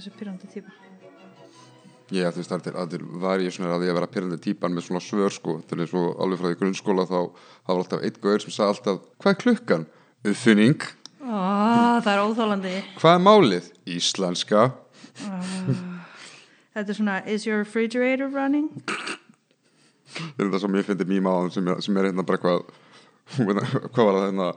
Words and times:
þessi 0.00 0.16
pyrrandi 0.18 0.50
típa 0.50 0.72
Ég, 2.10 2.26
þú 2.34 2.40
veist, 2.40 2.50
það 2.50 2.68
er 2.72 2.76
að 2.80 2.94
var 3.22 3.38
ég 3.38 3.52
svona 3.54 3.76
að 3.76 3.84
ég 3.86 3.92
að 3.92 3.98
vera 4.00 4.10
pyrrandi 4.10 4.38
típan 4.42 4.72
með 4.74 4.88
svona 4.88 5.02
svör 5.04 5.30
sko, 5.30 5.52
til 5.70 5.76
eins 5.78 5.92
og 5.94 6.16
alveg 6.18 6.40
frá 6.40 6.48
því 6.50 6.56
grunnskóla 6.58 7.04
þá 7.06 7.18
var 7.68 7.76
alltaf 7.76 8.02
eitt 8.02 8.18
gaur 8.24 8.42
sem 8.42 8.50
sagði 8.50 8.72
alltaf 8.74 9.04
hvað 9.22 9.30
er 9.30 9.38
klukkan? 9.44 9.84
Uppfinning 10.26 10.82
Ó, 11.20 12.00
það 12.02 12.10
er 12.16 12.22
óþólandi 12.24 12.72
Hvað 12.98 13.14
er 13.14 13.22
málið? 13.28 13.68
Íslenska 13.94 14.64
Þetta 16.74 16.86
er 16.88 16.96
svona, 16.98 17.20
is 17.30 17.46
your 17.46 17.62
refrigerator 17.62 18.26
running? 18.32 18.72
Það 20.10 20.42
er 20.46 20.50
það 20.50 20.64
sem 20.64 20.78
ég 20.80 20.88
fyndi 20.90 21.06
mýma 21.12 21.30
á 21.30 21.38
sem, 21.54 21.70
sem 21.86 22.00
er 22.00 22.10
hérna 22.10 22.26
bara 22.26 22.40
eitthvað 22.40 23.46
when- 23.46 23.62
hvað 23.94 24.08
var 24.08 24.18
það 24.18 24.26
hérna 24.32 24.50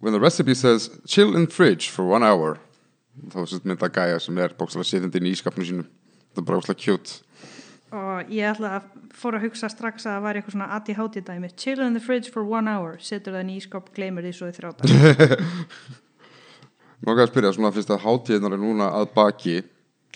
when 0.00 0.16
the 0.16 0.22
recipe 0.24 0.54
says 0.56 0.88
chill 1.04 1.36
in 1.36 1.46
fridge 1.46 1.90
for 1.92 2.08
one 2.08 2.24
hour 2.24 2.56
þá 3.32 3.38
er 3.42 3.48
þetta 3.52 3.70
mynda 3.72 3.88
gæja 3.98 4.18
sem 4.22 4.38
er 4.44 4.54
bókstæðlega 4.58 4.90
sitjandi 4.92 5.20
inn 5.22 5.28
í 5.30 5.32
ískapnu 5.36 5.66
sínu 5.68 5.84
þetta 5.86 6.42
er 6.42 6.46
bara 6.50 6.60
óslega 6.62 6.82
cute. 6.84 7.16
Og 7.88 8.28
ég 8.36 8.44
ætla 8.50 8.74
að 8.76 8.88
fór 9.16 9.38
að 9.38 9.46
hugsa 9.46 9.70
strax 9.72 10.04
að 10.04 10.12
það 10.18 10.24
væri 10.26 10.40
eitthvað 10.42 10.54
svona 10.58 10.66
ADHD 10.76 11.22
dæmi. 11.24 11.48
Chill 11.56 11.80
in 11.86 11.94
the 11.96 12.02
fridge 12.04 12.28
for 12.34 12.44
one 12.44 12.68
hour. 12.68 12.98
Setur 13.00 13.32
það 13.38 13.48
í 13.48 13.56
ískap, 13.62 13.88
gleymur 13.96 14.26
því 14.26 14.32
svo 14.36 14.50
í 14.50 14.56
þrjáta 14.58 14.90
Máka 17.06 17.22
að 17.24 17.30
spyrja 17.32 17.52
svona 17.56 17.72
fyrst 17.72 17.92
að 17.94 18.02
hátíðnar 18.04 18.56
er 18.58 18.62
núna 18.62 18.90
að 18.98 19.08
baki. 19.16 19.56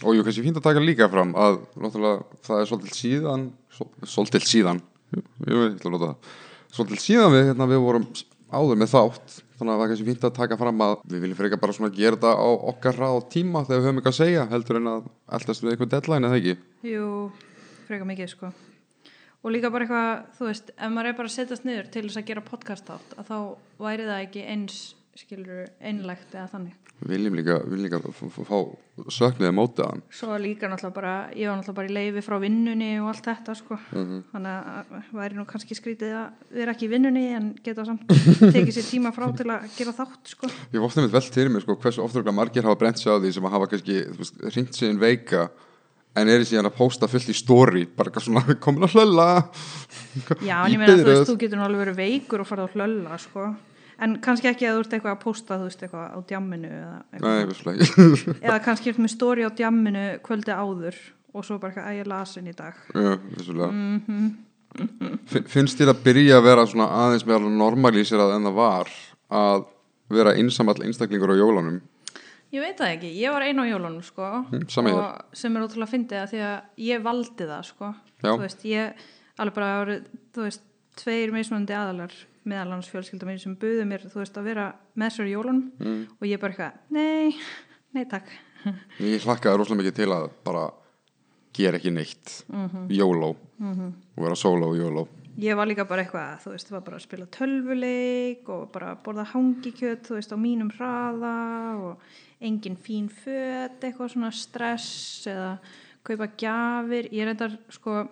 Og 0.03 0.17
jú 0.19 0.25
kannski 0.27 0.45
fínt 0.45 0.59
að 0.61 0.67
taka 0.67 0.83
líka 0.83 1.09
fram 1.13 1.33
að 1.39 1.61
það 1.79 2.59
er 2.59 2.69
svolítið 2.69 2.95
síðan 2.97 3.49
svol- 3.73 3.93
svolítið 4.17 4.47
síðan. 4.51 4.81
Jú, 5.13 5.23
jú, 5.47 5.57
ég 5.63 5.77
ætla 5.77 5.89
að 5.91 5.95
nota 5.97 6.09
það. 6.13 6.31
Svolítið 6.77 7.03
síðan 7.07 7.35
við, 7.37 7.45
hérna, 7.51 7.69
við 7.73 7.83
vorum 7.87 8.07
áður 8.53 8.81
með 8.83 8.93
þátt 8.93 9.37
þannig 9.63 9.73
að 9.77 9.81
það 9.81 9.87
er 9.87 9.93
kannski 9.95 10.09
fínt 10.11 10.27
að 10.29 10.35
taka 10.41 10.59
fram 10.61 10.85
að 10.89 10.97
við 11.07 11.25
viljum 11.25 11.39
frekar 11.39 11.63
bara 11.63 11.77
svona 11.79 11.95
gera 11.95 12.19
þetta 12.19 12.35
á 12.35 12.49
okkar 12.73 12.99
ráð 12.99 13.23
tíma 13.33 13.65
þegar 13.69 13.81
við 13.81 13.89
höfum 13.89 14.03
eitthvað 14.03 14.17
að 14.17 14.21
segja 14.21 14.45
heldur 14.51 14.81
en 14.83 14.93
að 14.93 15.09
eldast 15.39 15.65
við 15.65 15.73
eitthvað 15.73 15.95
deadline 15.97 16.29
eða 16.29 16.43
ekki 16.43 16.59
Jú, 16.93 17.09
freka 17.87 18.11
mikið 18.11 18.31
sko 18.35 18.53
Og 19.43 19.51
líka 19.51 19.73
bara 19.75 19.87
eitthvað, 19.87 20.27
þú 20.39 20.45
veist, 20.47 20.69
ef 20.77 20.91
maður 20.95 21.09
er 21.11 21.15
bara 21.19 21.31
að 21.31 21.35
setjast 21.35 21.65
niður 21.67 21.89
til 21.91 22.03
þess 22.07 22.19
að 22.21 22.29
gera 22.29 22.43
podcast 22.47 22.91
átt 22.95 23.15
að 23.19 23.31
þá 23.33 23.39
væri 23.83 24.05
það 24.07 24.21
ekki 24.29 24.45
eins, 24.53 24.77
skilur, 25.19 25.65
einlægt 25.83 26.37
eða 26.37 26.45
þannig. 26.53 26.77
Viljum 27.09 27.37
líka, 27.39 27.57
líka 27.79 28.01
fá 28.03 28.59
söknuðið 29.13 29.55
mótið 29.57 29.89
hann 29.89 30.03
Svo 30.13 30.37
líka 30.41 30.69
náttúrulega 30.71 30.97
bara, 30.97 31.15
ég 31.37 31.49
var 31.51 31.59
náttúrulega 31.59 31.79
bara 31.79 31.91
í 31.91 31.97
leifi 31.97 32.25
frá 32.27 32.37
vinnunni 32.43 32.91
og 33.01 33.11
allt 33.13 33.27
þetta 33.31 33.57
sko. 33.59 33.79
Þannig 33.93 34.71
að 34.75 35.11
væri 35.19 35.39
nú 35.39 35.47
kannski 35.49 35.79
skrítið 35.79 36.15
að 36.21 36.55
vera 36.61 36.77
ekki 36.77 36.89
í 36.89 36.93
vinnunni 36.93 37.25
en 37.39 37.51
geta 37.65 37.87
samt 37.89 38.07
tekið 38.55 38.73
sér 38.77 38.89
tíma 38.91 39.15
frá 39.17 39.29
til 39.39 39.49
að 39.49 39.67
gera 39.79 39.97
þátt 39.97 40.33
sko. 40.37 40.53
Ég 40.71 40.79
hef 40.79 40.89
ofta 40.89 41.05
með 41.05 41.19
velt 41.19 41.37
fyrir 41.41 41.53
mig 41.55 41.67
sko, 41.67 41.79
hversu 41.83 42.05
ofta 42.05 42.37
margir 42.37 42.69
hafa 42.69 42.81
brent 42.85 43.03
sig 43.03 43.13
á 43.13 43.17
því 43.17 43.35
sem 43.37 43.51
að 43.51 43.59
hafa 43.59 43.71
kannski 43.75 44.01
ringt 44.55 44.79
sig 44.79 44.93
inn 44.93 45.03
veika 45.03 45.49
en 46.19 46.29
er 46.29 46.45
síðan 46.45 46.69
að 46.69 46.77
posta 46.77 47.09
fullt 47.11 47.31
í 47.33 47.37
story 47.37 47.85
bara 47.89 48.11
eitthvað 48.11 48.27
svona 48.27 48.57
komin 48.61 48.87
að 48.87 48.97
hlölla 48.99 49.29
Já, 50.45 50.59
Í 50.69 50.75
en 50.75 50.75
ég 50.75 50.81
meina, 50.81 50.97
þú 50.99 51.07
veist, 51.09 51.29
þú 51.31 51.37
getur 51.41 51.61
nú 51.61 51.67
alveg 51.67 51.85
verið 51.87 52.01
veikur 52.03 52.43
og 52.45 52.49
farið 52.49 52.69
á 52.69 52.75
hlölla 52.77 53.21
sko. 53.23 53.47
En 54.01 54.17
kannski 54.25 54.49
ekki 54.49 54.67
að 54.67 54.77
þú 54.79 54.81
ert 54.85 54.93
eitthvað 54.97 55.17
að 55.17 55.21
posta, 55.23 55.59
þú 55.59 55.67
veist, 55.69 55.83
eitthvað 55.83 56.15
á 56.15 56.19
djamminu 56.29 56.71
eða 56.71 56.95
eitthvað. 57.13 57.37
Nei, 57.37 57.45
vissulega 57.51 58.39
eða 58.49 58.63
kannski 58.65 58.91
ert 58.91 58.99
með 59.05 59.13
stóri 59.17 59.45
á 59.47 59.51
djamminu 59.53 60.05
kvöldi 60.25 60.53
áður 60.57 60.97
og 61.35 61.45
svo 61.45 61.59
bara 61.59 61.73
eitthvað 61.73 61.91
að 61.93 61.99
ég 62.01 62.07
lasin 62.13 62.49
í 62.49 62.55
dag. 62.57 62.75
Já, 62.95 63.19
Mhm. 63.73 64.33
Fin- 65.29 65.45
Finnst 65.53 65.77
þér 65.79 65.91
að 65.93 66.03
byrja 66.07 66.39
að 66.41 66.45
vera 66.47 66.63
svona 66.67 66.87
aðeins 66.89 67.27
meðal 67.29 67.51
normalísirað 67.53 68.37
en 68.37 68.47
það 68.49 68.55
var 68.57 68.89
að 69.31 69.65
vera 70.09 70.33
einsamall 70.33 70.81
einstaklingur 70.87 71.29
á 71.29 71.37
jólunum? 71.37 71.81
Ég 72.53 72.61
veit 72.61 72.77
það 72.81 72.95
ekki, 72.97 73.11
ég 73.21 73.33
var 73.33 73.43
einu 73.43 73.65
á 73.65 73.69
jólunum 73.69 74.03
sko. 74.05 74.31
Mm, 74.53 74.63
og 74.93 75.37
sem 75.37 75.57
er 75.57 75.63
ótrúlega 75.63 76.23
að 76.23 76.33
því 76.33 76.41
að 76.41 76.61
ég 76.89 77.03
valdi 77.05 77.45
það 77.49 77.65
sko. 77.69 77.95
Þú 78.23 78.39
veist, 78.41 78.65
ég 78.65 78.93
alveg 79.39 79.55
bara 79.55 80.01
þú 80.33 80.43
veist, 80.47 80.61
tveir 80.97 81.33
mismunandi 81.33 81.73
aðalar 81.77 82.13
meðal 82.45 82.71
hans 82.75 82.89
fjölskylda 82.91 83.27
mín 83.29 83.39
sem 83.43 83.57
buðu 83.57 83.85
mér 83.87 84.07
þú 84.09 84.21
veist, 84.23 84.37
að 84.39 84.45
vera 84.51 84.67
með 84.99 85.11
sér 85.17 85.29
í 85.31 85.35
jólunum 85.37 85.65
Mm. 85.79 86.07
og 86.21 86.27
ég 86.29 86.41
bara 86.41 86.53
eitthvað, 86.53 86.73
nei, 86.91 87.37
nei 87.95 88.05
takk 88.05 88.29
Ég 89.01 89.23
hlakkaði 89.27 89.59
rosalega 89.59 89.83
mikið 89.83 89.95
til 89.99 90.11
að 90.15 90.31
bara 90.45 90.71
gera 91.53 91.77
ekki 91.79 91.93
neitt 91.93 92.45
Mhm. 92.49 92.87
YOLO 92.91 93.37
og 93.63 94.23
vera 94.25 94.35
solo 94.37 94.75
YOLO 94.75 95.09
ég 95.39 95.57
var 95.57 95.67
líka 95.67 95.87
bara 95.89 96.03
eitthvað, 96.05 96.43
þú 96.45 96.51
veist, 96.53 96.71
var 96.71 96.81
bara 96.85 96.97
að 96.99 97.03
spila 97.07 97.27
tölvuleik 97.27 98.49
og 98.53 98.67
bara 98.73 98.95
borða 99.03 99.25
hangikjöt, 99.33 100.03
þú 100.05 100.19
veist, 100.19 100.33
á 100.33 100.37
mínum 100.37 100.71
hraða 100.77 101.81
og 101.81 101.99
engin 102.43 102.77
fín 102.77 103.09
föt, 103.09 103.81
eitthvað 103.81 104.13
svona 104.13 104.31
stress 104.33 105.27
eða 105.27 105.59
kaupa 106.05 106.27
gjafir, 106.37 107.09
ég 107.15 107.25
reyndar, 107.25 107.57
sko, 107.71 108.09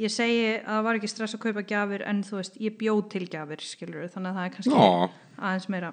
ég 0.00 0.12
segi 0.12 0.40
að 0.56 0.66
það 0.70 0.86
var 0.86 0.98
ekki 0.98 1.10
stress 1.10 1.36
að 1.36 1.42
kaupa 1.46 1.64
gjafir 1.70 2.04
en 2.08 2.22
þú 2.26 2.40
veist, 2.40 2.58
ég 2.60 2.76
bjóð 2.80 3.02
til 3.14 3.24
gjafir, 3.32 3.62
skilur 3.64 4.10
þannig 4.12 4.30
að 4.30 4.38
það 4.38 4.48
er 4.48 4.54
kannski 4.56 4.74
Nó, 4.74 5.12
aðeins 5.38 5.68
meira. 5.72 5.92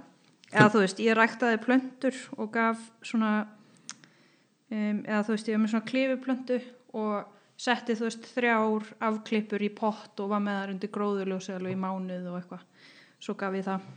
Eða 0.54 0.72
þú 0.74 0.82
veist, 0.84 1.04
ég 1.04 1.18
ræktaði 1.18 1.60
plöntur 1.64 2.18
og 2.38 2.50
gaf 2.54 2.82
svona 3.06 3.32
um, 4.70 5.00
eða 5.06 5.22
þú 5.24 5.38
veist, 5.38 5.50
ég 5.50 5.58
var 5.58 5.64
með 5.64 5.74
svona 5.74 5.90
klifuplöntu 5.92 6.60
og 7.00 7.64
setti 7.64 7.96
þú 7.98 8.10
veist 8.10 8.28
þrjár 8.34 8.90
afklippur 9.08 9.64
í 9.64 9.72
pott 9.74 10.20
og 10.20 10.34
var 10.34 10.44
með 10.44 10.60
það 10.60 10.76
undir 10.76 10.94
gróðurljósi 10.98 11.56
alveg 11.56 11.78
í 11.78 11.80
mánuð 11.80 12.28
og 12.32 12.42
eitthvað. 12.42 12.68
Svo 13.24 13.38
gaf 13.40 13.56
ég 13.56 13.66
það. 13.70 13.88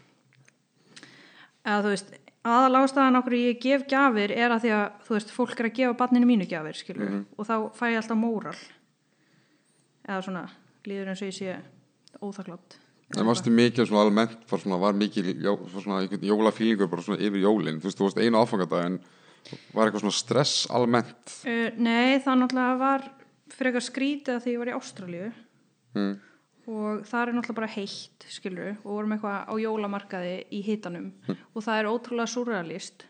Eða 1.66 1.82
þú 1.82 1.92
veist, 1.96 2.16
aðal 2.46 2.80
ástæðan 2.84 3.20
okkur 3.20 3.38
ég 3.40 3.60
gef 3.64 3.86
gjafir 3.90 4.32
er 4.36 4.54
að 4.54 4.64
því 4.64 4.74
að 4.78 4.86
þú 5.08 5.18
veist, 5.18 5.34
fólk 5.34 5.58
er 5.58 5.68
að 5.72 5.78
gefa 5.80 5.98
barninu 5.98 6.30
mínu 6.30 6.46
gjafir 6.46 6.78
skilur, 6.78 7.14
og 7.34 7.48
þá 7.48 7.56
fæ 7.74 7.88
ég 7.90 7.98
alltaf 8.04 8.20
móral 8.20 8.54
eða 10.06 10.22
svona 10.24 10.44
líður 10.86 11.12
eins 11.12 11.22
og 11.22 11.30
ég 11.30 11.36
sé 11.36 11.56
óþakklátt. 12.22 12.78
En 13.16 13.28
varstu 13.28 13.52
mikið 13.54 13.86
svona 13.86 14.02
almennt 14.06 14.46
var, 14.50 14.62
svona, 14.62 14.78
var 14.82 14.96
mikið 14.98 15.28
jó, 15.44 15.52
svona 15.70 16.00
jólafílingur 16.06 16.90
bara 16.90 17.04
svona 17.06 17.22
yfir 17.22 17.44
jólin? 17.44 17.78
Þú 17.82 17.90
veist, 17.90 17.98
þú 17.98 18.08
varst 18.08 18.22
einu 18.22 18.40
áfangadag 18.40 18.86
en 18.88 18.96
var 19.74 19.86
eitthvað 19.86 20.06
svona 20.06 20.16
stress 20.16 20.64
almennt? 20.74 21.36
Uh, 21.46 21.68
nei, 21.78 22.18
það 22.22 22.40
náttúrulega 22.42 22.78
var 22.80 23.10
frekar 23.54 23.84
skrítið 23.86 24.34
að 24.34 24.40
því 24.42 24.54
ég 24.56 24.62
var 24.62 24.72
í 24.72 24.78
Ástralíu. 24.78 25.28
Mm. 25.96 26.16
og 26.66 27.04
það 27.08 27.20
er 27.22 27.30
náttúrulega 27.32 27.56
bara 27.56 27.72
heitt, 27.72 28.24
skilur 28.28 28.72
og 28.74 28.88
vorum 28.90 29.12
eitthvað 29.14 29.46
á 29.48 29.54
jólamarkaði 29.62 30.32
í 30.50 30.58
hitanum. 30.66 31.12
Og 31.54 31.62
það 31.64 31.78
er 31.78 31.88
ótrúlega 31.92 32.32
surrealist 32.32 33.06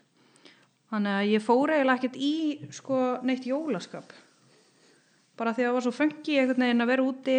þannig 0.92 1.16
að 1.16 1.30
ég 1.32 1.44
fór 1.44 1.72
eiginlega 1.72 1.98
ekkert 1.98 2.18
í 2.20 2.34
sko 2.74 3.00
neitt 3.26 3.48
jólaskap 3.48 4.12
bara 5.36 5.52
því 5.54 5.64
að 5.64 5.69
það 5.70 5.76
var 5.78 5.86
svo 5.86 5.94
fengi 5.97 6.38
einhvern 6.41 6.64
veginn 6.66 6.84
að 6.84 6.91
vera 6.92 7.06
úti 7.06 7.36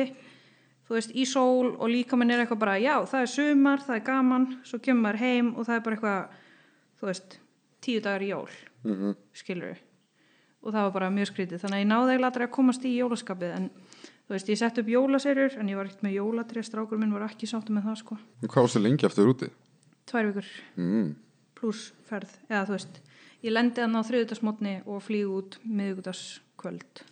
þú 0.88 0.96
veist, 0.96 1.12
í 1.16 1.25
sól 1.28 1.74
og 1.75 1.90
líka 1.91 2.19
minn 2.19 2.31
er 2.31 2.44
eitthvað 2.44 2.62
bara, 2.63 2.78
já, 2.80 2.96
það 3.09 3.25
er 3.25 3.34
sumar, 3.34 3.84
það 3.84 3.97
er 3.97 4.06
gaman 4.08 4.47
svo 4.68 4.80
kemur 4.80 5.03
maður 5.08 5.24
heim 5.25 5.52
og 5.56 5.68
það 5.68 5.75
er 5.75 5.84
bara 5.88 5.97
eitthvað 5.97 6.40
þú 7.02 7.09
veist, 7.12 7.38
tíu 7.84 8.03
dagar 8.03 8.25
í 8.25 8.31
jól 8.34 8.50
Mm 8.88 9.16
skilur 9.34 9.78
og 10.68 10.74
það 10.74 10.84
var 10.84 10.94
bara 10.94 11.08
mjög 11.13 11.30
skrítið. 11.30 11.62
Þannig 11.62 11.78
að 11.78 11.81
ég 11.84 11.88
náði 11.88 12.13
eiginlega 12.13 12.44
að 12.46 12.52
komast 12.52 12.85
í 12.88 12.91
jólaskapið 12.97 13.52
en 13.56 13.68
þú 14.28 14.34
veist, 14.34 14.50
ég 14.52 14.59
sett 14.59 14.79
upp 14.81 14.90
jólaserjur 14.91 15.58
en 15.62 15.69
ég 15.72 15.78
var 15.79 15.88
ekkert 15.88 16.03
með 16.03 16.18
jólatrið, 16.18 16.66
strákur 16.68 17.00
minn 17.00 17.14
var 17.16 17.28
ekki 17.28 17.47
sáttu 17.47 17.75
með 17.75 17.88
það 17.88 18.00
sko, 18.02 18.18
Hvað 18.44 18.66
varstu 18.66 18.81
lengi 18.81 19.08
eftir 19.08 19.29
úti? 19.31 19.50
tvær 20.08 20.29
vikur. 20.31 20.50
Mm. 20.79 21.16
pluss 21.58 21.91
ferð, 22.08 22.31
eða 22.50 22.66
þú 22.68 22.75
veist 22.78 23.00
ég 23.44 23.53
lendi 23.53 23.84
hann 23.84 23.97
á 23.97 24.02
þriðudagsmótni 24.08 24.75
og 24.85 25.03
flýg 25.03 25.31
út 25.31 25.58
miðugudagskvöld 25.66 27.03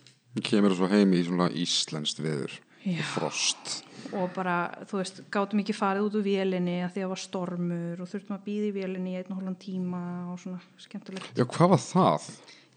Kemur 0.44 0.74
svo 0.76 0.88
heim 0.90 1.14
í 1.16 1.22
svona 1.24 1.48
íslenskt 1.48 2.20
veður 2.20 2.58
Já. 2.84 2.98
og 3.00 3.06
frost. 3.14 3.76
Og 4.14 4.28
bara, 4.36 4.58
þú 4.86 5.00
veist, 5.00 5.22
gátum 5.34 5.62
ekki 5.62 5.74
farið 5.74 6.06
út 6.06 6.18
úr 6.20 6.26
vélinni 6.26 6.76
að 6.84 6.92
því 6.94 7.06
að 7.06 7.14
var 7.14 7.22
stormur 7.22 8.02
og 8.04 8.10
þurftum 8.10 8.36
að 8.36 8.44
býða 8.44 8.68
í 8.68 8.74
vélinni 8.76 9.14
í 9.14 9.18
einn 9.18 9.32
og 9.32 9.40
hálfan 9.40 9.58
tíma 9.64 10.02
og 10.32 10.38
svona 10.44 10.60
skemmtilegt. 10.84 11.32
Já, 11.34 11.44
hvað 11.48 11.74
var 11.74 11.82
það? 11.82 12.28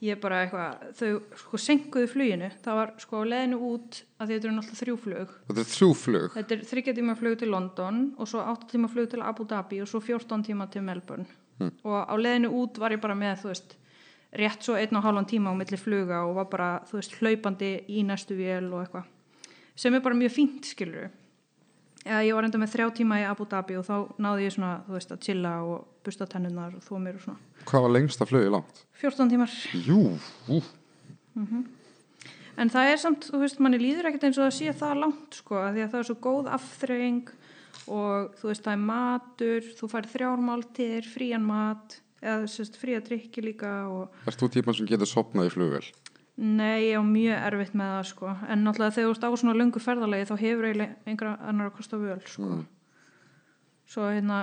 ég 0.03 0.19
bara 0.21 0.44
eitthvað, 0.45 0.83
þau 0.95 1.39
sko 1.41 1.59
senkuðu 1.59 2.09
fluginu, 2.09 2.50
það 2.63 2.77
var 2.79 2.94
sko 3.03 3.23
leðinu 3.27 3.59
út 3.69 4.00
að 4.19 4.31
þetta 4.31 4.47
eru 4.47 4.56
náttúrulega 4.56 4.79
þrjú 4.79 4.95
flug. 5.03 5.33
Þetta 5.50 5.63
er 5.63 5.69
þrjú 5.73 5.89
flug? 6.00 6.29
Þetta 6.38 6.56
er 6.56 6.63
þryggja 6.69 6.95
tíma 7.00 7.15
flug 7.19 7.35
til 7.41 7.51
London 7.51 8.00
og 8.15 8.31
svo 8.31 8.45
8 8.45 8.69
tíma 8.73 8.91
flug 8.91 9.09
til 9.11 9.25
Abu 9.25 9.47
Dhabi 9.50 9.81
og 9.83 9.91
svo 9.91 10.01
14 10.03 10.45
tíma 10.47 10.69
til 10.71 10.85
Melbourne. 10.88 11.27
Og 11.59 11.97
á 12.00 12.15
leðinu 12.15 12.53
út 12.56 12.79
var 12.79 12.95
ég 12.95 13.03
bara 13.03 13.17
með 13.19 13.41
þú 13.41 13.51
veist, 13.51 13.75
rétt 14.35 14.65
svo 14.65 14.75
einn 14.77 14.95
og 14.95 15.05
hálfan 15.05 15.29
tíma 15.29 15.53
á 15.53 15.55
milli 15.57 15.79
fluga 15.79 16.25
og 16.27 16.35
var 16.37 16.49
bara, 16.51 16.69
þú 16.89 16.99
veist, 16.99 17.15
hlaupandi 17.21 17.71
í 17.89 18.03
næstu 18.05 18.37
vél 18.37 18.69
og 18.73 18.83
eitthvað. 18.83 19.09
Sem 19.79 19.95
er 19.95 20.03
bara 20.03 20.17
mjög 20.17 20.35
fínt, 20.35 20.69
skilur 20.69 21.09
eða 22.05 22.21
ég 22.25 22.35
var 22.35 22.47
enda 22.47 22.59
með 22.61 22.73
þrjá 22.73 22.91
tíma 22.99 23.19
í 23.21 23.25
Abu 23.27 23.45
Dhabi 23.49 23.77
og 23.79 23.87
þá 23.87 23.95
náði 24.23 24.45
ég 24.47 24.53
svona, 24.55 24.75
þú 24.87 24.95
veist, 24.95 25.11
að 25.13 25.25
chilla 25.25 25.55
og 25.67 26.05
busta 26.05 26.27
tennunar 26.29 26.75
og 26.77 26.85
þó 26.85 26.93
mér 27.01 27.17
og 27.19 27.25
svona. 27.25 27.41
Hvað 27.69 27.85
var 27.85 27.93
lengsta 27.95 28.27
flugið 28.29 28.53
langt? 28.55 28.85
14 29.01 29.33
tímar. 29.33 29.57
Jú, 29.85 29.99
ú, 30.49 30.61
En 32.59 32.67
það 32.67 32.89
er 32.91 32.97
samt, 32.99 33.29
þú 33.31 33.39
veist, 33.39 33.59
manni 33.63 33.77
líður 33.79 34.09
ekkert 34.09 34.25
eins 34.27 34.37
og 34.39 34.49
það 34.49 34.55
sé 34.57 34.71
það 34.75 34.97
langt, 34.99 35.35
sko, 35.39 35.59
því 35.71 35.83
að 35.85 35.93
það 35.93 35.99
er 36.01 36.07
svo 36.09 36.15
góð 36.25 36.49
afþreying 36.57 37.29
og 37.95 38.33
þú 38.35 38.49
veist, 38.49 38.65
það 38.65 38.73
er 38.73 38.81
matur, 38.89 39.69
þú 39.79 39.89
fær 39.93 40.09
þrjármáltir, 40.11 41.07
frían 41.07 41.45
mat, 41.47 41.95
eða 42.21 42.48
sérst 42.51 42.75
fría 42.80 43.00
drikki 43.01 43.42
líka 43.42 43.71
og 43.89 44.10
Ert 44.27 44.39
þú 44.42 44.50
típan 44.54 44.75
sem 44.77 44.88
getur 44.89 45.07
sopnað 45.10 45.50
í 45.50 45.54
flugvel? 45.54 45.83
nei, 46.39 46.89
ég 46.92 47.00
á 47.00 47.04
mjög 47.04 47.45
erfitt 47.50 47.74
með 47.75 47.89
það 47.98 48.06
sko 48.13 48.27
en 48.48 48.63
náttúrulega 48.63 48.95
þegar 48.95 49.10
þú 49.10 49.16
ert 49.16 49.27
á 49.27 49.31
svona 49.42 49.57
löngu 49.60 49.80
ferðalegi 49.83 50.27
þá 50.30 50.36
hefur 50.39 50.68
eiginlega 50.69 50.95
einhverja 51.06 51.38
annar 51.50 51.69
að 51.71 51.75
kosta 51.80 51.98
völ 52.00 52.19
sko 52.25 52.44
Mm. 52.50 52.66
svo 53.89 54.06
hérna 54.10 54.38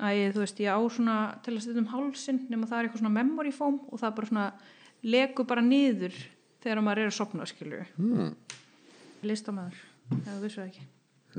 æ, 0.00 0.32
þú 0.32 0.40
veist, 0.44 0.60
ég 0.60 0.70
á 0.70 0.78
svona 0.88 1.16
til 1.42 1.54
að 1.56 1.60
stundum 1.64 1.86
hálsin 1.92 2.46
nema 2.48 2.66
það 2.66 2.78
er 2.78 2.84
eitthvað 2.88 3.02
svona 3.02 3.16
memory 3.18 3.50
foam 3.52 3.80
og 3.90 3.98
það 4.00 4.14
bara 4.16 4.26
svona 4.30 4.52
legur 5.02 5.46
bara 5.46 5.60
niður 5.62 6.14
þegar 6.62 6.82
maður 6.84 6.98
er 7.02 7.10
að 7.10 7.18
sopna 7.18 7.46
skilju 7.48 7.84
Hmm. 7.96 8.34
listamæður, 9.22 9.76
eða 10.24 10.36
þú 10.38 10.42
vissu 10.46 10.60
það 10.60 10.68
ekki 10.70 10.86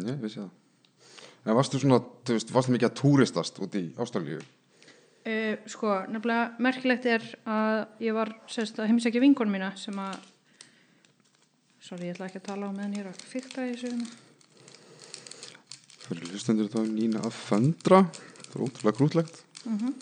Nei, 0.02 0.16
vissi 0.22 0.40
það. 0.40 0.50
En 1.46 1.56
varstu 1.58 1.80
svona, 1.82 1.98
þú 2.24 2.36
veist, 2.38 2.52
varstu 2.54 2.72
mikið 2.72 2.88
að 2.90 3.00
túristast 3.02 3.58
út 3.60 3.74
í 3.76 3.82
Ástralíu? 4.00 4.38
Uh, 5.22 5.54
sko, 5.70 5.94
nefnilega 6.10 6.56
merkilegt 6.66 7.06
er 7.06 7.26
að 7.46 7.84
ég 8.02 8.16
var 8.18 8.32
sérst 8.50 8.80
að 8.82 8.90
heimsækja 8.90 9.22
vinkonu 9.22 9.54
mína 9.54 9.70
sem 9.78 10.00
að 10.02 10.16
sorry, 11.82 12.08
ég 12.08 12.16
ætla 12.16 12.30
ekki 12.32 12.42
að 12.42 12.48
tala 12.48 12.70
á 12.70 12.72
meðan 12.74 12.96
ég 12.98 13.04
er 13.06 13.12
að 13.12 13.22
fykta 13.30 13.68
í 13.68 13.76
þessu 13.76 13.92
hérna. 13.92 14.08
Fyrir 16.08 16.34
hlustendur 16.34 16.72
þá 16.74 16.82
Nína 16.90 17.22
að 17.28 17.38
föndra. 17.38 18.02
Það 18.48 18.58
er 18.58 18.66
ótrúlega 18.66 18.98
grútlegt. 18.98 19.44
Mhm. 19.62 19.94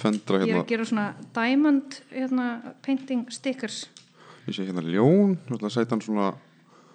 Föndra 0.00 0.42
ég 0.42 0.42
er 0.42 0.50
hérna, 0.50 0.64
að 0.64 0.68
gera 0.74 0.84
svona 0.90 1.06
diamond 1.34 2.02
hérna, 2.10 2.50
painting 2.82 3.30
stickers 3.30 3.88
ég 4.50 4.56
sé 4.56 4.66
hérna 4.66 4.82
ljón, 4.84 5.36
setja 5.70 5.90
hann 5.90 6.02
svona, 6.02 6.34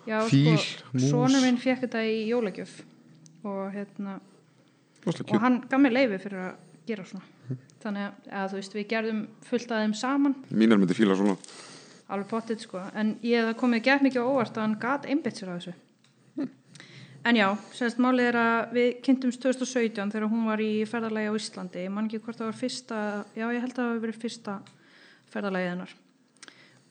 Já, 0.05 0.21
Fíl, 0.29 0.57
sko, 0.57 0.91
mús. 0.93 1.09
sonur 1.09 1.41
minn 1.41 1.57
fekk 1.57 1.85
þetta 1.85 2.03
í 2.05 2.17
jólagjöf 2.29 2.73
og 3.45 3.73
hérna 3.73 4.19
og 5.05 5.39
hann 5.41 5.61
gaf 5.69 5.81
mér 5.81 5.95
leifi 5.95 6.19
fyrir 6.25 6.41
að 6.47 6.51
gera 6.87 7.05
svona. 7.07 7.57
Þannig 7.85 8.05
að, 8.07 8.27
að 8.31 8.51
þú 8.51 8.59
veist, 8.59 8.75
við 8.75 8.87
gerðum 8.91 9.23
fullt 9.45 9.71
að 9.71 9.81
þeim 9.83 9.95
saman. 9.99 10.35
Mínar 10.49 10.81
myndi 10.81 10.97
fíla 10.97 11.17
svona. 11.17 11.37
alveg 12.07 12.29
potið 12.29 12.61
sko. 12.65 12.81
En 12.93 13.15
ég 13.25 13.41
hef 13.41 13.57
komið 13.57 13.83
gett 13.87 14.05
mikið 14.05 14.29
óvart 14.29 14.57
að 14.57 14.65
hann 14.65 14.79
gat 14.81 15.05
einbytt 15.09 15.39
sér 15.39 15.53
á 15.53 15.57
þessu. 15.57 15.75
En 17.25 17.37
já, 17.39 17.47
semst 17.73 17.97
málið 17.97 18.27
er 18.29 18.35
að 18.37 18.73
við 18.75 18.89
kynntumst 19.05 19.41
2017 19.41 20.11
þegar 20.13 20.27
hún 20.29 20.43
var 20.45 20.61
í 20.61 20.83
ferðalagi 20.85 21.31
á 21.33 21.37
Íslandi. 21.39 21.85
Ég 21.87 21.93
man 21.93 22.05
ekki 22.05 22.19
hvort 22.21 22.37
það 22.37 22.51
var 22.51 22.59
fyrsta 22.59 22.99
já 23.33 23.45
ég 23.49 23.63
held 23.63 23.71
að 23.71 23.79
það 23.79 23.89
hafi 23.89 24.03
verið 24.03 24.19
fyrsta 24.21 24.57
ferðalagið 25.33 25.71
hennar. 25.71 25.95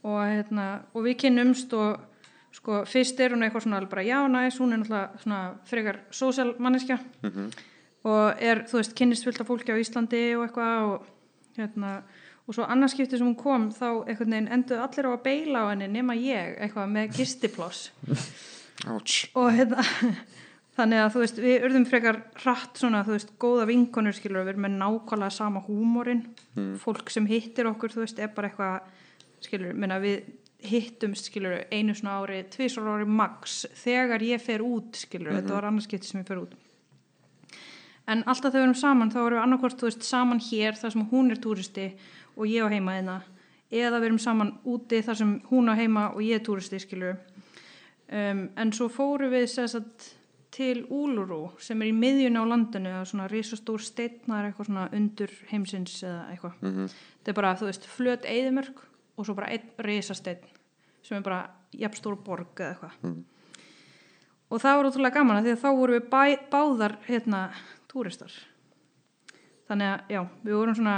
Og, 0.02 0.18
hérna, 0.26 0.64
og 0.90 1.06
við 1.06 1.20
kynnumst 1.22 1.76
og 1.78 2.02
sko 2.54 2.80
fyrst 2.90 3.22
er 3.22 3.36
hún 3.36 3.46
eitthvað 3.46 3.68
svona 3.68 3.78
alveg 3.78 3.92
bara 3.94 4.06
já 4.08 4.18
næs, 4.30 4.58
hún 4.58 4.74
er 4.74 4.82
náttúrulega 4.82 5.22
svona 5.22 5.38
frekar 5.70 6.00
sósjál 6.10 6.50
manneskja 6.58 6.98
og 8.04 8.42
er, 8.42 8.64
þú 8.68 8.80
veist, 8.80 8.94
kynnist 8.98 9.26
fullt 9.26 9.40
af 9.40 9.48
fólki 9.48 9.72
á 9.72 9.80
Íslandi 9.80 10.22
og 10.36 10.46
eitthvað 10.46 10.88
og 10.90 11.10
hérna 11.56 11.96
og 12.44 12.56
svo 12.56 12.66
annarskipti 12.68 13.16
sem 13.16 13.28
hún 13.28 13.38
kom 13.40 13.70
þá 13.72 13.86
einhvern 14.04 14.34
veginn 14.34 14.50
enduð 14.52 14.82
allir 14.84 15.08
á 15.08 15.12
að 15.14 15.22
beila 15.24 15.62
á 15.64 15.70
henni 15.72 15.88
nema 15.88 16.16
ég 16.18 16.58
eitthvað 16.60 16.90
með 16.92 17.14
gistiploss. 17.16 17.86
Og 19.32 19.48
hérna 19.56 19.84
þannig 20.76 21.00
að 21.00 21.10
þú 21.14 21.22
veist, 21.22 21.40
við 21.40 21.66
urðum 21.68 21.86
frekar 21.88 22.20
hratt 22.42 22.80
svona, 22.82 23.04
þú 23.06 23.16
veist, 23.16 23.32
góða 23.40 23.68
vinkonur 23.70 24.16
skilur 24.16 24.44
við 24.44 24.54
erum 24.54 24.66
með 24.66 24.76
nákvæmlega 24.82 25.36
sama 25.38 25.62
húmórin 25.64 26.24
fólk 26.82 27.12
sem 27.14 27.28
hittir 27.30 27.70
okkur, 27.70 27.94
þú 27.94 28.04
veist, 28.04 28.20
er 28.20 28.34
bara 28.34 28.50
eitthvað 28.50 29.46
skilur, 29.46 29.72
minna 29.72 30.00
við 30.02 30.26
hittumst 30.64 31.30
skilur 31.30 31.62
einu 31.72 31.94
svona 31.96 32.18
ári 32.20 32.42
tvisar 32.52 32.88
ári 32.88 33.08
max, 33.08 33.64
þegar 33.78 34.24
ég 34.24 34.42
fer 34.42 34.64
út 34.64 34.96
skilur, 34.96 35.36
þetta 35.38 35.56
var 35.56 35.70
annarskipti 35.70 36.10
sem 36.10 36.22
ég 36.22 36.28
fer 36.28 36.40
út 36.42 36.54
en 38.08 38.22
alltaf 38.26 38.52
þegar 38.52 38.60
við 38.60 38.66
erum 38.68 38.74
saman 38.80 39.10
þá 39.10 39.18
erum 39.26 39.38
við 39.38 39.42
annarkvort, 39.44 39.78
þú 39.80 39.88
veist, 39.88 40.02
saman 40.02 40.40
hér 40.40 40.76
þar 40.76 40.90
sem 40.92 41.06
hún 41.12 41.30
er 41.30 41.40
túristi 41.40 41.86
og 42.36 42.46
ég 42.50 42.64
á 42.66 42.68
heima 42.68 42.92
þeirna 42.98 43.20
eða 43.72 43.98
við 44.00 44.04
erum 44.10 44.18
saman 44.18 44.50
úti 44.64 45.00
þar 45.02 45.16
sem 45.16 45.40
hún 45.50 45.70
á 45.70 45.74
heima 45.78 46.10
og 46.14 46.20
ég 46.22 46.36
er 46.40 46.44
túristi 46.44 46.78
skilur 46.82 47.16
um, 48.12 48.48
en 48.56 48.72
svo 48.76 48.88
fórum 48.92 49.32
við 49.32 49.46
sérstætt 49.50 50.10
til 50.54 50.84
Úlurú 50.94 51.48
sem 51.58 51.80
er 51.82 51.88
í 51.90 51.94
miðjun 51.96 52.36
á 52.38 52.44
landinu 52.46 52.92
og 53.00 53.08
svona 53.10 53.24
risastór 53.26 53.82
steitnar 53.82 54.46
eitthvað 54.46 54.68
svona 54.68 54.84
undur 54.94 55.32
heimsins 55.50 55.96
eða 56.06 56.20
eitthvað 56.30 56.52
Mhm. 56.62 56.88
þetta 57.24 57.28
er 57.32 57.34
bara, 57.40 57.54
þú 57.58 57.66
veist, 57.70 57.86
flöt 57.90 58.24
eðimörk 58.24 58.84
og 59.16 59.26
svo 59.26 59.34
bara 59.34 59.48
einn 59.50 59.66
risasteinn 59.78 60.44
sem 61.02 61.16
er 61.18 61.22
bara 61.22 61.50
jafnstór 61.74 62.16
borg 62.22 62.54
eða 62.54 62.74
eitthvað 62.76 62.92
Mhm. 63.02 63.24
og 64.50 64.60
það 64.62 64.76
var 64.76 64.84
útrúlega 64.90 65.14
gaman 65.14 65.36
að 65.40 65.44
því 65.48 65.52
að 65.56 65.62
þá 65.64 65.70
vorum 65.76 65.98
við 65.98 66.08
bæ, 66.10 66.50
báðar 66.52 66.96
hérna 67.08 67.50
túristar. 67.94 68.34
Þannig 69.68 69.90
að 69.92 70.12
já, 70.12 70.20
við 70.44 70.58
vorum 70.58 70.76
svona 70.76 70.96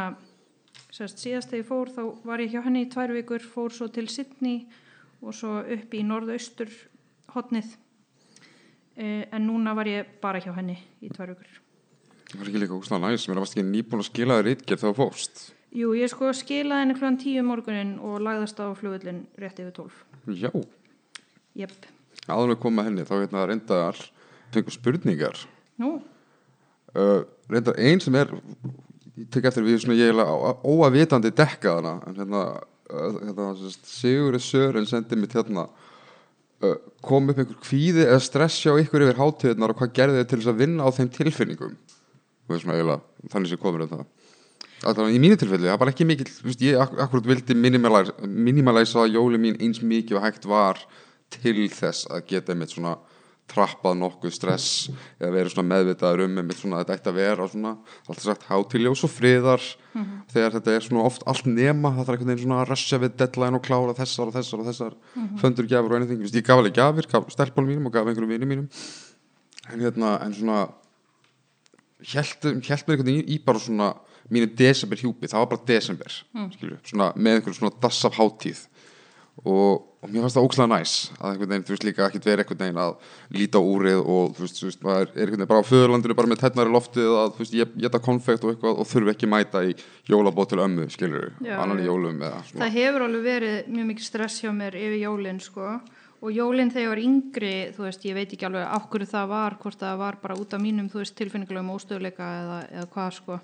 sérst, 0.90 1.20
síðast 1.20 1.52
þegar 1.52 1.62
ég 1.62 1.68
fór 1.68 1.92
þá 1.92 2.02
var 2.26 2.42
ég 2.42 2.54
hjá 2.54 2.62
henni 2.64 2.84
í 2.86 2.90
tvær 2.90 3.12
vikur, 3.14 3.44
fór 3.44 3.74
svo 3.74 3.88
til 3.92 4.08
Sydney 4.10 4.64
og 5.22 5.36
svo 5.36 5.58
upp 5.60 5.94
í 5.94 6.02
norðaustur 6.06 6.72
hotnið 7.34 7.76
eh, 8.96 9.26
en 9.30 9.46
núna 9.46 9.76
var 9.76 9.90
ég 9.90 10.16
bara 10.22 10.40
hjá 10.42 10.52
henni 10.56 10.78
í 11.04 11.12
tvær 11.12 11.34
vikur. 11.34 11.60
Það 12.26 12.40
var 12.40 12.50
ekki 12.50 12.62
líka 12.64 12.78
óslega 12.78 13.12
næs, 13.12 13.28
mér 13.30 13.42
varst 13.42 13.54
ekki 13.54 13.68
nýbúin 13.68 14.02
að 14.02 14.08
skila 14.08 14.40
þér 14.40 14.64
þegar 14.64 14.82
þú 14.82 14.96
fórst. 14.98 15.44
Jú, 15.76 15.92
ég 15.98 16.10
sko 16.10 16.32
skilaði 16.34 16.86
henni 16.86 16.96
klúan 16.96 17.20
tíu 17.20 17.42
um 17.42 17.50
morgunin 17.52 17.96
og 18.02 18.18
lagðast 18.24 18.58
á 18.58 18.66
flugullin 18.78 19.26
rétt 19.38 19.60
yfir 19.60 19.74
tólf. 19.76 20.02
Já, 20.26 20.50
Jepp, 21.56 21.86
áður 22.26 22.54
við 22.54 22.60
komum 22.64 22.82
að 22.82 22.88
henni, 22.90 23.06
þá 23.06 23.14
hérna 23.20 23.44
reyndar 23.48 24.00
fengum 24.54 24.74
spurningar. 24.74 25.38
nú, 25.80 26.00
Uh, 26.96 27.24
reyndar 27.52 27.76
einn 27.76 28.00
sem 28.00 28.14
er, 28.16 28.30
ég 29.20 29.26
tek 29.34 29.44
eftir 29.50 29.64
við 29.66 29.82
svona 29.82 29.96
ég 29.98 30.08
eiginlega 30.08 30.54
óavitandi 30.64 31.32
dekka 31.36 31.74
hana, 31.76 31.98
en 32.08 32.16
hérna, 32.16 32.44
uh, 32.88 33.18
hérna 33.20 33.48
Sigurður 33.84 34.40
Sören 34.40 34.88
sendi 34.88 35.18
mitt 35.20 35.34
hérna, 35.36 35.66
uh, 36.64 36.78
kom 37.04 37.28
upp 37.28 37.42
einhver 37.42 37.58
kvíði 37.66 38.06
eða 38.06 38.22
stress 38.24 38.62
hjá 38.64 38.72
ykkur 38.80 39.04
yfir 39.04 39.20
hátíðnar 39.20 39.74
og 39.74 39.82
hvað 39.82 39.92
gerði 39.98 40.22
þið 40.22 40.30
til 40.30 40.38
þess 40.40 40.52
að 40.52 40.62
vinna 40.62 40.86
á 40.86 40.90
þeim 40.96 41.10
tilfinningum? 41.18 41.74
Og 42.46 42.62
svona 42.62 42.78
eiginlega, 42.78 43.26
þannig 43.34 43.52
sem 43.52 43.60
komur 43.60 43.84
um 43.84 43.92
það. 43.92 44.06
Alltaf 44.86 45.10
í 45.12 45.20
mínu 45.20 45.36
tilfelli, 45.40 45.68
það 45.68 45.82
bara 45.82 45.92
ekki 45.92 46.06
mikill, 46.08 46.30
þú 46.30 46.48
veist, 46.48 46.64
ég 46.64 46.80
ak 46.80 46.96
akkurat 47.04 47.28
vildi 47.28 47.58
minimalæsa 47.58 49.04
jóli 49.08 49.40
mín 49.42 49.60
eins 49.60 49.82
mikið 49.84 50.20
og 50.20 50.24
hægt 50.24 50.48
var 50.48 50.80
til 51.32 51.68
þess 51.72 52.08
að 52.12 52.26
geta 52.30 52.54
einmitt 52.54 52.72
svona 52.72 52.96
trappað 53.50 53.98
nokkuð 54.00 54.32
stress 54.34 54.88
eða 55.20 55.30
verið 55.34 55.52
svona 55.54 55.70
meðvitaður 55.70 56.24
um 56.24 56.40
einmitt 56.40 56.58
svona 56.58 56.80
þetta 56.80 56.96
ætti 56.96 57.10
að 57.12 57.18
vera 57.20 57.48
svona, 57.52 57.72
alltaf 58.06 58.24
sagt 58.24 58.46
hátiljós 58.48 59.04
og 59.06 59.12
friðar. 59.12 59.66
Þegar 60.32 60.56
þetta 60.56 60.74
er 60.74 60.86
svona 60.86 61.04
oft 61.08 61.26
allt 61.30 61.46
nema, 61.48 61.92
það 61.94 62.08
þarf 62.08 62.16
einhvern 62.16 62.32
veginn 62.32 62.42
svona 62.42 62.58
að 62.64 62.72
rusja 62.72 63.00
við 63.02 63.14
deadline 63.22 63.60
og 63.60 63.64
klára 63.64 63.94
þessar 63.96 64.32
og 64.32 64.36
þessar 64.36 64.62
og 64.62 64.70
þessar 64.70 64.98
föndur 65.42 65.70
gjafur 65.70 65.94
og 65.96 66.10
Þú 66.10 66.18
veist, 66.24 66.36
ég 66.36 66.46
gaf 66.46 66.60
alveg 66.60 66.76
gjafir, 66.76 67.08
gaf 67.12 67.30
stelpunum 67.32 67.70
mínum 67.70 67.88
og 67.88 67.94
gaf 67.94 68.10
einhverjum 68.10 68.34
vinum 68.34 68.50
mínum. 68.50 68.66
En 69.70 69.80
hérna, 69.82 70.16
en 70.26 70.34
svona 70.34 70.66
held, 72.12 72.50
mér 72.58 72.74
einhvern 72.76 73.08
veginn 73.08 73.30
í, 73.30 73.38
bara 73.46 73.62
svona 73.62 73.94
mínu 74.32 74.50
desember 74.58 74.98
hjúpi, 75.00 75.30
það 75.30 75.42
var 75.42 75.50
bara 75.52 75.66
desember 75.68 76.16
mm. 76.34 76.48
svona 76.86 77.12
með 77.14 77.38
einhverjum 77.38 77.58
svona 77.60 77.76
dass 77.82 78.00
af 78.08 78.18
hátíð 78.18 78.64
og, 79.44 79.82
og 80.00 80.08
mér 80.08 80.24
fannst 80.24 80.38
það 80.38 80.46
ókslega 80.46 80.68
næs 80.70 80.92
að 81.18 81.30
einhvern 81.30 81.50
veginn, 81.50 81.64
þú 81.66 81.74
veist 81.74 81.84
líka 81.84 82.06
ekkert 82.06 82.28
verið 82.28 82.42
einhvern 82.44 82.62
veginn 82.62 82.80
að 82.80 82.94
líta 83.36 83.60
úrið 83.60 83.98
og 84.00 84.30
þú 84.36 84.44
veist, 84.46 84.60
þú 84.60 84.68
veist 84.70 84.86
maður 84.86 85.02
er 85.02 85.10
einhvern 85.10 85.34
veginn 85.34 85.50
bara 85.50 85.60
á 85.60 85.70
föðurlandinu 85.70 86.16
bara 86.16 86.30
með 86.32 86.40
tennar 86.44 86.70
í 86.70 86.74
loftið 86.76 87.10
að 87.20 87.34
þú 87.34 87.42
veist, 87.42 87.58
ég 87.60 87.76
geta 87.84 88.02
konfekt 88.06 88.46
og 88.46 88.54
eitthvað 88.54 88.80
og 88.80 88.88
þurfi 88.88 89.12
ekki 89.12 89.30
mæta 89.30 89.62
í 89.66 89.76
jólabót 90.08 90.52
til 90.52 90.62
ömmu, 90.64 90.88
skilur 90.94 91.28
annan 91.44 91.84
í 91.84 91.86
jólum 91.90 92.24
eða 92.24 92.40
svona 92.48 92.64
það 92.64 92.80
hefur 92.80 93.06
alveg 93.10 93.28
verið 93.28 93.70
mjög 93.76 93.88
mikið 93.92 94.08
stress 94.08 94.40
hjá 94.40 94.50
mér 94.56 94.80
yfir 94.80 94.98
jólin 95.04 95.44
sko. 95.44 95.76
Og 96.24 96.32
jólin 96.32 96.70
þegar 96.72 96.82
ég 96.82 96.88
var 96.88 97.00
yngri, 97.02 97.56
þú 97.76 97.82
veist, 97.84 98.04
ég 98.08 98.14
veit 98.16 98.30
ekki 98.32 98.46
alveg 98.48 98.62
af 98.64 98.86
hverju 98.88 99.06
það 99.10 99.26
var, 99.34 99.56
hvort 99.60 99.82
það 99.82 99.98
var 100.00 100.16
bara 100.22 100.36
út 100.40 100.54
af 100.56 100.62
mínum, 100.64 100.86
þú 100.88 101.02
veist, 101.02 101.14
tilfinningulegum 101.18 101.74
óstöðleika 101.74 102.28
eða, 102.38 102.56
eða 102.72 102.86
hvað 102.94 103.10
sko 103.18 103.36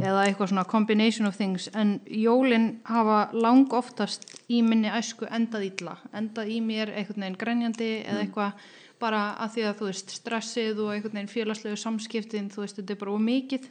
eða 0.00 0.24
eitthvað 0.26 0.50
svona 0.52 0.64
combination 0.68 1.26
of 1.28 1.36
things. 1.36 1.68
En 1.76 1.98
jólin 2.06 2.68
hafa 2.88 3.30
lang 3.36 3.66
oftast 3.76 4.24
í 4.50 4.62
minni 4.66 4.90
æsku 4.90 5.28
endað 5.30 5.66
illa. 5.70 5.96
Endað 6.16 6.50
í 6.54 6.60
mér 6.64 6.92
einhvern 6.96 7.24
veginn 7.26 7.38
grenjandi 7.40 7.90
eða 8.04 8.24
eitthvað. 8.24 8.64
Bara 9.00 9.20
að 9.40 9.54
því 9.54 9.62
að 9.70 9.76
þú 9.80 9.86
veist 9.90 10.10
stressið 10.18 10.80
og 10.84 10.90
einhvern 10.94 11.16
veginn 11.20 11.32
félagslegu 11.32 11.76
samskiptin 11.80 12.50
þú 12.52 12.64
veist 12.66 12.80
þetta 12.80 12.96
er 12.96 13.00
bara 13.04 13.14
of 13.16 13.22
mikið. 13.24 13.68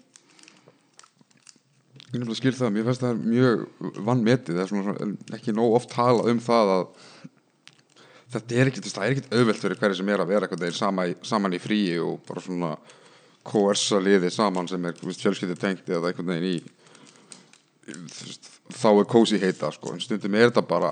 Ég 2.10 2.16
nefnilega 2.18 2.40
skil 2.40 2.56
það, 2.58 2.72
mér 2.74 2.88
finnst 2.88 3.04
það 3.04 3.20
mjög 3.30 3.60
vannmetið, 4.08 4.56
það 4.56 4.64
er 4.64 4.70
svona, 4.72 4.94
svona 4.98 5.38
ekki 5.38 5.54
nóg 5.54 5.76
oft 5.78 5.92
talað 5.94 6.32
um 6.32 6.40
það 6.42 6.72
að 6.74 6.88
þetta 8.34 8.58
er 8.64 8.72
er 9.06 9.14
ekkit 9.16 9.36
auðvelt 9.38 9.62
fyrir 9.62 9.78
hverju 9.84 9.98
sem 10.00 10.10
er 10.10 10.24
að 10.24 10.32
vera 10.34 10.48
eitthvað 10.48 10.64
þeir 10.66 10.78
sama, 10.80 11.06
í- 11.12 11.18
saman 11.30 11.54
í 11.54 11.60
fríi 11.62 12.00
og 12.02 12.18
bara 12.26 12.42
svona 12.46 12.72
koersa 13.48 14.00
liði 14.04 14.32
saman 14.34 14.68
sem 14.68 14.86
er 14.86 14.98
fjölskyldi 15.00 15.58
tengt 15.60 15.90
eða 15.90 16.12
einhvern 16.12 16.34
veginn 16.34 16.50
í 16.50 16.58
þá 18.80 18.90
er 18.92 19.08
kósi 19.10 19.40
heita 19.42 19.72
sko, 19.74 19.94
en 19.96 20.04
stundum 20.04 20.36
er 20.38 20.52
þetta 20.52 20.66
bara 20.70 20.92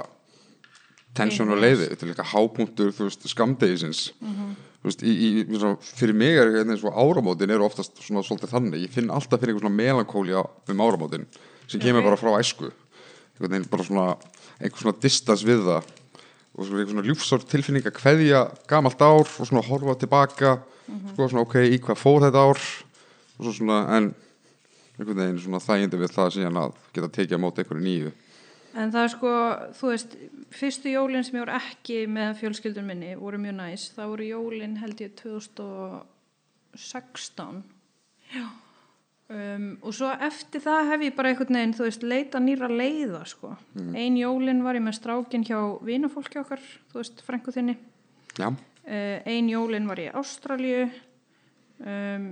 tension 1.17 1.49
og 1.53 1.59
leiði, 1.61 1.91
þetta 1.91 2.05
er 2.05 2.11
líka 2.13 2.29
hápunktur 2.31 2.93
skamdegisins 3.27 4.11
þú 4.17 4.87
þú 4.87 4.89
veist, 4.89 5.03
í, 5.03 5.13
í, 5.13 5.71
fyrir 5.97 6.15
mig 6.17 6.37
er 6.37 6.51
eins 6.61 6.85
og 6.85 6.95
áramótin 6.97 7.51
eru 7.53 7.65
oftast 7.67 7.97
svona 8.01 8.23
svolítið 8.25 8.53
þannig, 8.53 8.83
ég 8.85 8.93
finn 8.93 9.11
alltaf 9.13 9.41
fyrir 9.41 9.53
einhver 9.55 9.65
svona 9.65 9.81
melankóli 9.81 10.35
um 10.37 10.83
áramótin 10.85 11.25
sem 11.67 11.81
kemur 11.81 12.01
Ok. 12.01 12.07
bara 12.07 12.17
frá 12.17 12.39
æsku. 12.39 12.71
Einhvern 13.35 13.51
veginn 13.51 13.69
bara 13.69 13.83
svona, 13.83 14.05
einhver 14.61 14.81
svona 14.81 15.01
distans 15.01 15.43
við 15.43 15.65
það. 15.67 15.89
Og 16.57 16.65
svona 16.69 16.85
svona 16.87 17.05
ljúfsár 17.05 17.43
tilfinning 17.45 17.85
að 17.85 17.97
kveðja 17.99 18.43
gamalt 18.69 19.01
ár 19.01 19.27
og 19.27 19.49
svona 19.49 19.65
horfa 19.67 19.97
tilbaka 19.99 20.53
sko 20.87 21.27
svona 21.27 21.43
ok, 21.43 21.57
í 21.67 21.81
hvað 21.83 21.99
fór 21.99 22.23
þetta 22.27 22.45
ár 22.47 22.61
og 22.61 23.41
svo 23.41 23.53
svona, 23.53 23.81
en 23.97 24.13
einhvern 24.97 25.21
veginn 25.21 25.43
svona 25.43 25.61
þægindi 25.61 26.01
við 26.01 26.15
það 26.15 26.33
síðan 26.37 26.61
að 26.63 26.79
geta 26.95 27.13
tekið 27.19 27.37
á 27.37 27.43
móti 27.43 27.63
einhverju 27.63 27.85
nýju 27.85 28.11
En 28.77 28.91
það 28.93 29.03
er 29.03 29.09
sko, 29.09 29.29
þú 29.79 29.87
veist, 29.89 30.11
fyrstu 30.53 30.91
jólinn 30.91 31.23
sem 31.25 31.37
ég 31.37 31.41
voru 31.41 31.53
ekki 31.57 31.95
með 32.13 32.35
fjölskyldun 32.43 32.85
minni 32.85 33.15
voru 33.17 33.37
mjög 33.41 33.55
næs. 33.57 33.83
Það 33.95 34.11
voru 34.11 34.25
jólinn 34.27 34.75
held 34.83 34.99
ég 35.01 35.11
2016. 35.17 37.63
Já. 38.35 38.45
Um, 39.27 39.77
og 39.81 39.91
svo 39.97 40.09
eftir 40.23 40.61
það 40.63 40.89
hef 40.91 41.01
ég 41.07 41.15
bara 41.17 41.29
einhvern 41.33 41.57
veginn, 41.57 41.75
þú 41.75 41.83
veist, 41.87 42.03
leita 42.05 42.37
nýra 42.39 42.69
leiða, 42.71 43.23
sko. 43.27 43.49
Ein 43.97 44.15
jólinn 44.19 44.63
var 44.63 44.75
ég 44.77 44.83
með 44.85 44.99
strákin 45.01 45.47
hjá 45.47 45.59
vinafólki 45.83 46.37
okkar, 46.43 46.61
þú 46.91 46.95
veist, 47.01 47.17
frængu 47.25 47.51
þinni. 47.55 47.75
Já, 48.37 48.47
ein 48.87 49.49
jólinn 49.51 49.87
var 49.89 49.99
ég 49.99 50.11
í 50.11 50.15
Ástralíu. 50.15 50.85
Um, 51.83 52.27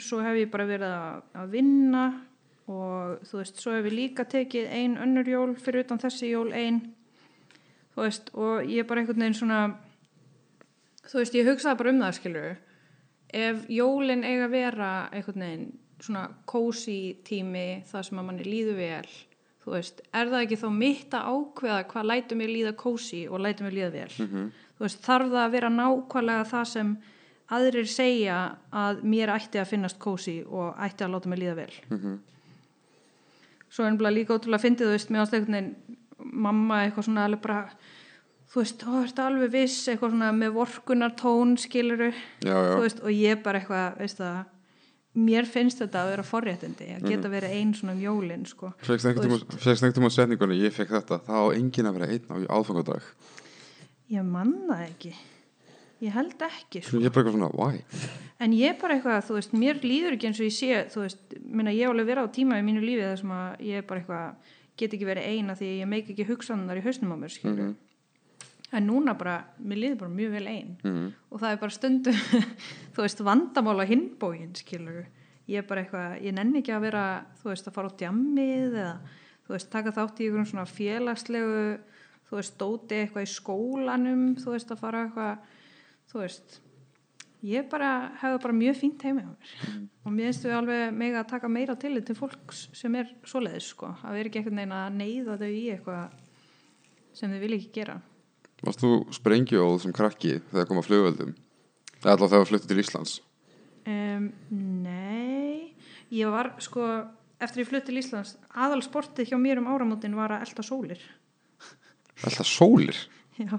svo 0.00 0.20
hef 0.24 0.38
ég 0.40 0.50
bara 0.52 0.66
verið 0.68 0.94
að, 0.94 1.50
vinna 1.52 2.04
og 2.68 3.24
þú 3.28 3.40
veist, 3.40 3.60
svo 3.60 3.74
hef 3.76 3.88
ég 3.88 3.96
líka 3.96 4.24
tekið 4.28 4.70
ein 4.74 4.96
önnur 5.00 5.28
jól 5.28 5.52
fyrir 5.56 5.86
utan 5.86 6.00
þessi 6.00 6.32
jól 6.32 6.52
ein. 6.52 6.80
Þú 7.94 8.04
veist, 8.04 8.32
og 8.36 8.64
ég 8.68 8.82
er 8.82 8.88
bara 8.88 9.02
einhvern 9.02 9.24
veginn 9.24 9.38
svona, 9.38 9.60
þú 11.08 11.20
veist, 11.22 11.36
ég 11.38 11.48
hugsaði 11.48 11.80
bara 11.80 11.92
um 11.94 12.02
það, 12.04 12.16
skilur. 12.18 12.58
Ef 13.28 13.64
jólinn 13.72 14.24
eiga 14.24 14.48
að 14.48 14.54
vera 14.56 14.90
einhvern 15.12 15.44
veginn 15.44 15.70
svona 16.00 16.28
kósi 16.46 17.18
tími 17.26 17.82
þar 17.88 18.06
sem 18.06 18.20
að 18.20 18.28
manni 18.28 18.44
líður 18.46 18.76
vel, 18.78 19.08
þú 19.64 19.72
veist, 19.74 20.02
er 20.14 20.30
það 20.30 20.44
ekki 20.44 20.58
þá 20.60 20.68
mitt 20.76 21.16
að 21.16 21.30
ákveða 21.32 21.80
hvað 21.90 22.08
lætur 22.12 22.38
mér 22.38 22.52
líða 22.54 22.74
kósi 22.78 23.24
og 23.28 23.42
lætur 23.42 23.66
mér 23.66 23.74
líða 23.78 23.90
vel? 23.96 24.12
Þú 24.14 24.67
veist, 24.80 25.00
þarf 25.04 25.32
það 25.32 25.44
að 25.44 25.54
vera 25.56 25.70
nákvæmlega 25.74 26.48
það 26.52 26.66
sem 26.72 26.96
aðrir 27.58 27.88
segja 27.88 28.38
að 28.76 29.04
mér 29.08 29.32
ætti 29.32 29.60
að 29.60 29.70
finnast 29.72 29.98
kósi 30.02 30.40
og 30.44 30.74
ætti 30.84 31.06
að 31.06 31.14
láta 31.14 31.30
mig 31.32 31.40
líða 31.40 31.54
vel. 31.62 31.70
Svo 33.68 33.84
er 33.84 33.92
nefnilega 33.92 34.16
líka 34.16 34.36
ótrúlega 34.36 34.64
fyndið, 34.64 34.86
þú 34.88 34.96
veist, 34.96 35.10
mér 35.12 35.24
ást 35.24 35.36
einhvern 35.36 35.56
veginn 35.58 35.96
mamma 36.18 36.82
eitthvað 36.84 37.08
svona 37.08 37.24
alveg 37.28 37.40
bara, 37.44 37.62
þú 38.52 38.60
veist, 38.62 38.84
ó, 38.84 38.92
ertu 39.02 39.24
alveg 39.24 39.50
viss, 39.54 39.88
eitthvað 39.88 40.14
svona 40.14 40.30
með 40.36 40.54
vorkunar 40.56 41.16
tón, 41.16 41.56
skiluru, 41.60 42.12
já, 42.44 42.54
já 42.54 42.76
veist, 42.82 43.02
og 43.04 43.12
ég 43.12 43.42
bara 43.44 43.60
eitthvað, 43.60 43.98
veist 44.02 44.20
það, 44.20 44.38
mér 45.18 45.48
finnst 45.48 45.80
þetta 45.82 46.02
að 46.02 46.12
vera 46.12 46.26
forréttindi, 46.26 46.90
að 46.96 47.08
geta 47.12 47.32
verið 47.32 47.56
ein 47.58 47.74
svona 47.74 47.96
um 47.96 48.02
jólin, 48.02 48.44
sko. 48.48 48.72
Fegst 48.84 49.08
einhvern 49.08 49.96
tíma 49.96 50.12
setningunni, 50.14 50.60
ég 50.62 50.74
fekk 50.76 50.94
þetta 50.98 51.20
það 51.26 51.44
á 51.44 51.46
enginn 51.56 51.90
að 51.90 51.98
vera 51.98 52.10
einn 52.12 52.28
á 52.28 52.36
aðfangadag 52.58 53.08
Ég 54.08 54.24
man 54.24 54.54
það 54.68 54.84
ekki. 54.86 55.12
Ég 55.98 56.14
held 56.14 56.42
ekki, 56.46 56.80
sko. 56.84 57.00
Ég 57.02 57.10
svona? 57.34 57.48
En 58.38 58.52
ég 58.54 58.70
er 58.70 58.76
bara 58.78 58.94
eitthvað, 58.94 59.24
þú 59.26 59.34
veist, 59.34 59.54
mér 59.58 59.80
líður 59.82 60.14
ekki 60.14 60.28
eins 60.28 60.38
og 60.38 60.46
ég 60.46 60.54
sé, 60.54 60.68
þú 60.92 61.02
veist, 61.02 61.34
minna 61.42 61.74
ég 61.74 61.90
alveg 61.90 62.06
verið 62.06 62.28
á 62.30 62.34
tíma 62.36 62.60
í 62.60 62.64
mínu 62.66 62.84
lífi 62.84 63.02
þar 63.02 63.18
sem 63.18 63.32
að 63.34 63.64
ég 63.66 63.80
er 63.80 63.86
bara 63.88 64.02
eitthvað, 64.04 64.54
get 64.78 64.94
ekki 64.94 65.08
verið 65.08 65.26
eina 65.32 65.56
því 65.58 65.70
ég 65.80 65.90
meik 65.90 66.12
ekki 66.14 66.26
hugsanar 66.28 66.78
í 66.78 66.84
hausnum 66.86 67.14
á 67.14 67.18
mér, 67.18 67.34
skilur. 67.34 67.74
En 68.78 68.86
núna 68.86 69.16
bara, 69.18 69.40
mér 69.58 69.80
líður 69.82 70.00
bara 70.04 70.14
mjög 70.14 70.34
vel 70.36 70.46
ein. 70.46 70.72
Mhm. 70.84 71.06
Og 71.32 71.42
það 71.42 71.50
er 71.56 71.60
bara 71.64 71.74
stundum, 71.74 72.22
þú 72.94 73.02
veist, 73.02 73.24
vandamála 73.26 73.88
hinbógin, 73.90 74.54
skilur. 74.54 75.08
Ég 75.50 75.64
er 75.64 75.66
bara 75.66 75.82
eitthvað, 75.82 76.18
ég 76.22 76.36
nenni 76.36 76.62
ekki 76.62 76.76
að 76.76 76.84
vera, 76.86 77.04
þú 77.42 77.50
veist, 77.50 77.66
að 77.66 77.74
fara 77.74 77.90
á 77.90 77.98
djammið 77.98 78.78
eða, 78.84 78.90
þú 79.48 79.56
veist, 79.56 79.70
taka 79.72 79.96
þátt 79.96 80.20
í 80.22 80.28
einhverjum 80.28 80.50
svona 80.52 80.68
félagslegu, 80.70 81.62
þú 82.28 82.38
veist, 82.38 82.56
dóti 82.60 83.02
eitthvað 83.02 83.26
í 83.26 83.30
skólanum, 83.32 84.24
þú 84.40 84.54
veist, 84.54 84.72
að 84.72 84.82
fara 84.82 85.04
eitthvað, 85.06 85.52
þú 86.12 86.22
veist, 86.22 86.58
ég 87.48 87.68
bara 87.70 87.90
hefði 88.20 88.40
bara 88.44 88.58
mjög 88.58 88.78
fínt 88.80 89.04
heima 89.06 89.24
hjá 89.24 89.30
mér. 89.30 89.80
Og 90.04 90.14
mér 90.14 90.30
finnst 90.30 90.46
við 90.46 90.56
alveg 90.58 90.94
mega 90.98 91.22
að 91.22 91.30
taka 91.32 91.50
meira 91.52 91.76
til 91.78 91.94
til 92.02 92.16
fólks 92.18 92.68
sem 92.76 92.94
er 92.98 93.12
svoleiðis 93.28 93.72
sko. 93.72 93.92
Að 94.02 94.18
vera 94.18 94.30
ekki 94.30 94.42
einhvern 94.42 94.62
veginn 94.62 94.76
að 94.78 94.96
neyða 94.98 95.38
þau 95.40 95.50
í 95.50 95.64
eitthvað 95.74 96.16
sem 97.18 97.32
þau 97.32 97.42
vilja 97.44 97.60
ekki 97.60 97.74
gera. 97.80 97.98
Varst 98.66 98.82
þú 98.82 98.92
sprengjóð 99.14 99.76
sem 99.84 99.94
krakki 99.94 100.38
þegar 100.50 100.66
kom 100.68 100.80
að 100.80 100.88
flugveldum? 100.88 101.36
Eða 102.00 102.14
alltaf 102.14 102.32
þegar 102.32 102.44
þú 102.44 102.50
fluttir 102.50 102.72
til 102.72 102.82
Íslands? 102.82 103.14
um, 103.88 104.32
Nei. 104.82 105.74
Ég 106.10 106.30
var 106.32 106.54
sko 106.64 106.84
eftir 107.38 107.62
ég 107.62 107.70
flutti 107.70 107.92
til 107.92 108.00
Íslands 108.02 108.34
aðalsportið 108.50 109.30
hjá 109.30 109.38
mér 109.38 109.60
um 109.62 109.70
áramótin 109.70 110.16
var 110.18 110.34
að 110.34 110.48
elta 110.48 110.64
sólir 110.66 111.02
Alltaf 112.26 112.46
sólir? 112.50 112.96
já. 113.38 113.58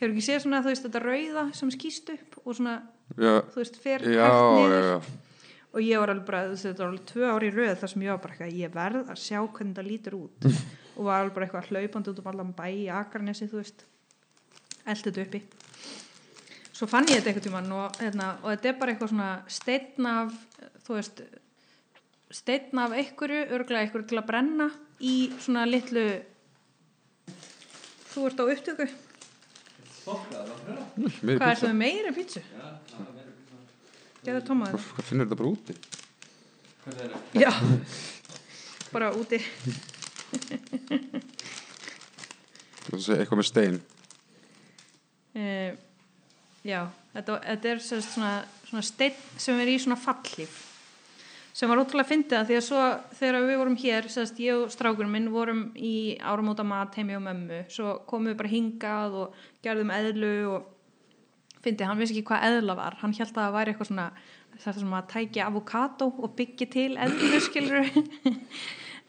Hefur 0.00 0.12
ekki 0.14 0.22
séð 0.24 0.44
svona 0.44 0.62
þú 0.64 0.70
veist 0.72 0.84
þetta 0.86 1.00
rauða 1.04 1.42
sem 1.58 1.70
skýst 1.74 2.12
upp 2.14 2.38
og 2.44 2.54
svona 2.56 2.76
Já, 3.18 3.32
þú 3.52 3.58
veist 3.60 3.76
fer 3.82 4.04
já, 4.06 4.22
hægt 4.22 4.54
niður? 4.56 4.86
já. 4.86 4.98
og 5.74 5.80
ég 5.84 6.00
var 6.00 6.12
alveg 6.14 6.26
bara, 6.28 6.42
þetta 6.54 6.78
var 6.84 6.88
alveg 6.92 7.04
tvö 7.10 7.26
ári 7.34 7.50
röð 7.54 7.74
þar 7.82 7.92
sem 7.92 8.04
ég 8.06 8.12
var 8.14 8.20
bara 8.22 8.34
eitthvað, 8.36 8.54
ég 8.60 8.72
verð 8.74 9.10
að 9.12 9.20
sjá 9.24 9.38
hvernig 9.42 9.76
það 9.76 9.88
lítur 9.90 10.16
út. 10.20 10.48
Og 10.96 11.04
var 11.06 11.20
alveg 11.20 11.34
bara 11.36 11.46
eitthvað 11.48 11.68
hlaupandi 11.70 12.10
út 12.14 12.22
um 12.22 12.30
allan 12.32 12.54
bæ 12.56 12.64
í 12.70 12.86
Akranesi, 12.92 13.46
þú 13.50 13.60
veist. 13.60 13.84
Eldi 14.86 15.10
þetta 15.10 15.26
uppi. 15.26 15.42
Svo 16.72 16.88
fann 16.88 17.06
ég 17.10 17.20
þetta 17.20 17.30
eitthvað 17.30 17.46
tímann 17.50 17.70
og, 17.76 18.00
hérna, 18.00 18.30
og 18.42 18.48
þetta 18.54 18.68
er 18.72 18.78
bara 18.80 18.94
eitthvað 18.94 19.12
svona 19.12 19.30
steinn 19.52 20.06
af 20.10 20.34
þú 20.86 20.96
veist 20.96 21.22
steinn 22.40 22.78
af 22.82 22.94
einhverju, 22.96 23.40
örglega 23.58 23.84
einhverju 23.84 24.08
til 24.10 24.20
að 24.22 24.28
brenna 24.30 24.70
í 25.02 25.14
svona 25.42 25.66
litlu 25.68 26.04
þú 28.10 28.26
ert 28.28 28.42
á 28.42 28.44
upptöku. 28.44 28.86
Hvað 30.04 31.50
er 31.50 31.60
það 31.60 31.74
meira 31.78 32.12
pítsu? 32.14 32.42
Gerðu 34.24 34.40
tómaður 34.48 34.82
Hvað 34.96 35.06
finnur 35.08 35.28
þetta 35.28 35.38
bara 35.40 35.50
úti? 35.54 35.74
Já, 37.36 37.52
bara 38.90 39.12
úti. 39.16 39.38
Eitthvað 42.90 43.38
með 43.38 43.48
stein. 43.48 43.78
Uh, 45.30 45.76
já, 46.66 46.80
þetta, 47.14 47.38
þetta 47.44 47.70
er 47.70 47.84
svona, 47.86 48.32
svona 48.66 48.82
steinn 48.82 49.38
sem 49.38 49.60
er 49.62 49.70
í 49.70 49.78
svona 49.78 50.00
fallhlíf 50.00 50.69
sem 51.60 51.68
var 51.68 51.82
ótrúlega 51.82 52.08
fyndið 52.08 52.38
að 52.38 52.46
því 52.48 52.56
að 52.56 52.62
svo 52.64 52.82
þegar 53.18 53.44
við 53.44 53.58
vorum 53.60 53.78
hér, 53.82 54.06
sérst 54.08 54.38
ég 54.40 54.62
og 54.62 54.70
strákurinn 54.72 55.12
minn 55.12 55.28
vorum 55.32 55.58
í 55.76 56.16
áramóta 56.16 56.64
mat 56.64 56.96
heimi 56.96 57.18
og 57.18 57.24
mömmu, 57.26 57.58
svo 57.68 57.98
komum 58.08 58.30
við 58.30 58.38
bara 58.38 58.52
hingað 58.54 59.16
og 59.20 59.42
gerðum 59.60 59.92
eðlu 59.92 60.30
og 60.54 60.70
fyndið, 61.60 61.90
hann 61.90 62.00
vissi 62.00 62.16
ekki 62.16 62.30
hvað 62.30 62.46
eðla 62.48 62.78
var. 62.78 62.96
Hann 63.02 63.12
held 63.12 63.28
að 63.34 63.42
það 63.42 63.56
væri 63.58 63.74
eitthvað 63.74 63.90
svona 63.90 64.08
þetta 64.54 64.76
sem 64.78 64.96
að 64.96 65.10
tækja 65.12 65.50
avokado 65.50 66.10
og 66.16 66.32
byggja 66.40 66.70
til 66.72 66.88
eðlu 66.96 67.42
skilur 67.50 67.92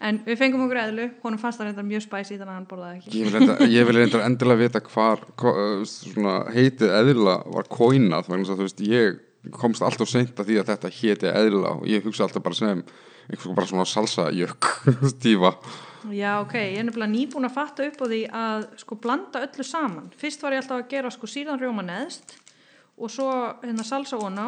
en 0.01 0.22
við 0.27 0.39
fengum 0.43 0.67
okkur 0.67 0.84
eðlu, 0.84 1.10
honum 1.24 1.39
fannst 1.39 1.62
það 1.62 1.72
reyndar 1.72 1.88
mjög 1.88 2.08
spæsi 2.10 2.36
þannig 2.36 2.51
að 2.51 2.58
hann 2.58 2.70
borðaði 2.74 3.00
ekki. 3.00 3.15
Ég 3.15 3.27
vil, 3.29 3.39
enda, 3.39 3.58
ég 3.77 3.88
vil 3.88 4.00
enda 4.03 4.24
endilega 4.27 4.65
vita 4.65 4.86
hvar 4.91 5.24
hva, 5.39 6.38
heitið 6.51 6.96
eðla 7.00 7.41
var 7.48 7.72
kóinað 7.72 8.27
þess 8.27 8.51
að 8.51 8.58
þú 8.58 8.67
veist 8.67 8.89
ég 8.91 9.27
komst 9.57 9.81
alltaf 9.86 10.10
seint 10.10 10.38
að 10.39 10.51
því 10.51 10.60
að 10.62 10.74
þetta 10.74 10.91
héti 10.98 11.31
eðla 11.31 11.77
og 11.79 11.88
ég 11.89 12.05
hugsa 12.05 12.27
alltaf 12.27 12.43
bara 12.45 12.57
sem 12.57 12.83
einhvers 13.31 13.55
bara 13.55 13.69
svona 13.69 13.88
salsajökk 13.89 14.69
stífa 15.15 15.55
Já, 16.10 16.39
ok, 16.41 16.55
ég 16.57 16.79
er 16.81 16.86
nefnilega 16.88 17.13
nýbúin 17.13 17.45
að 17.45 17.53
fatta 17.53 17.86
upp 17.86 18.00
á 18.01 18.05
því 18.10 18.21
að 18.33 18.63
sko 18.81 18.95
blanda 18.98 19.43
öllu 19.45 19.65
saman. 19.65 20.07
Fyrst 20.17 20.41
var 20.41 20.55
ég 20.55 20.63
alltaf 20.63 20.79
að 20.81 20.88
gera 20.89 21.12
sko 21.13 21.29
síðan 21.29 21.62
rjóma 21.62 21.86
neðst 21.86 22.33
og 22.98 23.12
svo 23.13 23.29
hérna 23.62 23.86
salsa 23.86 24.17
oná 24.17 24.48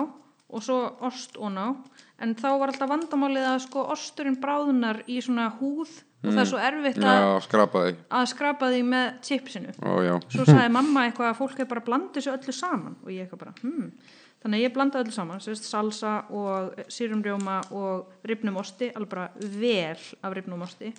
og 0.53 0.65
svo 0.65 0.79
ost 1.05 1.37
oná 1.37 1.75
en 2.21 2.33
þá 2.39 2.47
var 2.57 2.73
alltaf 2.73 2.89
vandamálið 2.89 3.45
að 3.51 3.61
sko 3.67 3.85
osturinn 3.93 4.39
bráðunar 4.41 5.03
í 5.05 5.19
svona 5.21 5.51
húð 5.59 5.93
og 6.23 6.31
það 6.31 6.41
er 6.41 6.49
svo 6.49 6.63
erfitt 6.63 6.99
að, 7.03 7.21
Já, 7.21 7.29
skrapaði 7.45 7.95
að 8.17 8.27
skrapa 8.31 8.69
því 8.71 8.83
með 8.89 9.07
chipsinu. 9.27 9.73
Ó. 9.83 10.17
Svo 10.31 10.45
sagði 10.47 10.73
mamma 10.77 11.07
eitthvað 11.07 11.33
að 11.33 11.39
fólk 11.41 11.61
er 11.61 11.69
bara 11.69 11.83
að 11.83 11.89
blanda 11.89 12.17
þessu 12.17 12.33
öllu 12.33 12.55
saman 12.55 12.97
og 13.03 13.13
ég 13.13 13.25
eitthvað 13.27 13.43
bara, 13.45 13.55
hmm. 13.61 13.89
Þannig 14.43 14.59
að 14.59 14.65
ég 14.65 14.73
blandaði 14.75 15.05
öllu 15.05 15.15
saman, 15.15 15.39
sérst 15.39 15.69
salsa 15.69 16.13
og 16.35 16.73
sírumrjóma 16.91 17.61
og 17.79 18.27
ribnum 18.27 18.59
osti, 18.59 18.89
alveg 18.91 19.13
bara 19.13 19.29
vel 19.39 20.01
af 20.19 20.35
ribnum 20.35 20.65
osti. 20.65 20.91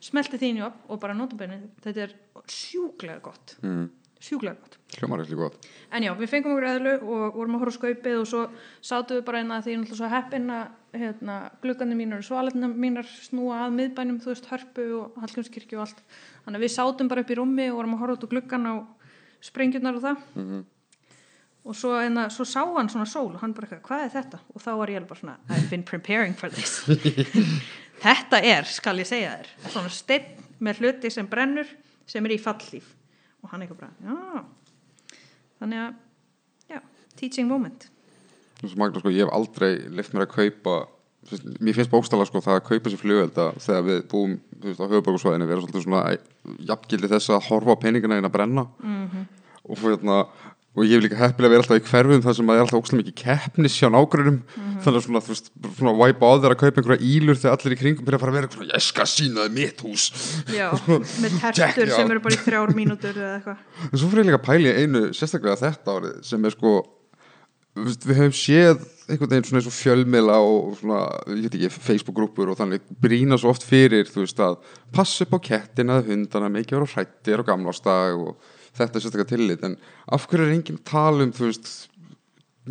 Smelti 0.00 0.40
þín 0.40 0.62
í 0.62 0.64
upp 0.64 0.88
og 0.88 1.00
bara 1.02 1.16
notabenni, 1.16 1.58
þetta 1.84 2.06
er 2.06 2.14
sjúklega 2.48 3.20
gott, 3.24 3.56
mm. 3.60 3.84
sjúklega 4.16 4.56
gott. 4.62 4.78
Gott 4.96 5.68
En 5.92 6.06
já, 6.06 6.12
við 6.16 6.30
fengum 6.32 6.54
okkur 6.54 6.68
eðlu 6.70 6.94
og 7.02 7.36
vorum 7.36 7.58
að 7.58 7.64
horfa 7.64 7.76
skaupið 7.76 8.20
og 8.22 8.28
svo 8.30 8.42
sátum 8.80 9.18
við 9.18 9.26
bara 9.26 9.42
einna 9.42 9.58
því 9.60 9.72
ég 9.72 9.76
er 9.76 9.82
náttúrulega 9.82 10.00
svo 10.00 10.10
heppin 10.14 10.54
að 10.54 11.00
hérna, 11.02 11.36
gluggandi 11.64 11.98
mínar 11.98 12.22
og 12.22 12.28
svaletna 12.30 12.70
mínar 12.72 13.10
snúa 13.26 13.66
að 13.66 13.76
miðbænum, 13.76 14.22
þú 14.24 14.32
veist, 14.32 14.48
hörpu 14.48 14.86
og 15.02 15.18
hallgjumskirkju 15.20 15.76
og 15.76 15.84
allt. 15.84 16.00
Þannig 16.46 16.62
að 16.62 16.64
við 16.64 16.72
sátum 16.78 17.12
bara 17.12 17.26
upp 17.26 17.34
í 17.34 17.36
rúmi 17.36 17.68
og 17.68 17.76
vorum 17.82 17.98
að 17.98 18.02
horfa 18.04 18.16
út 18.16 18.24
á 18.24 18.32
gluggan 18.32 18.70
á 18.72 18.74
sprengjurnar 19.50 20.00
og 20.00 20.06
það. 20.06 20.64
Og 21.66 21.74
svo, 21.74 21.96
enna, 21.98 22.28
svo 22.30 22.46
sá 22.46 22.62
hann 22.76 22.90
svona 22.92 23.08
sól 23.10 23.32
og 23.32 23.40
hann 23.42 23.54
bara 23.56 23.66
eitthvað, 23.66 23.82
hvað 23.88 24.04
er 24.04 24.12
þetta? 24.14 24.40
og 24.54 24.62
þá 24.62 24.70
var 24.78 24.92
ég 24.92 25.00
alveg 25.00 25.10
bara 25.10 25.20
svona, 25.22 25.36
I've 25.50 25.70
been 25.70 25.82
preparing 25.86 26.36
for 26.38 26.52
this. 26.52 26.78
Þetta 28.04 28.40
er, 28.44 28.68
skal 28.68 29.00
ég 29.00 29.08
segja 29.08 29.34
þér 29.38 29.72
svona 29.72 29.92
steinn 29.92 30.46
með 30.62 30.82
hluti 30.82 31.10
sem 31.12 31.28
brennur 31.28 31.68
sem 32.06 32.24
er 32.28 32.36
í 32.36 32.40
fallíf 32.40 32.92
og 33.42 33.50
hann 33.52 33.64
eitthvað 33.64 33.82
bara, 33.82 33.92
já. 34.04 35.18
Þannig 35.60 35.82
að, 35.82 35.94
já, 36.74 36.80
teaching 37.18 37.48
moment. 37.50 37.88
Magna, 38.76 39.00
sko, 39.00 39.12
ég 39.12 39.24
hef 39.24 39.32
aldrei 39.34 39.72
lift 39.92 40.14
mér 40.14 40.26
að 40.26 40.34
kaupa 40.36 40.76
þú 41.26 41.34
veist, 41.34 41.46
mér 41.60 41.76
finnst 41.76 41.92
bókstala 41.92 42.26
sko 42.28 42.42
það 42.44 42.60
að 42.60 42.66
kaupa 42.68 42.92
sér 42.92 43.00
flugvelda 43.00 43.46
þegar 43.62 43.86
við 43.86 44.02
búum 44.12 44.36
þú 44.52 44.68
veist, 44.68 44.82
á 44.82 44.90
höfuborgarsvæðinu 44.92 45.48
vera 45.50 45.64
svolítið 45.64 45.86
svona 45.86 46.02
jafngildi 46.68 47.10
þess 47.10 47.32
að 47.34 47.48
horfa 47.48 47.74
á 47.74 47.82
peningina 47.82 48.20
inn 48.20 48.28
að 48.28 48.36
brenna. 48.36 48.66
-hmm. 48.82 49.24
og, 49.66 49.78
hérna, 49.82 50.18
og 50.76 50.84
ég 50.84 50.92
hef 50.92 51.04
líka 51.06 51.18
heppilega 51.18 51.54
verið 51.54 51.62
alltaf 51.64 51.78
í 51.80 51.86
hverfum 51.88 52.24
þar 52.24 52.34
sem 52.36 52.50
að 52.50 52.58
er 52.58 52.64
alltaf 52.64 52.80
ókslega 52.82 53.00
mikið 53.00 53.16
keppnis 53.22 53.76
hjá 53.80 53.88
nágrunum 53.88 54.34
-hmm. 54.44 54.80
þannig 54.84 54.98
að 55.00 55.06
svona, 55.06 55.22
þú 55.24 55.32
veist, 55.32 55.46
svona 55.78 55.94
wipe 56.00 56.26
á 56.28 56.32
þeir 56.36 56.52
að 56.52 56.60
kaupa 56.62 56.80
einhverja 56.82 57.06
ílur 57.12 57.38
þegar 57.40 57.56
allir 57.56 57.76
í 57.76 57.80
kringum 57.80 58.04
byrja 58.04 58.18
að 58.18 58.24
fara 58.24 58.32
að 58.32 58.38
vera 58.38 58.50
svona, 58.52 58.74
ég 58.74 58.84
skal 58.84 59.06
sína 59.08 59.46
þið 59.46 59.56
mitt 59.56 59.80
hús. 59.80 60.04
Já, 60.52 60.68
með 61.22 61.38
tertur 61.40 61.94
sem 61.94 62.10
eru 62.10 62.20
bara 62.20 62.36
í 62.36 62.44
þrjár 62.44 62.74
mínútur 62.80 63.16
eða 63.16 63.32
eitthvað. 63.38 63.64
En 63.88 63.96
svo 63.98 64.10
fyrir 64.10 64.22
ég 64.24 64.28
líka 64.28 64.40
að 64.42 64.48
pæla 64.50 64.68
í 64.68 64.76
einu 64.84 65.02
sérstaklega 65.16 65.62
þetta 65.64 65.96
árið 65.96 66.20
sem 66.28 66.44
er 66.44 66.56
sko 66.56 66.74
við 67.76 68.16
höfum 68.16 68.36
séð 68.36 68.84
einhvern 69.06 69.30
veginn 69.30 69.46
svona 69.46 69.60
eins 69.60 69.68
og 69.68 69.76
fjölmiðla 69.76 70.36
og 70.42 70.76
svona, 70.80 71.00
ég 71.30 71.46
veit 71.46 71.56
ekki, 71.58 71.82
Facebook-grúpur 71.86 72.50
og 72.50 72.58
þannig 72.58 72.84
brína 73.02 73.38
svo 73.38 73.52
oft 73.52 73.66
fyrir, 73.66 74.08
þú 74.08 74.24
veist 74.24 74.40
að 74.42 74.56
passa 74.96 75.26
upp 75.26 75.36
á 75.36 75.40
kettina, 75.50 76.00
hundana, 76.06 76.50
mikið 76.52 76.78
vera 76.78 76.88
hrættir 76.94 77.42
og 77.42 77.48
gamlástag 77.48 78.16
og 78.16 78.54
þetta 78.76 79.02
sérstaklega 79.02 79.32
tillit, 79.32 79.64
en 79.66 79.76
af 80.12 80.26
hverju 80.30 80.46
er 80.46 80.56
enginn 80.56 80.80
að 80.80 80.88
tala 80.90 81.26
um, 81.26 81.34
þú 81.34 81.48
veist 81.50 81.70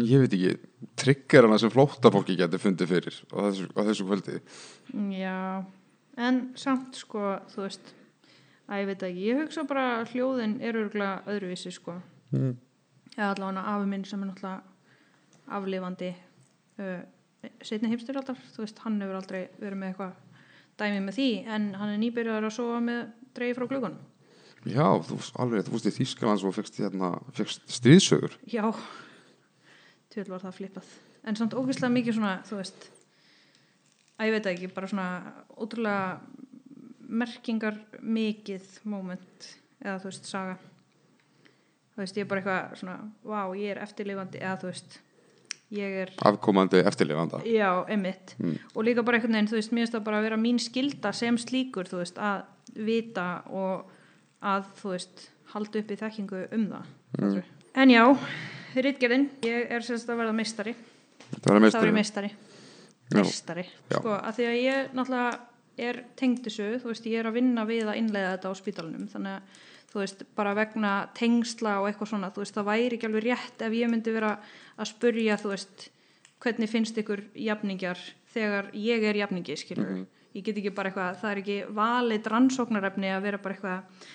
ég 0.03 0.24
veit 0.25 0.35
ekki, 0.35 0.55
triggerana 1.00 1.57
sem 1.59 1.71
flóttafólki 1.71 2.35
getur 2.39 2.62
fundið 2.62 2.91
fyrir 2.91 3.19
á 3.31 3.38
þessu, 3.47 3.67
á 3.71 3.81
þessu 3.88 4.07
kvöldi 4.07 4.39
Já, 5.15 5.38
en 6.19 6.41
samt 6.59 7.00
sko, 7.00 7.38
þú 7.53 7.63
veist, 7.63 7.93
að 8.67 8.83
ég 8.83 8.91
veit 8.91 9.07
ekki, 9.07 9.25
ég 9.29 9.41
hugsa 9.43 9.65
bara 9.69 9.88
hljóðin 10.12 10.59
er 10.63 10.79
örgulega 10.83 11.24
öðruvísi 11.31 11.74
sko. 11.75 12.00
mm. 12.35 12.55
Eða 13.15 13.31
allavega 13.31 13.67
afi 13.71 13.88
minn 13.88 14.03
sem 14.07 14.24
er 14.24 14.31
náttúrulega 14.31 15.55
aflifandi 15.55 16.12
uh, 16.83 17.01
setni 17.63 17.91
heimstyrjaldar, 17.91 18.39
þú 18.55 18.65
veist, 18.65 18.81
hann 18.83 19.00
hefur 19.00 19.19
aldrei 19.21 19.41
verið 19.62 19.79
með 19.79 19.93
eitthvað 19.93 20.15
dæmi 20.75 21.05
með 21.05 21.19
því, 21.19 21.29
en 21.55 21.69
hann 21.79 21.93
er 21.93 22.01
nýbyrjar 22.01 22.47
að 22.50 22.55
sofa 22.57 22.81
með 22.83 23.01
dreigi 23.38 23.55
frá 23.55 23.67
glugunum. 23.69 24.01
Já, 24.65 24.86
þú 25.05 25.19
alveg, 25.41 25.67
þú 25.67 25.75
veist 25.75 25.89
í 25.89 25.93
Þýskalands 26.00 26.43
og 26.48 26.55
fegst, 26.55 26.79
hérna, 26.81 27.12
stríðsögur 27.69 28.34
Já, 28.50 28.65
tjóðl 30.13 30.31
var 30.34 30.45
það 30.48 30.57
flippað. 30.60 30.93
En 31.25 31.38
samt 31.38 31.53
ógeðslega 31.57 31.93
mikið 31.93 32.17
svona, 32.17 32.34
þú 32.48 32.60
veist, 32.60 32.88
að 34.17 34.29
ég 34.29 34.36
veit 34.36 34.50
ekki, 34.51 34.72
bara 34.74 34.89
svona 34.89 35.07
ótrúlega 35.53 36.17
merkingar 37.05 37.77
mikið 38.01 38.79
moment 38.89 39.50
eða 39.84 40.00
þú 40.01 40.10
veist, 40.10 40.29
saga. 40.29 40.57
Þú 41.95 42.03
veist, 42.03 42.17
ég 42.17 42.25
er 42.25 42.29
bara 42.29 42.41
eitthvað 42.41 42.77
svona, 42.81 42.95
vá, 43.24 43.41
ég 43.60 43.74
er 43.75 43.81
eftirlifandi 43.86 44.41
eða 44.41 44.55
þú 44.62 44.72
veist, 44.72 44.98
ég 45.75 46.00
er, 46.05 46.13
afkomandi 46.25 46.81
eftirlifanda 46.86 47.41
já, 47.48 47.69
emitt. 47.93 48.36
Mm. 48.41 48.57
Og 48.74 48.88
líka 48.88 49.05
bara 49.05 49.19
einhvern 49.19 49.38
veginn, 49.38 49.51
þú 49.51 49.60
veist, 49.60 49.74
mér 49.74 49.86
finnst 49.86 49.98
það 49.98 50.07
bara 50.10 50.22
að 50.22 50.27
vera 50.29 50.41
mín 50.41 50.62
skilda 50.62 51.13
sem 51.15 51.38
slíkur, 51.41 51.89
þú 51.89 52.01
veist, 52.01 52.17
að 52.17 52.81
vita 52.86 53.27
og 53.53 53.93
að, 54.45 54.69
þú 54.79 54.93
veist, 54.93 55.25
halda 55.53 55.81
upp 55.81 55.91
í 55.91 55.97
þekkingu 56.01 56.41
um 56.55 56.65
það. 56.71 56.91
Mm. 57.19 57.41
En 57.75 57.93
já, 57.93 58.03
Ritgerðin, 58.75 59.29
ég 59.45 59.71
er 59.75 59.85
sérst 59.85 60.09
að 60.11 60.21
verða 60.21 60.35
meistari. 60.35 60.75
Það 61.36 61.51
er 61.51 61.55
er 61.55 61.63
meistari 61.65 61.93
meistari. 61.95 62.31
Meistari. 63.15 63.67
Sko, 63.91 64.15
að 64.15 64.39
því 64.39 64.47
að 64.49 64.58
ég 64.62 64.95
náttúrulega 64.97 65.86
er 65.86 66.01
tengd 66.19 66.43
þessu, 66.45 66.67
þú 66.81 66.91
veist, 66.91 67.08
ég 67.12 67.21
er 67.21 67.29
að 67.29 67.38
vinna 67.39 67.65
við 67.67 67.89
að 67.89 67.99
innleiða 68.01 68.36
þetta 68.36 68.51
á 68.51 68.53
spítalunum, 68.62 69.08
þannig 69.12 69.36
að 69.36 69.63
þú 69.91 70.01
veist, 70.01 70.23
bara 70.36 70.55
vegna 70.58 70.93
tengsla 71.15 71.77
og 71.81 71.89
eitthvað 71.89 72.12
svona, 72.12 72.31
þú 72.36 72.43
veist, 72.43 72.55
það 72.55 72.69
væri 72.71 72.97
ekki 72.97 73.10
alveg 73.10 73.27
rétt 73.27 73.63
ef 73.63 73.75
ég 73.75 73.91
myndi 73.91 74.15
vera 74.15 74.34
að 74.75 74.89
spurja, 74.91 75.38
þú 75.39 75.51
veist, 75.53 75.88
hvernig 76.43 76.71
finnst 76.71 76.99
ykkur 76.99 77.23
jafningjar 77.45 78.01
þegar 78.36 78.69
ég 78.75 79.08
er 79.08 79.21
jafningi, 79.21 79.55
skilur 79.60 80.05
ég 80.36 80.43
get 80.43 80.60
ekki 80.60 80.73
bara 80.75 80.91
eitthvað, 80.91 81.19
það 81.21 81.31
er 81.31 81.41
ekki 81.41 81.58
valið 81.77 82.29
rannsóknarefni 82.34 83.12
að 83.15 83.25
vera 83.29 83.39
bara 83.43 83.55
eitthvað 83.55 84.08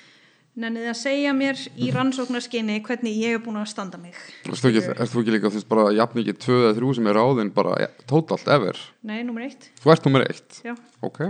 nennið 0.58 0.88
að 0.90 0.98
segja 0.98 1.32
mér 1.36 1.60
í 1.78 1.90
rannsóknarskinni 1.94 2.80
hvernig 2.86 3.18
ég 3.22 3.36
er 3.36 3.42
búin 3.44 3.60
að 3.60 3.68
standa 3.70 4.00
mig. 4.00 4.16
Erst 4.48 4.64
þú 4.64 4.72
ekki, 4.72 4.82
ert 4.96 5.12
þú 5.12 5.22
ekki 5.22 5.34
líka 5.36 5.50
þú 5.50 5.60
veist 5.60 5.70
bara 5.70 5.86
jafningi 5.94 6.34
2 6.42 6.58
eða 6.64 6.76
3 6.80 6.96
sem 6.98 7.10
er 7.10 7.18
ráðin 7.20 7.52
bara 7.54 7.76
ja, 7.84 7.88
totalt 8.10 8.50
ever? 8.50 8.80
Nei, 9.06 9.20
nummer 9.26 9.46
eitt. 9.46 9.70
Þú 9.82 9.94
ert 9.94 10.08
nummer 10.08 10.26
1 10.26 10.60
Já. 10.66 10.74
Ok, 11.06 11.22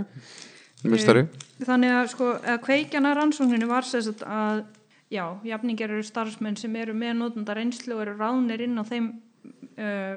mistari 0.89 1.27
Þannig 1.61 1.93
að 1.93 2.11
sko, 2.15 2.29
að 2.41 2.61
kveikjana 2.65 3.15
rannsókninu 3.17 3.69
var 3.69 3.85
sess 3.85 4.09
að, 4.25 4.63
já, 5.13 5.25
jafningar 5.45 5.93
eru 5.93 6.05
starfsmenn 6.05 6.57
sem 6.57 6.75
eru 6.81 6.95
með 6.97 7.19
notundar 7.19 7.61
einslu 7.61 7.99
og 7.99 8.05
eru 8.07 8.15
ráðnir 8.17 8.63
inn 8.65 8.81
á 8.81 8.83
þeim, 8.89 9.11
uh, 9.77 10.15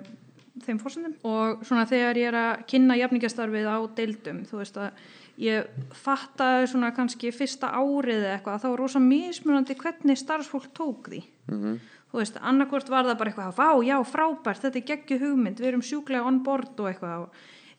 þeim 0.64 0.81
fórsendum. 0.81 1.19
Og 1.29 1.67
svona 1.69 1.85
þegar 1.90 2.23
ég 2.23 2.31
er 2.33 2.38
að 2.40 2.64
kynna 2.71 2.97
jafningastarfið 3.03 3.69
á 3.69 3.79
deildum, 3.99 4.40
þú 4.49 4.62
veist 4.62 4.81
að 4.81 5.05
ég 5.40 5.66
fattaði 5.97 6.68
svona 6.70 6.92
kannski 6.94 7.33
fyrsta 7.35 7.73
árið 7.75 8.23
eða 8.23 8.37
eitthvað, 8.37 8.61
þá 8.62 8.68
var 8.70 8.79
rosa 8.85 9.03
mismunandi 9.03 9.75
hvernig 9.81 10.20
starfsfólk 10.20 10.70
tók 10.77 11.11
því. 11.11 11.25
mm 11.51 11.83
Þú 12.14 12.20
veist, 12.20 12.37
annarkvort 12.47 12.90
var 12.92 13.09
það 13.09 13.16
bara 13.18 13.31
eitthvað, 13.33 13.55
vá, 13.59 13.70
já, 13.83 13.97
frábært, 14.07 14.61
þetta 14.62 14.79
er 14.79 14.85
geggju 14.87 15.16
hugmynd, 15.18 15.59
við 15.59 15.66
erum 15.73 15.81
sjúklega 15.83 16.29
on 16.29 16.44
board 16.47 16.79
og 16.79 16.87
eitthvað. 16.87 17.25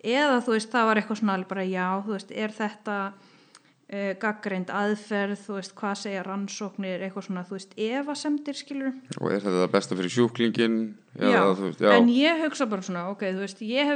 Eða 0.03 0.41
þú 0.43 0.51
veist, 0.57 0.73
það 0.73 0.89
var 0.89 0.99
eitthvað 0.99 1.19
svona 1.21 1.37
bara, 1.47 1.63
já, 1.63 1.85
þú 2.03 2.11
veist, 2.17 2.33
er 2.35 2.51
þetta 2.57 2.97
uh, 3.15 4.11
gaggreind 4.19 4.73
aðferð, 4.75 5.39
þú 5.39 5.55
veist, 5.55 5.75
hvað 5.79 5.95
segja 6.01 6.25
rannsóknir, 6.27 7.05
eitthvað 7.07 7.27
svona, 7.29 7.45
þú 7.47 7.55
veist, 7.55 7.79
efasemdir, 7.79 8.59
skilur. 8.59 8.91
Og 9.21 9.31
er 9.31 9.47
þetta 9.47 9.71
besta 9.71 9.95
fyrir 9.95 10.15
sjúklingin 10.17 10.77
Já, 11.15 11.39
þú 11.55 11.69
veist, 11.69 11.85
já. 11.87 11.93
en 11.95 12.11
ég 12.11 12.43
hugsa 12.43 12.67
bara 12.67 12.83
svona, 12.83 13.07
ok, 13.15 13.29
þú 13.37 13.45
veist, 13.45 13.63
ég 13.63 13.95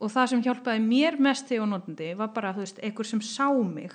og 0.00 0.12
það 0.12 0.32
sem 0.32 0.42
hjálpaði 0.44 0.82
mér 0.84 1.16
mest 1.22 1.48
þegar 1.48 1.56
ég 1.56 1.64
var 1.64 1.72
notandi 1.72 2.10
var 2.18 2.34
bara, 2.36 2.52
þú 2.56 2.64
veist, 2.64 2.82
einhver 2.84 3.08
sem 3.08 3.22
sá 3.24 3.48
mig 3.64 3.94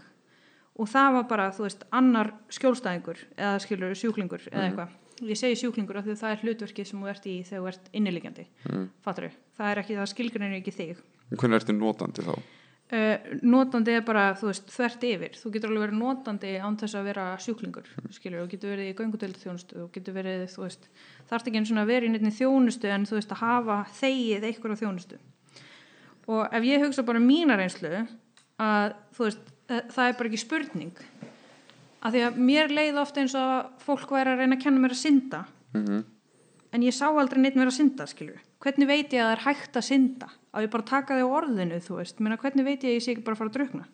og 0.80 0.90
það 0.90 1.18
var 1.18 1.28
bara, 1.30 1.50
þú 1.54 1.68
veist, 1.68 1.86
annar 1.94 2.32
skjólstæðingur 2.54 3.22
eða 3.36 3.60
skilur 3.62 3.98
sjúklingur 3.98 4.48
eða 4.52 4.68
eitthvað. 4.70 4.96
Ég 5.22 5.38
segi 5.38 5.60
sjúklingur 5.60 6.00
af 6.00 6.08
því 6.08 6.16
að 6.16 6.22
það 6.24 6.32
er 6.34 6.46
hlutverkið 6.46 6.88
sem 6.90 7.02
þú 7.04 7.12
ert 7.12 7.28
í 7.30 7.36
þegar 7.46 7.62
þú 7.62 7.70
ert 7.72 7.92
inniliggjandi, 8.00 8.48
mm. 8.72 8.88
fattur 9.06 9.30
Það 9.60 9.70
er 9.70 9.82
ekki, 9.84 9.98
það 10.00 10.10
skilgreinir 10.10 10.58
ekki 10.58 10.74
þig. 10.74 11.04
Hvernig 11.36 11.60
ertu 11.60 11.76
notandi 11.78 12.26
þá? 12.26 12.34
Uh, 12.92 13.36
notandi 13.46 13.94
er 13.96 14.02
bara, 14.04 14.24
þú 14.36 14.50
veist, 14.50 14.72
þvert 14.74 15.04
yfir. 15.08 15.36
Þú 15.38 15.52
getur 15.54 15.72
alveg 15.72 15.86
verið 15.86 16.00
notandi 16.02 16.56
án 16.60 16.80
þess 16.82 16.98
að 16.98 17.06
vera 17.12 17.28
sjúklingur, 17.40 17.92
skilur, 18.12 18.42
þú 18.42 18.52
getur 18.56 18.74
verið 18.74 18.90
í 18.90 18.96
göngutöldu 18.98 19.44
þjónustu, 19.44 19.78
þú 19.78 19.86
getur 19.96 20.18
verið, 20.18 20.48
þú 20.52 20.66
veist, 20.66 20.90
þarf 21.30 21.48
ekki 21.48 21.62
einu 21.62 21.70
svona 21.70 21.86
að 21.86 21.94
vera 21.94 22.10
í 22.10 22.34
þjónustu 22.42 22.92
en 22.92 23.06
þú 23.08 23.20
veist 23.20 23.36
að 23.38 23.44
hafa 23.46 23.78
þegið 24.02 24.50
einhverja 24.50 24.82
þjónustu. 24.82 25.22
Og 26.30 26.46
ef 26.54 26.68
ég 26.68 26.84
hugsa 26.86 27.06
bara 27.08 27.22
um 27.22 27.28
mína 27.28 27.58
reynslu 27.58 27.92
að, 28.62 28.94
þú 29.18 29.26
veist, 29.26 29.52
eh, 29.70 29.82
það 29.90 30.08
er 30.08 30.18
bara 30.20 30.30
ekki 30.30 30.42
spurning. 30.42 31.04
Af 32.02 32.14
því 32.14 32.24
að 32.28 32.40
mér 32.50 32.74
leið 32.74 33.02
ofta 33.02 33.22
eins 33.22 33.36
og 33.38 33.42
að 33.42 33.86
fólk 33.86 34.10
væri 34.10 34.34
að 34.34 34.42
reyna 34.42 34.58
að 34.58 34.64
kenna 34.64 34.84
mér 34.84 34.98
að 34.98 35.04
synda 35.04 35.46
Mm 35.72 36.04
en 36.72 36.86
ég 36.86 36.96
sá 36.96 37.08
aldrei 37.10 37.42
neitt 37.42 37.58
mér 37.60 37.72
að 37.72 37.78
synda, 37.80 38.08
skilur. 38.08 38.40
Hvernig 38.62 38.90
veit 38.90 39.14
ég 39.16 39.22
að 39.24 39.32
það 39.32 39.34
er 39.36 39.46
hægt 39.48 39.80
að 39.80 39.88
synda? 39.88 40.30
Að 40.52 40.66
ég 40.66 40.74
bara 40.74 40.88
taka 40.92 41.18
þig 41.18 41.26
á 41.28 41.36
orðinu, 41.40 41.80
þú 41.84 41.98
veist. 41.98 42.22
Meina, 42.22 42.38
hvernig 42.40 42.68
veit 42.68 42.86
ég 42.86 42.92
að 42.92 42.96
ég 42.96 43.04
sé 43.04 43.16
ekki 43.16 43.26
bara 43.26 43.38
að 43.38 43.42
fara 43.42 43.52
að 43.52 43.58
drukna? 43.58 43.88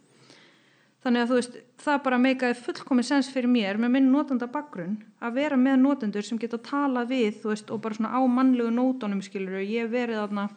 Þannig 1.06 1.24
að 1.24 1.30
þú 1.30 1.38
veist, 1.38 1.58
það 1.84 2.00
bara 2.08 2.20
meikaði 2.20 2.58
fullkomið 2.66 3.08
sens 3.08 3.30
fyrir 3.32 3.52
mér 3.54 3.80
með 3.80 3.94
minn 3.94 4.10
notanda 4.12 4.50
bakgrunn 4.52 4.98
að 5.24 5.38
vera 5.38 5.60
með 5.62 5.78
notendur 5.84 6.26
sem 6.26 6.40
geta 6.42 6.60
talað 6.62 7.13
við, 7.13 7.38
þú 7.44 7.52
veist, 7.54 7.72
og 7.72 7.82
bara 7.86 7.98
svona 7.98 8.18
á 8.18 8.22
mannlegu 8.28 8.74
nótunum, 8.74 9.22
skilur. 9.24 9.62
Ég 9.62 9.86
hef 9.86 9.94
verið 9.94 10.20
uh, 10.26 10.50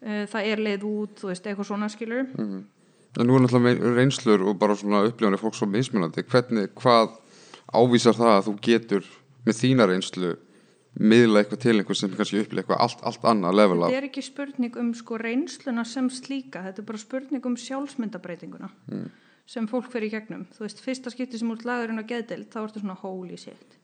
það 0.00 0.48
er 0.52 0.62
leið 0.62 0.88
út, 0.88 1.14
þú 1.20 1.30
veist, 1.30 1.46
eitthvað 1.46 1.70
svona, 1.70 1.90
skilur. 1.92 2.26
En 3.16 3.24
nú 3.24 3.36
er 3.36 3.44
náttúrulega 3.44 3.92
reynslur 3.96 4.42
og 4.44 4.58
bara 4.60 4.76
svona 4.76 5.04
upplifanir 5.08 5.40
fólk 5.40 5.56
svo 5.56 5.68
mismunandi 5.72 6.24
Hvernig, 6.28 6.74
hvað 6.76 7.14
ávísar 7.72 8.16
það 8.18 8.32
að 8.34 8.42
þú 8.48 8.52
getur 8.66 9.06
með 9.46 9.60
þína 9.62 9.86
reynslu 9.88 10.32
miðla 10.96 11.42
eitthvað 11.42 11.62
til 11.64 11.74
einhver 11.76 11.98
sem 11.98 12.12
kannski 12.12 12.42
upplifa 12.42 12.62
eitthvað 12.62 12.82
allt, 12.84 13.00
allt 13.08 13.24
annað 13.28 13.56
level 13.56 13.78
af 13.78 13.90
Þetta 13.92 14.00
er 14.00 14.08
ekki 14.08 14.24
spurning 14.24 14.76
um 14.80 14.90
sko 14.96 15.18
reynsluna 15.20 15.84
sem 15.88 16.10
slíka, 16.12 16.62
þetta 16.64 16.82
er 16.82 16.88
bara 16.88 17.00
spurning 17.00 17.48
um 17.48 17.56
sjálfsmyndabreitinguna 17.60 18.70
sem 19.46 19.68
fólk 19.70 19.90
fer 19.92 20.06
í 20.06 20.10
gegnum. 20.10 20.46
Þú 20.56 20.64
veist, 20.64 20.80
fyrsta 20.82 21.12
skipti 21.12 21.38
sem 21.38 21.50
úr 21.52 21.60
lagurinn 21.68 22.02
á 22.02 22.04
geðdeild, 22.08 22.48
þá 22.50 22.62
ertu 22.64 22.82
svona 22.82 22.96
holy 22.98 23.36
shit, 23.38 23.76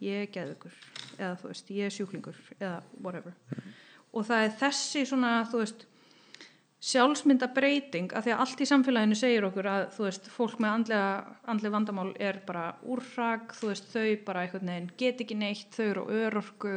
ég 0.00 0.24
er 0.24 0.30
geðugur, 0.32 0.78
eða 1.18 1.34
þú 1.42 1.50
veist, 1.50 1.72
ég 1.76 1.90
er 1.90 1.92
sjúklingur, 1.92 2.38
eða 2.56 2.78
whatever. 3.04 3.34
Og 4.14 4.26
það 4.28 4.46
er 4.46 4.56
þessi 4.60 5.02
svona, 5.08 5.32
þú 5.50 5.60
veist, 5.64 5.86
sjálfsmynda 6.84 7.48
breyting 7.56 8.12
af 8.12 8.26
því 8.26 8.34
að 8.34 8.40
allt 8.44 8.60
í 8.60 8.66
samfélaginu 8.68 9.16
segir 9.16 9.46
okkur 9.46 9.68
að 9.70 9.84
þú 9.94 10.04
veist, 10.04 10.26
fólk 10.28 10.58
með 10.60 10.74
andlega, 10.74 11.38
andlega 11.48 11.74
vandamál 11.78 12.10
er 12.20 12.40
bara 12.44 12.64
úrrag, 12.92 13.54
þú 13.56 13.70
veist, 13.70 13.88
þau 13.94 14.10
bara 14.26 14.42
einhvern 14.44 14.68
veginn 14.68 14.90
get 15.00 15.22
ekki 15.24 15.38
neitt, 15.40 15.70
þau 15.72 15.86
eru 15.86 16.04
á 16.04 16.12
örorku, 16.26 16.74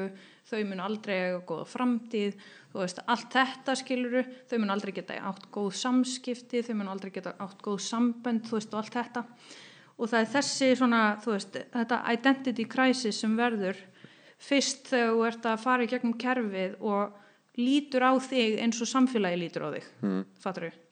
þau 0.48 0.62
mun 0.70 0.84
aldrei 0.86 1.14
eiga 1.18 1.44
góða 1.50 1.68
framtíð, 1.74 2.40
þú 2.72 2.82
veist, 2.86 3.04
allt 3.04 3.36
þetta 3.36 3.78
skiluru, 3.82 4.24
þau 4.48 4.58
mun 4.64 4.74
aldrei 4.78 4.94
geta 4.96 5.20
átt 5.28 5.52
góð 5.52 5.70
samskipti, 5.82 6.64
þau 6.64 6.74
mun 6.80 6.94
aldrei 6.96 7.12
geta 7.20 7.36
átt 7.44 7.62
góð 7.68 7.84
sambönd, 7.90 8.48
þú 8.48 8.62
veist, 8.62 8.72
og 8.72 8.82
allt 8.86 8.96
þetta. 9.02 9.28
Og 9.98 10.08
það 10.08 10.24
er 10.24 10.34
þessi 10.38 10.74
svona, 10.80 11.04
þú 11.20 11.36
veist, 11.36 11.62
þetta 11.76 12.02
identity 12.16 12.68
crisis 12.70 13.20
sem 13.26 13.36
verður 13.36 13.84
fyrst 14.40 14.88
þegar 14.94 15.16
þú 15.16 15.24
ert 15.34 15.48
að 15.52 15.64
fara 15.64 15.84
í 15.84 15.90
gegnum 15.92 16.20
kerfið 16.22 16.78
og 16.80 17.24
lítur 17.58 18.06
á 18.06 18.12
þig 18.22 18.60
eins 18.64 18.82
og 18.84 18.90
samfélagi 18.90 19.42
lítur 19.42 19.68
á 19.68 19.70
þig 19.76 19.90
mm. 20.04 20.24
fattur 20.42 20.70
þau 20.70 20.86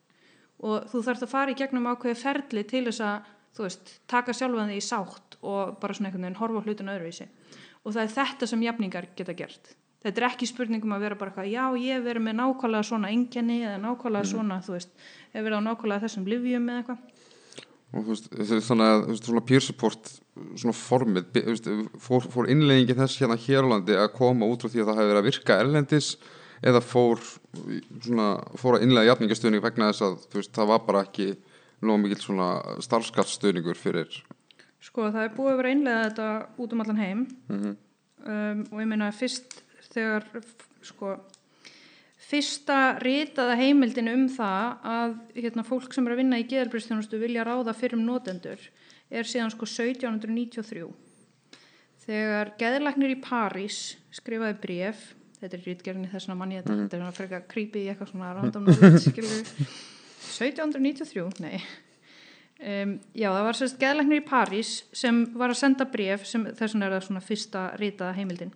og 0.66 0.90
þú 0.92 1.02
þarfst 1.06 1.26
að 1.28 1.34
fara 1.34 1.54
í 1.54 1.58
gegnum 1.60 1.90
ákveði 1.92 2.20
ferli 2.20 2.66
til 2.68 2.86
þess 2.88 3.04
að 3.06 3.32
þú 3.56 3.66
veist, 3.68 3.96
taka 4.12 4.36
sjálfan 4.36 4.72
þig 4.72 4.82
í 4.82 4.84
sátt 4.84 5.40
og 5.46 5.78
bara 5.82 5.96
svona 5.96 6.10
einhvern 6.10 6.28
veginn 6.28 6.40
horfa 6.42 6.64
hlutun 6.66 6.94
öðruvísi 6.94 7.28
og 7.84 7.94
það 7.94 8.04
er 8.04 8.14
þetta 8.16 8.50
sem 8.52 8.64
jafningar 8.66 9.10
geta 9.16 9.36
gert 9.38 9.76
þetta 10.06 10.22
er 10.22 10.28
ekki 10.30 10.50
spurningum 10.50 10.96
að 10.96 11.06
vera 11.08 11.20
bara 11.20 11.32
eitthvað 11.32 11.52
já 11.54 11.66
ég 11.82 12.06
verið 12.06 12.26
með 12.28 12.38
nákvæmlega 12.40 12.90
svona 12.90 13.12
enginni 13.14 13.62
eða 13.64 13.82
nákvæmlega 13.84 14.26
mm. 14.26 14.32
svona 14.32 14.62
þú 14.66 14.76
veist, 14.78 14.96
ef 15.32 15.42
verið 15.42 15.60
á 15.62 15.68
nákvæmlega 15.70 16.06
þessum 16.06 16.30
livjum 16.30 16.70
eða 16.72 16.84
eitthvað 16.84 17.12
og 17.96 18.04
þú 18.04 18.12
veist, 18.12 18.72
að 18.76 19.12
svona 19.22 19.44
peer 19.48 19.64
support 19.64 20.10
svona 20.60 20.76
formið, 20.76 21.30
veist, 21.48 21.70
fór, 22.04 22.26
fór 22.32 22.50
innleggingi 22.52 22.98
þess 22.98 23.22
hérna 23.22 23.38
hér 23.40 23.68
á 23.68 23.72
landi 23.72 23.96
að 23.98 24.12
koma 24.18 24.50
út 24.52 24.66
frá 24.66 24.74
því 24.74 24.84
að 24.84 24.90
það 24.90 25.00
hefur 25.00 25.12
verið 25.12 25.22
að 25.22 25.30
virka 25.30 25.60
erlendis 25.64 26.10
eða 26.64 26.82
fór 26.84 27.22
svona, 28.04 28.30
fór 28.60 28.78
að 28.78 28.86
innlega 28.88 29.12
jafningastöðning 29.12 29.64
vegna 29.64 29.92
þess 29.92 30.06
að 30.08 30.18
veist, 30.36 30.54
það 30.56 30.72
var 30.72 30.84
bara 30.88 31.04
ekki 31.08 31.30
nóg 31.86 32.02
mikil 32.02 32.22
svona 32.22 32.50
starfskapsstöðningur 32.84 33.80
fyrir 33.80 34.24
Sko 34.86 35.10
það 35.10 35.24
er 35.24 35.32
búið 35.34 35.52
að 35.52 35.60
vera 35.62 35.74
innlega 35.74 36.10
þetta 36.10 36.30
út 36.62 36.74
um 36.74 36.84
allan 36.84 37.02
heim 37.02 37.22
mm 37.48 37.62
-hmm. 37.62 37.78
um, 38.26 38.66
og 38.72 38.82
ég 38.82 38.92
meina 38.92 39.12
fyrst 39.12 39.64
þegar 39.92 40.28
sko 40.82 41.16
fyrsta 42.26 42.98
ritaða 43.04 43.56
heimildin 43.60 44.10
um 44.10 44.28
það 44.30 44.78
að 44.84 45.16
hérna, 45.36 45.64
fólk 45.64 45.94
sem 45.94 46.08
er 46.08 46.16
að 46.16 46.22
vinna 46.24 46.40
í 46.42 46.48
geðalbristjónustu 46.50 47.20
vilja 47.22 47.46
ráða 47.46 47.74
fyrir 47.74 47.98
um 48.00 48.06
notendur 48.06 48.60
er 49.10 49.24
síðan 49.30 49.54
sko 49.54 49.66
1793 49.66 50.88
þegar 52.06 52.54
geðalagnir 52.60 53.16
í 53.16 53.22
París 53.22 53.98
skrifaði 54.12 54.58
bref 54.62 55.16
þetta 55.40 55.58
er 55.58 55.64
rítgerðinni 55.66 56.12
þess 56.12 56.30
að 56.30 56.40
manni 56.40 56.60
þetta, 56.60 56.74
mm. 56.74 56.80
þetta 56.84 56.96
er 56.96 57.02
svona 57.04 57.20
frekar 57.20 57.44
creepy 57.52 57.82
eitthvað 57.90 58.12
svona 58.12 58.36
random 58.38 58.64
1793, 58.72 61.30
nei. 61.46 61.58
Um, 62.56 63.04
já 63.12 63.28
það 63.34 63.44
var 63.44 63.56
sérst 63.60 63.82
geðleiknir 63.82 64.22
í 64.22 64.30
París 64.30 64.70
sem 64.96 65.16
var 65.36 65.50
að 65.52 65.60
senda 65.60 65.86
bref 65.92 66.22
sem 66.28 66.46
þess 66.48 66.72
vegna 66.72 66.86
er 66.88 66.94
það 66.96 67.08
svona 67.10 67.28
fyrsta 67.28 67.62
rítaða 67.82 68.16
heimildin. 68.16 68.54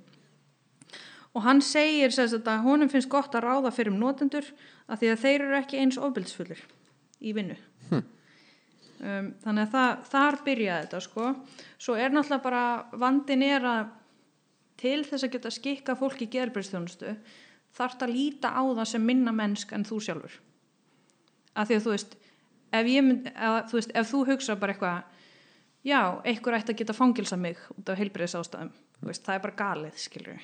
Og 1.36 1.42
hann 1.46 1.62
segir 1.62 2.12
sérst 2.16 2.48
að 2.48 2.64
honum 2.64 2.92
finnst 2.92 3.12
gott 3.12 3.36
að 3.36 3.46
ráða 3.46 3.72
fyrir 3.76 3.92
um 3.92 4.00
notendur 4.00 4.48
að 4.88 5.00
því 5.02 5.08
að 5.12 5.22
þeir 5.26 5.40
eru 5.42 5.56
ekki 5.60 5.80
eins 5.82 5.98
ofbildsfullir 6.00 6.62
í 7.20 7.30
vinnu. 7.36 7.58
Hm. 7.90 8.04
um, 9.04 9.28
þannig 9.44 9.64
að 9.66 9.74
það, 9.76 9.92
þar 10.14 10.34
byrjaði 10.48 10.84
þetta 10.86 11.00
sko. 11.04 11.24
Svo 11.76 11.94
er 12.00 12.10
náttúrulega 12.16 12.46
bara 12.48 12.64
vandin 13.04 13.44
er 13.50 13.62
að 13.68 13.84
til 14.80 15.04
þess 15.06 15.28
að 15.28 15.36
geta 15.36 15.54
skikka 15.54 15.98
fólk 16.00 16.24
í 16.24 16.30
gerðbreyðstjónustu 16.32 17.16
þarf 17.76 18.02
að 18.06 18.16
líta 18.16 18.54
á 18.56 18.64
það 18.64 18.86
sem 18.94 19.06
minna 19.06 19.34
mennsk 19.36 19.74
en 19.76 19.86
þú 19.86 20.00
sjálfur. 20.08 20.40
Af 21.54 21.70
því 21.70 21.78
að 21.78 21.86
þú 21.86 21.94
veist 21.94 22.16
ef, 22.72 22.92
mynd, 23.04 23.32
að, 23.36 23.58
þú, 23.70 23.80
veist, 23.80 23.96
ef 23.98 24.12
þú 24.12 24.22
hugsa 24.30 24.56
bara 24.60 24.76
eitthvað 24.76 25.18
já, 25.88 26.00
einhver 26.28 26.58
ætti 26.58 26.74
að 26.74 26.82
geta 26.82 26.96
fangilsa 26.96 27.40
mig 27.40 27.60
út 27.76 27.92
af 27.92 28.00
heilbreyðs 28.00 28.38
ástæðum 28.40 28.72
veist, 29.08 29.26
það 29.26 29.36
er 29.36 29.44
bara 29.46 29.60
galið, 29.60 29.98
skilur 30.04 30.38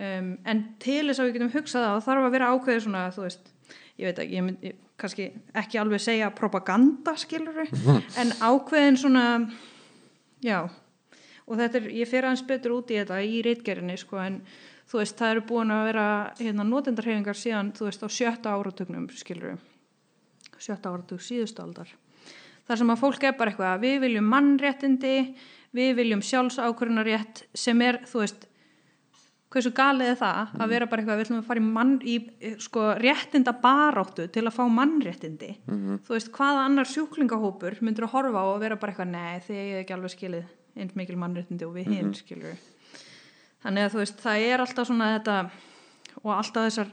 um, 0.00 0.34
en 0.48 0.64
til 0.82 1.04
þess 1.10 1.20
að 1.20 1.28
við 1.28 1.38
getum 1.38 1.54
hugsað 1.54 1.86
það 1.88 2.04
þarf 2.08 2.28
að 2.28 2.36
vera 2.36 2.50
ákveðið 2.54 2.84
svona 2.86 3.06
þú 3.14 3.24
veist, 3.26 3.50
ég 3.98 4.08
veit 4.08 4.22
ekki, 4.24 4.38
ég 4.38 4.46
myndi 4.46 4.74
kannski 4.98 5.28
ekki 5.62 5.80
alveg 5.80 6.02
segja 6.02 6.30
propaganda, 6.34 7.14
skilur 7.20 7.64
en 8.20 8.34
ákveðin 8.40 9.00
svona 9.00 9.24
já 10.44 10.60
og 11.48 11.56
þetta 11.56 11.80
er, 11.80 11.88
ég 11.96 12.08
fer 12.08 12.26
aðeins 12.28 12.44
betur 12.46 12.76
út 12.76 12.90
í 12.92 12.98
þetta 13.00 13.22
í 13.24 13.40
reitgerinni 13.44 13.96
sko 14.00 14.20
en 14.22 14.42
þú 14.88 15.00
veist 15.00 15.18
það 15.18 15.34
eru 15.34 15.46
búin 15.48 15.72
að 15.72 15.86
vera 15.90 16.06
hérna 16.40 16.66
notendarhefingar 16.68 17.36
síðan 17.36 17.72
þú 17.76 17.88
veist 17.88 18.04
á 18.04 18.08
sjötta 18.08 18.54
áratögnum 18.56 19.08
skilur 19.16 19.58
sjötta 20.58 20.92
áratug 20.92 21.22
síðustu 21.22 21.62
aldar. 21.62 21.90
Þar 22.68 22.80
sem 22.82 22.92
að 22.92 23.00
fólk 23.00 23.24
er 23.24 23.36
bara 23.38 23.52
eitthvað 23.52 23.80
við 23.84 23.96
viljum 24.04 24.28
mannréttindi 24.28 25.14
við 25.76 25.96
viljum 26.00 26.22
sjálfsákvörunarétt 26.24 27.46
sem 27.56 27.80
er 27.84 28.02
þú 28.08 28.24
veist 28.24 28.46
hversu 29.48 29.72
galið 29.72 30.10
er 30.12 30.18
það 30.20 30.56
að 30.60 30.72
vera 30.74 30.88
bara 30.88 31.02
eitthvað 31.02 31.18
við 31.18 31.26
ætlum 31.26 31.38
að 31.40 31.48
fara 31.48 31.60
í, 31.62 31.68
mann, 31.78 31.94
í 32.04 32.16
sko, 32.60 32.84
réttinda 33.00 33.54
baráttu 33.62 34.26
til 34.32 34.44
að 34.44 34.56
fá 34.58 34.64
mannréttindi? 34.68 35.54
Mm 35.64 35.78
-hmm. 35.78 36.00
þú 36.04 36.16
veist 36.16 36.32
hvaða 36.32 36.64
annar 36.66 36.88
sjúklingahópur 36.88 37.78
myndur 37.80 38.04
að 38.04 38.12
horfa 38.12 38.44
á 38.44 38.46
og 38.52 38.60
vera 38.60 38.76
bara 38.76 38.92
eitthvað 38.92 39.10
nei 39.12 39.40
þið 39.46 39.56
er 39.56 39.80
ekki 39.80 39.94
alveg 39.94 40.10
skilið 40.10 40.44
eins 40.78 40.96
mikil 40.98 41.18
mannréttindi 41.20 41.66
og 41.66 41.74
við 41.76 41.92
hinn 41.92 42.06
mm 42.06 42.12
-hmm. 42.12 42.20
skilur 42.22 42.56
þannig 43.62 43.84
að 43.84 43.92
þú 43.92 44.02
veist 44.02 44.20
það 44.22 44.48
er 44.50 44.60
alltaf 44.60 44.86
svona 44.86 45.12
þetta 45.18 45.50
og 46.22 46.32
alltaf 46.34 46.68
þessar 46.68 46.90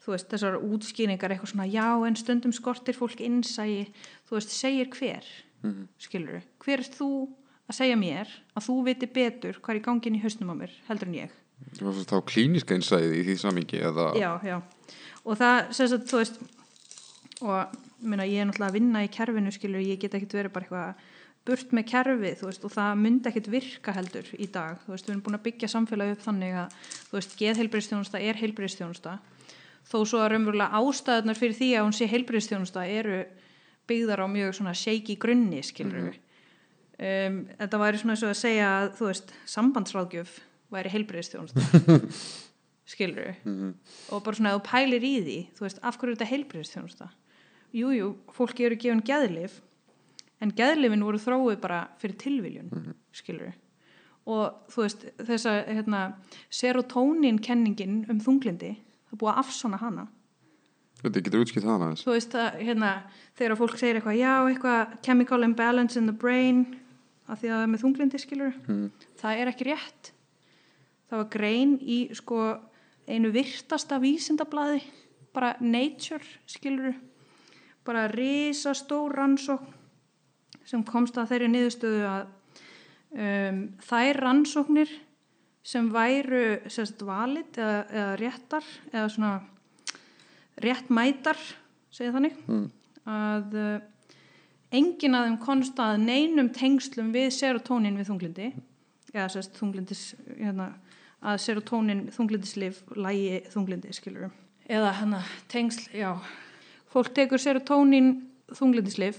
þú 0.00 0.12
veist 0.14 0.30
þessar 0.32 0.56
útskýringar 0.58 1.30
eitthvað 1.30 1.52
svona 1.52 1.66
já 1.66 2.06
en 2.06 2.16
stundum 2.16 2.52
skortir 2.52 2.96
fólk 2.96 3.20
innsægi 3.20 3.92
þú 4.28 4.38
veist 4.38 4.50
segir 4.50 4.88
hver 4.88 5.24
mm 5.62 5.70
-hmm. 5.70 5.86
skilur 5.98 6.42
hver 6.58 6.78
er 6.78 6.88
þú 6.98 7.28
að 7.68 7.78
segja 7.78 7.96
mér 7.96 8.28
að 8.56 8.66
þú 8.66 8.84
viti 8.84 9.06
betur 9.06 9.60
hvað 9.60 9.74
er 9.74 9.80
í 9.80 9.84
gangin 9.84 10.16
í 10.18 10.22
hausnum 10.22 10.50
á 10.50 10.54
mér 10.54 10.72
heldur 10.88 11.08
en 11.08 11.14
ég? 11.14 11.30
Það 11.76 11.86
var 11.86 11.94
þá 11.94 12.18
klíniska 12.24 12.74
innsæði 12.74 13.20
í 13.20 13.24
því 13.26 13.36
samingi 13.36 13.78
eða? 13.78 14.06
Já, 14.16 14.40
já. 14.44 14.62
Og 15.24 15.36
það 15.36 15.72
sést 15.76 15.94
að 15.94 16.06
þú 16.08 16.16
veist 16.16 16.40
og 17.40 17.76
minna, 18.00 18.24
ég 18.24 18.40
er 18.40 18.48
náttúrulega 18.48 18.72
að 18.72 18.78
vinna 18.78 19.04
í 19.04 19.12
kerfinu 19.12 19.52
skilur 19.52 19.84
ég 19.84 20.00
get 20.00 20.14
ekki 20.16 20.28
verið 20.32 20.54
bara 20.54 20.64
eitthvað 20.64 20.94
burt 21.48 21.72
með 21.72 21.86
kerfið 21.90 22.42
veist, 22.44 22.64
og 22.64 22.72
það 22.74 22.98
myndi 23.00 23.30
ekkit 23.30 23.50
virka 23.50 23.92
heldur 23.96 24.26
í 24.36 24.46
dag. 24.52 24.78
Veist, 24.86 25.06
við 25.06 25.14
erum 25.14 25.22
búin 25.26 25.38
að 25.38 25.46
byggja 25.48 25.68
samfélagi 25.72 26.16
upp 26.16 26.24
þannig 26.26 26.56
að 26.60 27.30
geðheilbreyðstjónusta 27.40 28.20
er 28.20 28.40
heilbreyðstjónusta 28.40 29.18
þó 29.90 30.02
svo 30.06 30.20
að 30.22 30.34
raunverulega 30.34 30.80
ástæðunar 30.80 31.38
fyrir 31.38 31.56
því 31.58 31.70
að 31.74 31.86
hún 31.86 31.96
sé 31.96 32.08
heilbreyðstjónusta 32.10 32.84
eru 32.86 33.22
byggðar 33.90 34.24
á 34.24 34.26
mjög 34.30 34.58
svona 34.58 34.74
shaky 34.76 35.16
grunni 35.20 35.62
skilur 35.66 36.02
mm 36.02 36.10
-hmm. 36.10 37.26
um, 37.30 37.40
þetta 37.58 37.80
væri 37.82 37.98
svona 37.98 38.14
eins 38.14 38.24
og 38.26 38.30
að 38.30 38.42
segja 38.42 38.68
að 38.76 39.00
veist 39.00 39.32
sambandsráðgjöf 39.46 40.36
væri 40.70 40.92
heilbreyðstjónusta 40.94 41.60
skilur 42.92 43.34
mm 43.44 43.56
-hmm. 43.56 43.72
og 44.14 44.22
bara 44.24 44.36
svona 44.36 44.54
að 44.54 44.60
þú 44.60 44.70
pælir 44.70 45.02
í 45.02 45.16
því 45.24 45.38
veist 45.60 45.78
af 45.82 45.98
hverju 45.98 46.12
er 46.12 46.16
þetta 46.16 46.32
heilbreyðstjónusta 46.34 47.10
jújú, 47.72 48.16
fólki 48.32 48.64
eru 48.64 48.76
gefin 48.76 49.02
geðlif 49.02 49.60
en 50.40 50.54
geðlifin 50.56 51.04
voru 51.04 51.20
þróið 51.20 51.58
bara 51.62 51.80
fyrir 52.00 52.16
tilviljun 52.20 52.70
mm 52.70 52.78
-hmm. 52.78 52.94
skilur 53.12 53.52
og 54.30 54.70
þú 54.70 54.84
veist 54.84 55.04
þess 55.26 55.48
að 55.48 55.58
hérna, 55.74 56.00
serotonin 56.50 57.40
kenningin 57.42 58.04
um 58.10 58.20
þunglindi 58.20 58.76
það 59.10 59.18
búið 59.22 59.32
að 59.32 59.40
afsona 59.42 59.80
hana. 59.80 60.06
Þetta 61.00 61.22
getur 61.24 61.40
útskipt 61.40 61.66
hana 61.66 61.94
þú 61.96 62.12
veist 62.12 62.34
að 62.36 62.60
hérna, 62.60 62.90
þegar 63.38 63.56
fólk 63.56 63.78
segir 63.80 63.98
eitthvað 63.98 64.20
já 64.20 64.34
eitthvað 64.48 64.96
chemical 65.02 65.42
imbalance 65.42 65.98
in 65.98 66.06
the 66.06 66.16
brain 66.16 66.66
að 67.26 67.40
því 67.40 67.48
að 67.48 67.56
það 67.56 67.62
er 67.62 67.72
með 67.72 67.82
þunglindi 67.84 68.18
skilur 68.18 68.54
mm. 68.66 68.90
það 69.16 69.40
er 69.40 69.52
ekki 69.52 69.68
rétt. 69.70 70.12
Það 71.10 71.22
var 71.22 71.30
grein 71.32 71.78
í 71.80 71.98
sko 72.14 72.40
einu 73.08 73.32
virtasta 73.34 73.98
vísindablaði 73.98 74.82
bara 75.34 75.56
nature 75.60 76.24
skilur 76.46 76.94
bara 77.86 78.06
risastór 78.12 79.14
rannsókn 79.16 79.79
sem 80.68 80.82
komst 80.86 81.18
að 81.18 81.32
þeirri 81.32 81.52
niðurstöðu 81.52 82.02
að 82.08 82.26
um, 83.14 83.62
þær 83.84 84.20
rannsóknir 84.24 84.92
sem 85.70 85.90
væru 85.92 86.60
sérst 86.72 87.02
valit 87.04 87.58
eða, 87.60 87.84
eða 87.90 88.12
réttar 88.20 88.68
eða 88.92 89.08
svona 89.12 89.32
réttmætar 90.60 91.40
segja 91.92 92.14
þannig 92.16 92.36
mm. 92.46 92.66
að 93.10 93.56
uh, 93.60 94.16
engin 94.76 95.16
að 95.18 95.28
þeim 95.28 95.38
konst 95.42 95.80
að 95.82 96.02
neinum 96.04 96.50
tengslum 96.54 97.10
við 97.14 97.30
serotonin 97.36 97.98
við 97.98 98.10
þunglindi 98.10 98.50
eða 99.12 99.28
sérst 99.34 99.56
þunglindis 99.58 100.04
hérna, 100.36 100.70
að 101.20 101.40
serotonin 101.44 102.06
þunglindislif 102.14 102.84
lægi 102.96 103.40
þunglindi 103.50 103.94
skilur 103.96 104.30
eða 104.70 104.92
hérna 105.00 105.24
tengsl, 105.50 105.88
já 105.92 106.14
fólk 106.92 107.10
tekur 107.16 107.42
serotonin 107.42 108.14
þunglindislif 108.54 109.18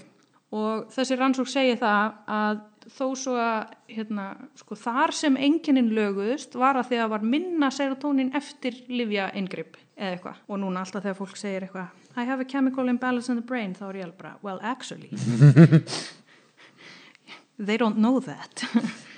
og 0.52 0.92
þessi 0.92 1.16
rannsók 1.16 1.48
segir 1.48 1.80
það 1.80 2.14
að 2.36 2.60
þó 2.92 3.04
svo 3.16 3.34
að 3.38 3.74
hérna, 3.92 4.26
sko, 4.58 4.76
þar 4.76 5.14
sem 5.14 5.36
enginin 5.38 5.92
löguðust 5.94 6.56
var 6.58 6.76
að 6.80 6.90
því 6.90 6.98
að 7.02 7.12
var 7.14 7.26
minna 7.34 7.70
serotonin 7.72 8.32
eftir 8.36 8.82
livja 8.90 9.30
inngrip 9.38 9.78
eða 9.96 10.16
eitthvað. 10.16 10.40
Og 10.48 10.60
núna 10.60 10.82
alltaf 10.82 11.04
þegar 11.04 11.18
fólk 11.20 11.38
segir 11.38 11.68
eitthvað 11.68 11.88
I 12.16 12.26
have 12.28 12.40
a 12.40 12.44
chemical 12.44 12.88
imbalance 12.88 13.32
in 13.32 13.38
the 13.40 13.46
brain 13.46 13.72
þá 13.74 13.86
er 13.88 14.00
ég 14.02 14.04
alveg 14.08 14.18
bara, 14.18 14.34
well 14.42 14.60
actually. 14.62 15.08
They 17.58 17.78
don't 17.78 17.96
know 17.96 18.20
that. 18.20 18.64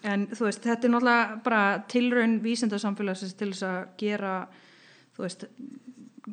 En 0.00 0.22
þú 0.32 0.46
veist 0.46 0.64
þetta 0.64 0.86
er 0.86 0.92
náttúrulega 0.94 1.40
bara 1.44 1.64
tilraun 1.92 2.38
vísindarsamfélagsins 2.40 3.34
til 3.36 3.50
þess 3.50 3.66
að 3.68 3.80
gera 4.00 4.30
þú 5.12 5.24
veist 5.26 5.42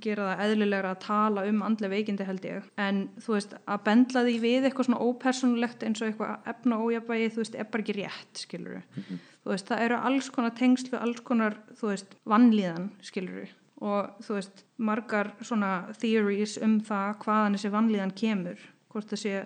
gera 0.03 0.29
það 0.29 0.43
eðlilegra 0.45 0.93
að 0.93 1.03
tala 1.03 1.43
um 1.49 1.61
andlega 1.65 1.93
veikindi 1.93 2.27
held 2.27 2.47
ég, 2.47 2.69
en 2.77 3.03
þú 3.23 3.35
veist 3.35 3.53
að 3.59 3.83
bendla 3.87 4.23
því 4.27 4.35
við 4.43 4.67
eitthvað 4.67 4.89
svona 4.89 5.05
ópersonlegt 5.05 5.85
eins 5.87 6.01
og 6.01 6.09
eitthvað 6.09 6.49
efna 6.53 6.79
ójabægi, 6.83 7.29
þú 7.33 7.43
veist 7.43 7.57
er 7.57 7.69
bara 7.71 7.85
ekki 7.85 7.97
rétt, 7.99 8.41
skilur 8.43 8.79
mm 8.79 9.03
-hmm. 9.03 9.19
þú 9.43 9.53
veist, 9.53 9.67
það 9.67 9.83
eru 9.85 9.95
alls 10.09 10.29
konar 10.29 10.51
tengslu, 10.51 10.97
alls 10.97 11.19
konar 11.19 11.57
þú 11.81 11.87
veist, 11.87 12.15
vannlíðan, 12.25 12.89
skilur 13.01 13.49
og 13.81 14.09
þú 14.21 14.33
veist, 14.33 14.65
margar 14.77 15.31
svona 15.41 15.93
theories 15.99 16.57
um 16.57 16.81
það 16.81 17.17
hvaðan 17.23 17.53
þessi 17.53 17.69
vannlíðan 17.69 18.15
kemur, 18.15 18.59
hvort 18.89 19.09
það 19.09 19.19
sé 19.19 19.45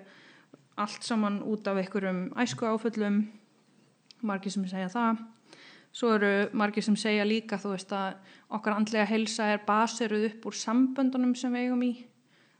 allt 0.78 1.04
saman 1.04 1.42
út 1.44 1.68
af 1.68 1.78
einhverjum 1.78 2.32
æsku 2.38 2.66
áföllum 2.66 3.28
margir 4.22 4.52
sem 4.52 4.68
segja 4.68 4.90
það 4.90 5.18
svo 5.92 6.14
eru 6.16 6.32
margir 6.58 6.86
sem 6.86 6.98
segja 7.00 7.28
líka 7.28 7.60
þú 7.60 7.74
veist 7.76 7.92
að 7.96 8.16
okkar 8.58 8.78
andlega 8.78 9.10
helsa 9.10 9.50
er 9.54 9.64
baseruð 9.68 10.28
upp 10.30 10.48
úr 10.50 10.58
samböndunum 10.58 11.36
sem 11.36 11.54
við 11.54 11.68
eigum 11.68 11.86
í. 11.86 11.94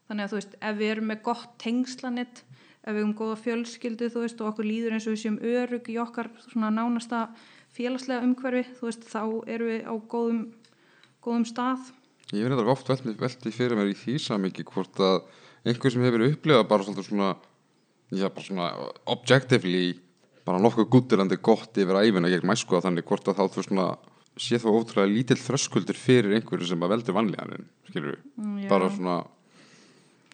Þannig 0.10 0.26
að 0.26 0.32
þú 0.32 0.40
veist 0.40 0.56
ef 0.60 0.80
við 0.82 0.94
erum 0.96 1.12
með 1.12 1.22
gott 1.28 1.54
tengslanett 1.62 2.44
ef 2.82 2.96
við 2.96 3.02
erum 3.04 3.16
góða 3.18 3.38
fjölskyldu 3.46 4.10
þú 4.12 4.26
veist 4.26 4.42
og 4.42 4.52
okkur 4.52 4.68
líður 4.68 4.98
eins 4.98 5.08
og 5.08 5.16
við 5.16 5.24
séum 5.24 5.40
örug 5.40 5.90
í 5.92 5.98
okkar 6.02 6.32
svona 6.48 6.72
nánasta 6.74 7.28
félagslega 7.72 8.26
umhverfi 8.26 8.66
þú 8.80 8.90
veist 8.90 9.08
þá 9.08 9.22
erum 9.54 9.72
við 9.72 9.86
á 9.88 9.94
góðum 10.12 10.42
góðum 11.22 11.46
stað. 11.48 11.92
Ég 12.32 12.46
verði 12.48 12.58
þetta 12.62 12.74
oft 12.74 12.92
veltið 13.22 13.56
fyrir 13.56 13.78
mér 13.78 13.92
í 13.92 13.98
því 13.98 14.18
samiki 14.24 14.66
hvort 14.68 15.00
að 15.04 15.22
einhver 15.68 15.94
sem 15.94 16.06
hefur 16.06 16.26
upplifað 16.26 16.70
bara 16.72 16.86
svona, 16.88 17.34
já 18.10 18.28
bara 18.28 18.46
svona 18.46 18.70
objectively 19.14 20.00
bara 20.48 20.62
nokkuð 20.62 20.90
guttirandi 20.94 21.38
gott 21.44 21.78
yfir 21.78 22.00
æfina 22.02 22.32
gegn 22.32 22.48
mæsku 22.50 22.78
að 22.78 22.88
þannig 22.88 23.08
hvort 23.10 23.30
að 23.30 23.42
þá 23.42 23.56
þú 23.56 23.66
svona 23.68 23.88
sé 24.40 24.58
þá 24.62 24.70
ótrúlega 24.72 25.12
lítill 25.12 25.40
þröskuldur 25.42 26.00
fyrir 26.00 26.38
einhverju 26.38 26.72
sem 26.72 26.84
að 26.86 26.94
veldur 26.96 27.18
vanlíðaninn 27.18 27.68
skilur 27.90 28.16
við, 28.16 28.26
mm, 28.40 28.58
bara 28.72 28.90
svona 28.94 29.18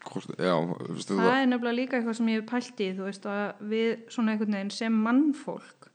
hvort, 0.08 0.30
já, 0.38 0.54
það, 0.54 1.02
það? 1.10 1.32
er 1.34 1.50
nefnilega 1.52 1.78
líka 1.80 1.98
eitthvað 1.98 2.20
sem 2.20 2.32
ég 2.32 2.42
hef 2.42 2.50
pælt 2.52 2.84
í 2.84 2.90
þú 2.96 3.08
veist 3.10 3.28
að 3.32 3.64
við 3.74 3.90
svona 4.14 4.34
einhvern 4.34 4.58
veginn 4.58 4.76
sem 4.78 5.00
mannfólk 5.08 5.90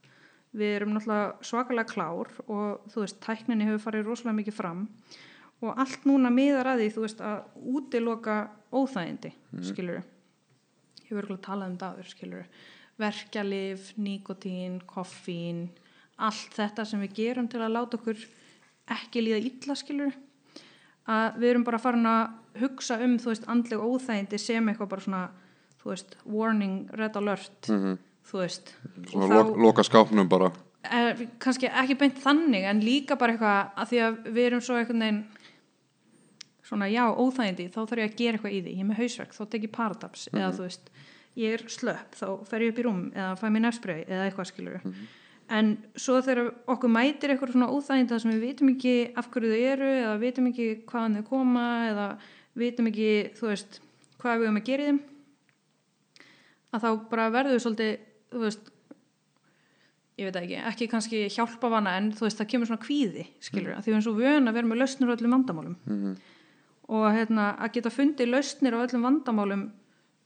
við 0.52 0.74
erum 0.76 0.92
náttúrulega 0.92 1.48
svakalega 1.48 1.92
klár 1.94 2.32
og 2.44 2.90
þú 2.92 3.04
veist, 3.06 3.20
tækninni 3.24 3.68
hefur 3.70 3.84
farið 3.86 4.10
rosalega 4.10 4.38
mikið 4.42 4.58
fram 4.58 4.82
og 5.62 5.78
allt 5.78 6.04
núna 6.10 6.32
miðar 6.34 6.74
að 6.74 6.82
því 6.82 6.90
þú 6.96 7.06
veist 7.06 7.22
að 7.24 7.70
útiloka 7.72 8.36
óþægindi, 8.74 9.32
mm. 9.54 9.64
skilur 9.70 10.00
við 10.00 10.10
ég 11.06 11.16
verður 11.16 11.36
ekki 11.36 11.40
að 11.40 11.46
tala 11.46 11.68
um 11.70 11.78
það, 11.80 12.04
skilur 12.10 12.42
við 12.42 12.70
verkjalif, 13.00 13.92
nikotín, 13.96 14.80
koffín 14.86 15.68
allt 16.22 16.54
þetta 16.56 16.84
sem 16.86 17.00
við 17.00 17.16
gerum 17.16 17.48
til 17.50 17.62
að 17.62 17.74
láta 17.76 17.98
okkur 17.98 18.18
ekki 18.92 19.22
líða 19.24 19.40
illa 19.48 19.76
skilur 19.78 20.14
að 21.10 21.38
við 21.40 21.50
erum 21.50 21.66
bara 21.66 21.80
farin 21.82 22.06
að 22.06 22.60
hugsa 22.62 22.98
um 23.02 23.16
þú 23.18 23.32
veist 23.32 23.48
andlega 23.50 23.86
óþægindi 23.86 24.38
sem 24.38 24.68
eitthvað 24.68 24.90
bara 24.92 25.06
svona 25.06 25.22
þú 25.82 25.90
veist 25.90 26.16
warning, 26.24 26.90
red 26.98 27.16
alert 27.16 27.68
mm 27.68 27.78
-hmm. 27.78 27.98
þú 28.30 28.38
veist 28.38 28.74
svona 29.10 29.28
þá, 29.28 29.56
loka 29.56 29.82
skápnum 29.82 30.28
bara 30.28 30.52
er, 30.90 31.28
kannski 31.38 31.66
ekki 31.66 31.98
beint 31.98 32.18
þannig 32.18 32.64
en 32.64 32.80
líka 32.80 33.16
bara 33.16 33.32
eitthvað 33.32 33.70
að 33.76 33.88
því 33.88 33.98
að 34.06 34.32
við 34.32 34.46
erum 34.46 34.60
svo 34.60 34.76
eitthvað 34.76 34.96
neinn 34.96 35.24
svona 36.62 36.86
já 36.88 37.04
óþægindi 37.16 37.68
þá 37.68 37.80
þarf 37.86 37.98
ég 37.98 38.10
að 38.10 38.16
gera 38.16 38.32
eitthvað 38.36 38.52
í 38.52 38.62
því 38.62 38.70
ég 38.72 38.80
er 38.80 38.90
með 38.90 38.98
hausverk 38.98 39.34
þá 39.34 39.48
tek 39.48 39.62
ég 39.62 39.72
paradaps 39.72 40.28
mm 40.28 40.32
-hmm. 40.32 40.42
eða 40.42 40.48
mhm. 40.48 40.56
þú 40.56 40.62
veist 40.62 40.90
ég 41.38 41.56
er 41.56 41.64
slöpp 41.72 42.16
þá 42.18 42.26
fer 42.48 42.66
ég 42.66 42.72
upp 42.72 42.80
í 42.80 42.86
rúm 42.86 43.02
eða 43.14 43.36
fæ 43.40 43.46
mér 43.48 43.64
nefnsbröð 43.66 44.02
eða 44.08 44.24
eitthvað 44.26 44.50
skilur 44.50 44.80
mm 44.82 44.90
-hmm. 44.92 45.06
en 45.58 45.70
svo 45.94 46.20
þegar 46.20 46.52
okkur 46.66 46.90
mætir 46.90 47.30
eitthvað 47.30 47.52
svona 47.52 47.70
óþægind 47.72 48.20
sem 48.20 48.32
við 48.32 48.44
vitum 48.46 48.68
ekki 48.74 49.12
af 49.16 49.30
hverju 49.30 49.52
þau 49.52 49.62
eru 49.72 49.90
eða 50.02 50.18
vitum 50.18 50.46
ekki 50.46 50.68
hvaðan 50.86 51.16
þau 51.16 51.24
koma 51.28 51.66
eða 51.88 52.06
vitum 52.54 52.86
ekki 52.86 53.32
þú 53.38 53.48
veist 53.48 53.80
hvað 54.18 54.38
við 54.38 54.46
höfum 54.46 54.60
að 54.60 54.68
gera 54.68 54.82
í 54.82 54.86
þeim 54.86 55.00
að 56.72 56.82
þá 56.82 56.90
bara 57.10 57.30
verður 57.30 57.58
þau 57.58 57.64
svolítið 57.64 57.98
þú 58.32 58.44
veist 58.46 58.72
ég 60.20 60.28
veit 60.28 60.38
ekki, 60.42 60.58
ekki 60.60 60.88
kannski 60.92 61.20
hjálpa 61.32 61.70
vana 61.72 61.96
en 61.96 62.10
þú 62.12 62.26
veist 62.26 62.40
það 62.40 62.50
kemur 62.52 62.68
svona 62.68 62.84
kvíði 62.84 63.26
skilur, 63.40 63.72
mm. 63.72 63.82
því 63.82 63.88
við 63.88 63.94
erum 63.94 64.06
svo 64.06 64.14
vön 64.18 64.48
að 64.48 64.58
vera 64.58 64.68
með 64.68 64.82
lausnir 64.82 65.08
á 65.08 65.14
öllum 65.16 65.36
vandamálum 65.36 65.76
mm 65.84 66.02
-hmm. 66.02 66.16
og 66.88 67.06
hérna, 67.16 67.56
að 67.58 67.72
geta 67.72 67.90
fundið 67.90 68.28
lausnir 68.28 68.74
á 68.76 68.84
öllum 68.84 69.06
vandamálum 69.08 69.62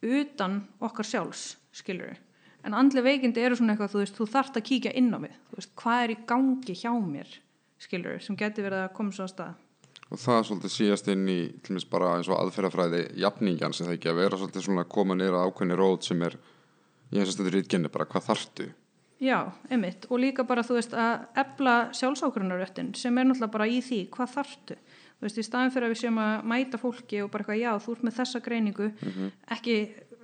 utan 0.04 0.62
okkar 0.84 1.08
sjálfs, 1.08 1.56
skilur 1.72 2.12
við 2.12 2.22
en 2.66 2.74
andli 2.74 3.02
veikindi 3.04 3.44
eru 3.46 3.56
svona 3.58 3.74
eitthvað 3.74 3.92
þú 3.92 4.00
veist, 4.02 4.16
þú 4.18 4.26
þarft 4.32 4.58
að 4.58 4.66
kíkja 4.70 4.94
inn 4.98 5.14
á 5.14 5.18
mig, 5.22 5.34
þú 5.50 5.60
veist, 5.60 5.72
hvað 5.78 6.02
er 6.02 6.12
í 6.12 6.18
gangi 6.32 6.74
hjá 6.74 6.90
mér, 6.98 7.36
skilur 7.82 8.22
sem 8.24 8.38
getur 8.38 8.66
verið 8.66 8.82
að 8.82 8.94
koma 8.96 9.14
svo 9.14 9.26
að 9.26 9.32
stað? 9.34 9.62
Og 10.06 10.20
það 10.22 10.38
er 10.38 10.46
svolítið 10.48 10.72
síast 10.72 11.08
inn 11.10 11.28
í 11.30 11.38
til 11.66 11.72
og 11.72 11.76
meins 11.76 11.86
bara 11.90 12.10
eins 12.14 12.28
og 12.30 12.38
aðferðafræði 12.38 13.04
jafningjan 13.22 13.74
sem 13.74 13.88
það 13.88 13.96
ekki 13.96 14.10
að 14.10 14.20
vera 14.20 14.40
svolítið 14.40 14.66
svona 14.66 14.84
að 14.84 14.92
koma 14.94 15.16
nýra 15.18 15.44
ákveðni 15.46 15.78
rót 15.78 16.06
sem 16.06 16.26
er 16.26 16.36
í 16.36 17.16
þess 17.18 17.32
að 17.32 17.40
þetta 17.40 17.52
er 17.52 17.58
ítgenni 17.62 17.92
bara 17.94 18.10
hvað 18.10 18.28
þartu 18.30 18.68
Já, 19.16 19.38
einmitt, 19.72 20.04
og 20.12 20.20
líka 20.20 20.44
bara 20.44 20.62
þú 20.66 20.76
veist 20.76 20.92
að 20.92 21.22
ebla 21.40 21.76
sjálfsákvörunaröttin 21.96 22.90
sem 22.98 23.16
er 23.16 23.24
náttúrulega 23.24 23.54
bara 23.54 23.68
í 23.70 23.78
því 23.80 24.00
hvað 24.12 24.34
þartu 24.34 24.76
þú 25.16 25.26
veist, 25.26 25.40
í 25.40 25.46
staðin 25.46 25.72
fyrir 25.74 25.88
að 25.88 25.94
við 25.94 26.00
séum 26.02 26.18
að 26.20 26.48
mæta 26.52 26.80
fólki 26.80 27.20
og 27.24 27.30
bara 27.32 27.44
eitthvað, 27.44 27.60
já, 27.62 27.70
þú 27.84 27.94
ert 27.96 28.06
með 28.06 28.16
þessa 28.20 28.40
greiningu 28.44 28.88
mm 28.88 29.12
-hmm. 29.12 29.30
ekki, 29.56 29.76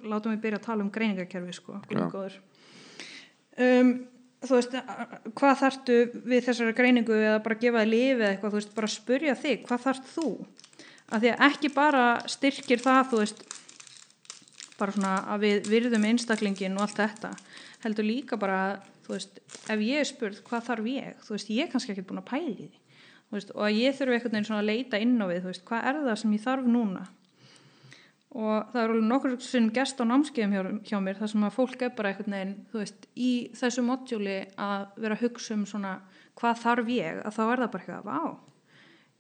látum 0.05 0.33
við 0.33 0.42
byrja 0.42 0.59
að 0.59 0.66
tala 0.66 0.85
um 0.85 0.90
greiningakerfi, 0.90 1.52
sko, 1.52 1.81
glungóður 1.88 2.40
um, 3.59 3.92
þú 4.42 4.59
veist 4.59 4.76
hvað 5.38 5.59
þartu 5.62 5.96
við 6.26 6.44
þessari 6.46 6.76
greiningu 6.76 7.14
eða 7.14 7.42
bara 7.44 7.61
gefa 7.62 7.85
þig 7.85 7.92
lífi 7.92 8.20
eða 8.20 8.31
eitthvað 8.33 8.52
þú 8.52 8.61
veist, 8.61 8.74
bara 8.74 8.87
spurja 8.87 9.35
þig, 9.35 9.64
hvað 9.66 9.85
þart 9.87 10.07
þú? 10.16 10.28
Að 11.12 11.20
því 11.20 11.31
að 11.33 11.42
ekki 11.48 11.68
bara 11.74 12.05
styrkir 12.26 12.81
það, 12.83 13.02
þú 13.11 13.18
veist 13.22 13.42
bara 14.78 14.92
svona 14.92 15.16
að 15.31 15.44
við 15.46 15.68
virðum 15.70 16.05
einstaklingin 16.09 16.76
og 16.76 16.87
allt 16.87 16.98
þetta, 16.98 17.31
heldur 17.85 18.09
líka 18.09 18.37
bara 18.40 18.83
þú 19.07 19.16
veist, 19.16 19.42
ef 19.70 19.81
ég 19.81 20.02
er 20.02 20.09
spurð 20.09 20.42
hvað 20.46 20.68
þarf 20.70 20.87
ég, 20.90 21.18
þú 21.22 21.37
veist, 21.37 21.50
ég 21.50 21.66
er 21.66 21.72
kannski 21.72 21.94
ekki 21.94 22.07
búin 22.09 22.22
að 22.22 22.31
pæli 22.33 22.55
því 22.57 22.81
veist, 23.32 23.50
og 23.56 23.66
að 23.66 23.80
ég 23.80 23.98
þurfu 23.98 24.16
einhvern 24.16 24.36
veginn 24.36 24.48
svona 24.50 24.62
að 24.62 24.70
leita 24.70 25.02
inn 25.02 25.18
á 25.18 25.26
við 25.30 25.48
veist, 25.48 25.64
hvað 25.68 25.90
er 25.90 26.00
það 26.06 26.20
sem 26.22 26.36
ég 26.36 26.44
þarf 26.46 26.70
núna? 26.76 27.02
Og 28.32 28.70
það 28.72 28.78
er 28.82 28.94
alveg 28.94 29.08
nokkur 29.10 29.34
sem 29.44 29.66
gest 29.76 30.00
á 30.00 30.04
námskeiðum 30.08 30.54
hjá, 30.56 30.62
hjá 30.88 30.98
mér 31.04 31.18
þar 31.18 31.32
sem 31.34 31.44
að 31.44 31.56
fólk 31.58 31.82
er 31.84 31.92
bara 31.96 32.12
einhvern 32.12 32.38
veginn 32.38 32.54
veist, 32.72 33.10
í 33.12 33.32
þessu 33.58 33.84
modjúli 33.84 34.38
að 34.56 34.86
vera 35.04 35.18
að 35.18 35.26
hugsa 35.26 35.58
um 35.58 35.66
svona 35.68 35.98
hvað 36.40 36.62
þarf 36.62 36.94
ég? 36.94 37.20
Að 37.20 37.36
þá 37.36 37.42
er 37.44 37.62
það 37.64 37.72
bara 37.74 37.84
eitthvað, 37.84 38.08
vá 38.08 38.52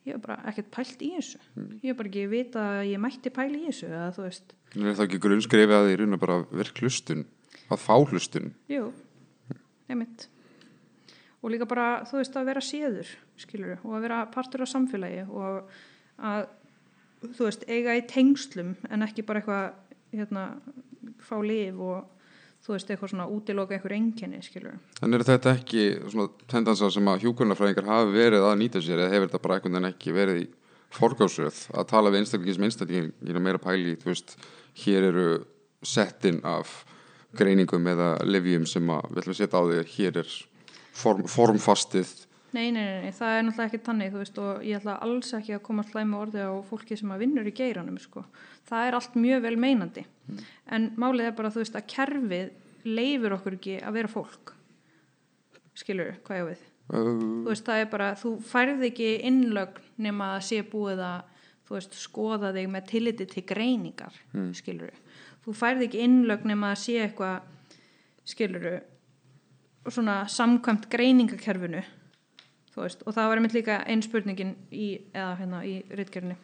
ég 0.06 0.16
er 0.16 0.22
bara 0.22 0.38
ekkert 0.50 0.70
pælt 0.74 1.02
í 1.04 1.12
þessu. 1.16 1.40
Mm. 1.54 1.70
ég 1.82 1.92
er 1.92 1.98
bara 1.98 2.10
ekki 2.10 2.26
vita 2.30 2.64
að 2.78 2.90
ég 2.90 3.02
mætti 3.02 3.32
pæli 3.34 3.60
í 3.60 3.68
þessu 3.68 3.88
eða 3.90 4.10
þú 4.16 4.26
veist. 4.26 4.54
Það 4.72 4.88
er 4.88 4.98
það 4.98 5.06
ekki 5.06 5.22
grunnskrefið 5.26 5.76
að 5.76 5.88
því 5.88 5.96
runa 6.00 6.20
bara 6.22 6.38
virk 6.50 6.82
hlustun 6.82 7.24
að 7.68 7.82
fá 7.84 7.94
hlustun? 8.00 8.52
Jú, 8.72 8.88
einmitt. 9.92 10.26
Og 11.42 11.52
líka 11.54 11.68
bara 11.70 11.86
þú 12.08 12.18
veist 12.18 12.38
að 12.38 12.50
vera 12.50 12.64
séður 12.64 13.12
skilur, 13.42 13.78
og 13.82 13.98
að 13.98 14.06
vera 14.06 14.22
partur 14.32 14.64
á 14.64 14.66
samfélagi 14.70 15.26
og 15.28 15.70
að 16.22 16.46
þú 17.22 17.46
veist 17.46 17.68
eiga 17.68 17.94
í 17.98 18.06
tengslum 18.10 18.74
en 18.90 19.06
ekki 19.06 19.24
bara 19.26 19.42
eitthvað 19.42 19.68
hérna, 20.12 20.46
fá 21.22 21.36
liv 21.44 21.78
og 21.80 22.08
þú 22.62 22.74
veist 22.76 22.90
eitthvað 22.90 23.12
svona 23.12 23.28
útiloka 23.30 23.74
eitthvað 23.74 23.96
enginni 23.96 24.42
skilur. 24.44 24.78
En 25.02 25.14
er 25.14 25.24
þetta 25.26 25.54
ekki 25.56 25.86
svona 26.06 26.28
tendansa 26.50 26.90
sem 26.94 27.08
að 27.10 27.26
hjúkurnafræðingar 27.26 27.88
hafi 27.88 28.14
verið 28.14 28.46
að 28.46 28.58
nýta 28.60 28.82
sér 28.82 29.02
eða 29.02 29.14
hefur 29.16 29.30
þetta 29.30 29.42
bara 29.46 29.58
eitthvað 29.58 29.78
en 29.80 29.90
ekki 29.90 30.14
verið 30.14 30.42
í 30.44 30.48
forgásröð 30.92 31.60
að 31.72 31.88
tala 31.90 32.12
við 32.12 32.22
einstaklingi 32.22 32.56
sem 32.56 32.66
einstaklingi 32.68 33.42
meira 33.42 33.62
pæli, 33.62 33.96
þú 33.98 34.12
veist 34.12 34.36
hér 34.84 35.08
eru 35.08 35.28
settin 35.82 36.42
af 36.46 36.82
greiningum 37.36 37.86
eða 37.88 38.14
livjum 38.28 38.66
sem 38.68 38.90
að 38.92 39.08
við 39.10 39.22
ætlum 39.22 39.34
að 39.34 39.40
setja 39.40 39.62
á 39.62 39.62
því 39.64 39.78
að 39.80 39.92
hér 39.96 40.18
er 40.22 40.34
form, 40.92 41.24
formfastið 41.32 42.12
Nei, 42.52 42.68
nei, 42.68 42.82
nei, 42.84 42.98
nei, 43.06 43.12
það 43.16 43.34
er 43.34 43.44
náttúrulega 43.46 43.70
ekki 43.70 43.78
tannig 43.86 44.10
þú 44.12 44.18
veist 44.20 44.38
og 44.42 44.64
ég 44.68 44.76
ætla 44.76 44.98
alls 45.06 45.30
ekki 45.38 45.54
að 45.56 45.62
koma 45.64 45.84
með 45.94 46.18
orði 46.18 46.42
á 46.44 46.52
fólki 46.68 46.98
sem 47.00 47.12
að 47.14 47.22
vinnur 47.24 47.48
í 47.48 47.54
geiranum 47.56 47.96
sko. 47.98 48.24
það 48.68 48.88
er 48.88 48.96
allt 48.98 49.14
mjög 49.16 49.42
vel 49.46 49.54
meinandi 49.56 50.04
mm. 50.04 50.42
en 50.76 50.90
málið 51.00 51.30
er 51.30 51.38
bara 51.38 51.52
þú 51.54 51.62
veist 51.62 51.78
að 51.78 51.88
kerfið 51.94 52.50
leifur 52.84 53.36
okkur 53.38 53.56
ekki 53.56 53.78
að 53.80 53.96
vera 53.96 54.12
fólk 54.12 54.52
skilur, 55.80 56.12
hvað 56.26 56.42
ég 56.42 56.48
við 56.50 56.66
uh. 56.92 57.08
þú 57.08 57.48
veist 57.48 57.70
það 57.70 57.84
er 57.84 57.90
bara, 57.94 58.10
þú 58.20 58.34
færð 58.50 58.86
ekki 58.90 59.10
innlögn 59.30 59.88
nema 60.04 60.34
að 60.36 60.44
sé 60.50 60.60
búið 60.68 61.02
að 61.06 61.30
þú 61.62 61.78
veist, 61.78 61.98
skoða 62.02 62.52
þig 62.52 62.68
með 62.68 62.88
tilliti 62.90 63.28
til 63.32 63.46
greiningar, 63.48 64.20
mm. 64.34 64.52
skilur 64.60 64.92
þú 65.46 65.56
færð 65.56 65.86
ekki 65.88 66.04
innlögn 66.04 66.52
nema 66.52 66.74
að 66.74 66.82
sé 66.84 67.00
eitthvað 67.06 67.48
skiluru 68.28 68.76
svona 69.88 70.20
samkvæmt 70.30 70.86
greiningakerfinu 70.92 71.80
veist, 72.80 73.02
og 73.06 73.12
það 73.12 73.26
var 73.28 73.36
einmitt 73.40 73.54
líka 73.56 73.74
einn 73.84 74.02
spurningin 74.02 74.54
í, 74.72 74.86
eða 75.12 75.34
hérna 75.42 75.58
í 75.68 75.74
ritgerðinni 75.92 76.36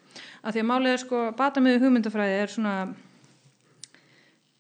að 0.45 0.53
því 0.53 0.61
að 0.61 0.69
málið 0.69 0.93
er 0.93 1.03
sko 1.05 1.21
batamiðu 1.39 1.81
hugmyndafræði 1.87 2.35
er 2.43 2.53
svona 2.53 2.75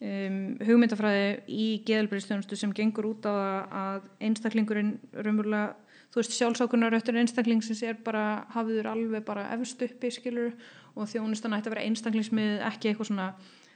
um, 0.00 0.38
hugmyndafræði 0.64 1.26
í 1.52 1.66
geðalbyrðistjónustu 1.88 2.58
sem 2.58 2.72
gengur 2.76 3.10
út 3.10 3.28
á 3.28 3.32
að, 3.34 4.08
einstaklingurinn 4.24 4.94
raunverulega, 5.12 5.74
þú 6.08 6.22
veist, 6.22 6.36
sjálfsákunaröttur 6.38 7.18
einstaklingsins 7.20 7.82
er 7.84 7.98
bara 8.04 8.24
hafiður 8.54 8.92
alveg 8.94 9.24
bara 9.28 9.48
efst 9.56 9.82
uppi, 9.84 10.10
skilur 10.14 10.54
og 10.98 11.08
þjónustan 11.10 11.56
ætti 11.58 11.68
að 11.70 11.76
vera 11.76 11.86
einstaklingsmið 11.88 12.62
ekki 12.70 12.92
eitthvað 12.92 13.10
svona, 13.10 13.26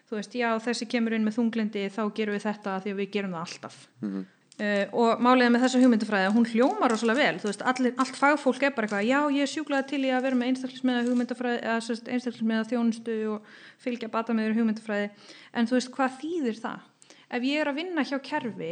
þú 0.08 0.16
veist, 0.18 0.38
já 0.38 0.48
þessi 0.64 0.88
kemur 0.90 1.16
inn 1.18 1.26
með 1.26 1.36
þunglindi, 1.40 1.84
þá 1.92 2.02
gerum 2.16 2.38
við 2.38 2.46
þetta 2.48 2.78
því 2.86 2.94
að 2.94 3.02
við 3.02 3.12
gerum 3.18 3.36
það 3.36 3.44
alltaf 3.46 3.82
Mhm. 4.02 4.24
Uh, 4.60 4.84
og 4.92 5.20
máliðið 5.24 5.52
með 5.54 5.62
þessa 5.64 5.78
hugmyndafræði 5.80 6.26
að 6.28 6.34
hún 6.36 6.46
hljómar 6.50 6.92
rosalega 6.92 7.24
vel, 7.24 7.38
þú 7.40 7.48
veist, 7.48 7.62
allir, 7.70 7.92
allt 8.02 8.18
fagfólk 8.20 8.66
er 8.66 8.74
bara 8.76 8.84
eitthvað, 8.84 9.06
já 9.08 9.20
ég 9.32 9.46
er 9.46 9.48
sjúklaði 9.48 9.86
til 9.88 10.00
í 10.04 10.10
að 10.12 10.26
vera 10.26 10.36
með 10.36 10.50
einstaklismiða 10.50 11.04
hugmyndafræði, 11.06 11.62
eða 11.62 11.96
einstaklismiða 12.12 12.66
þjónustu 12.68 13.14
og 13.32 13.46
fylgja 13.80 14.10
bata 14.12 14.36
með 14.36 14.52
hugmyndafræði, 14.58 15.06
en 15.56 15.70
þú 15.70 15.78
veist, 15.78 15.90
hvað 15.96 16.18
þýðir 16.20 16.60
það? 16.66 16.84
Ef 17.32 17.48
ég 17.48 17.62
er 17.62 17.70
að 17.72 17.80
vinna 17.80 18.04
hjá 18.04 18.18
kerfi 18.28 18.70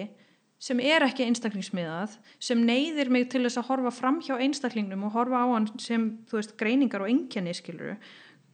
sem 0.61 0.85
er 0.85 1.07
ekki 1.09 1.25
einstaklingsmiðað, 1.31 2.19
sem 2.45 2.61
neyðir 2.69 3.09
mig 3.17 3.31
til 3.33 3.47
þess 3.47 3.63
að 3.63 3.71
horfa 3.73 3.95
fram 4.03 4.21
hjá 4.21 4.35
einstaklingnum 4.37 5.09
og 5.09 5.17
horfa 5.17 5.41
á 5.41 5.47
hann 5.49 5.71
sem, 5.81 6.11
þú 6.29 6.43
veist, 6.43 6.55
greiningar 6.61 7.07
og 7.07 7.15
enkenni, 7.15 7.57
skiluru, 7.57 7.97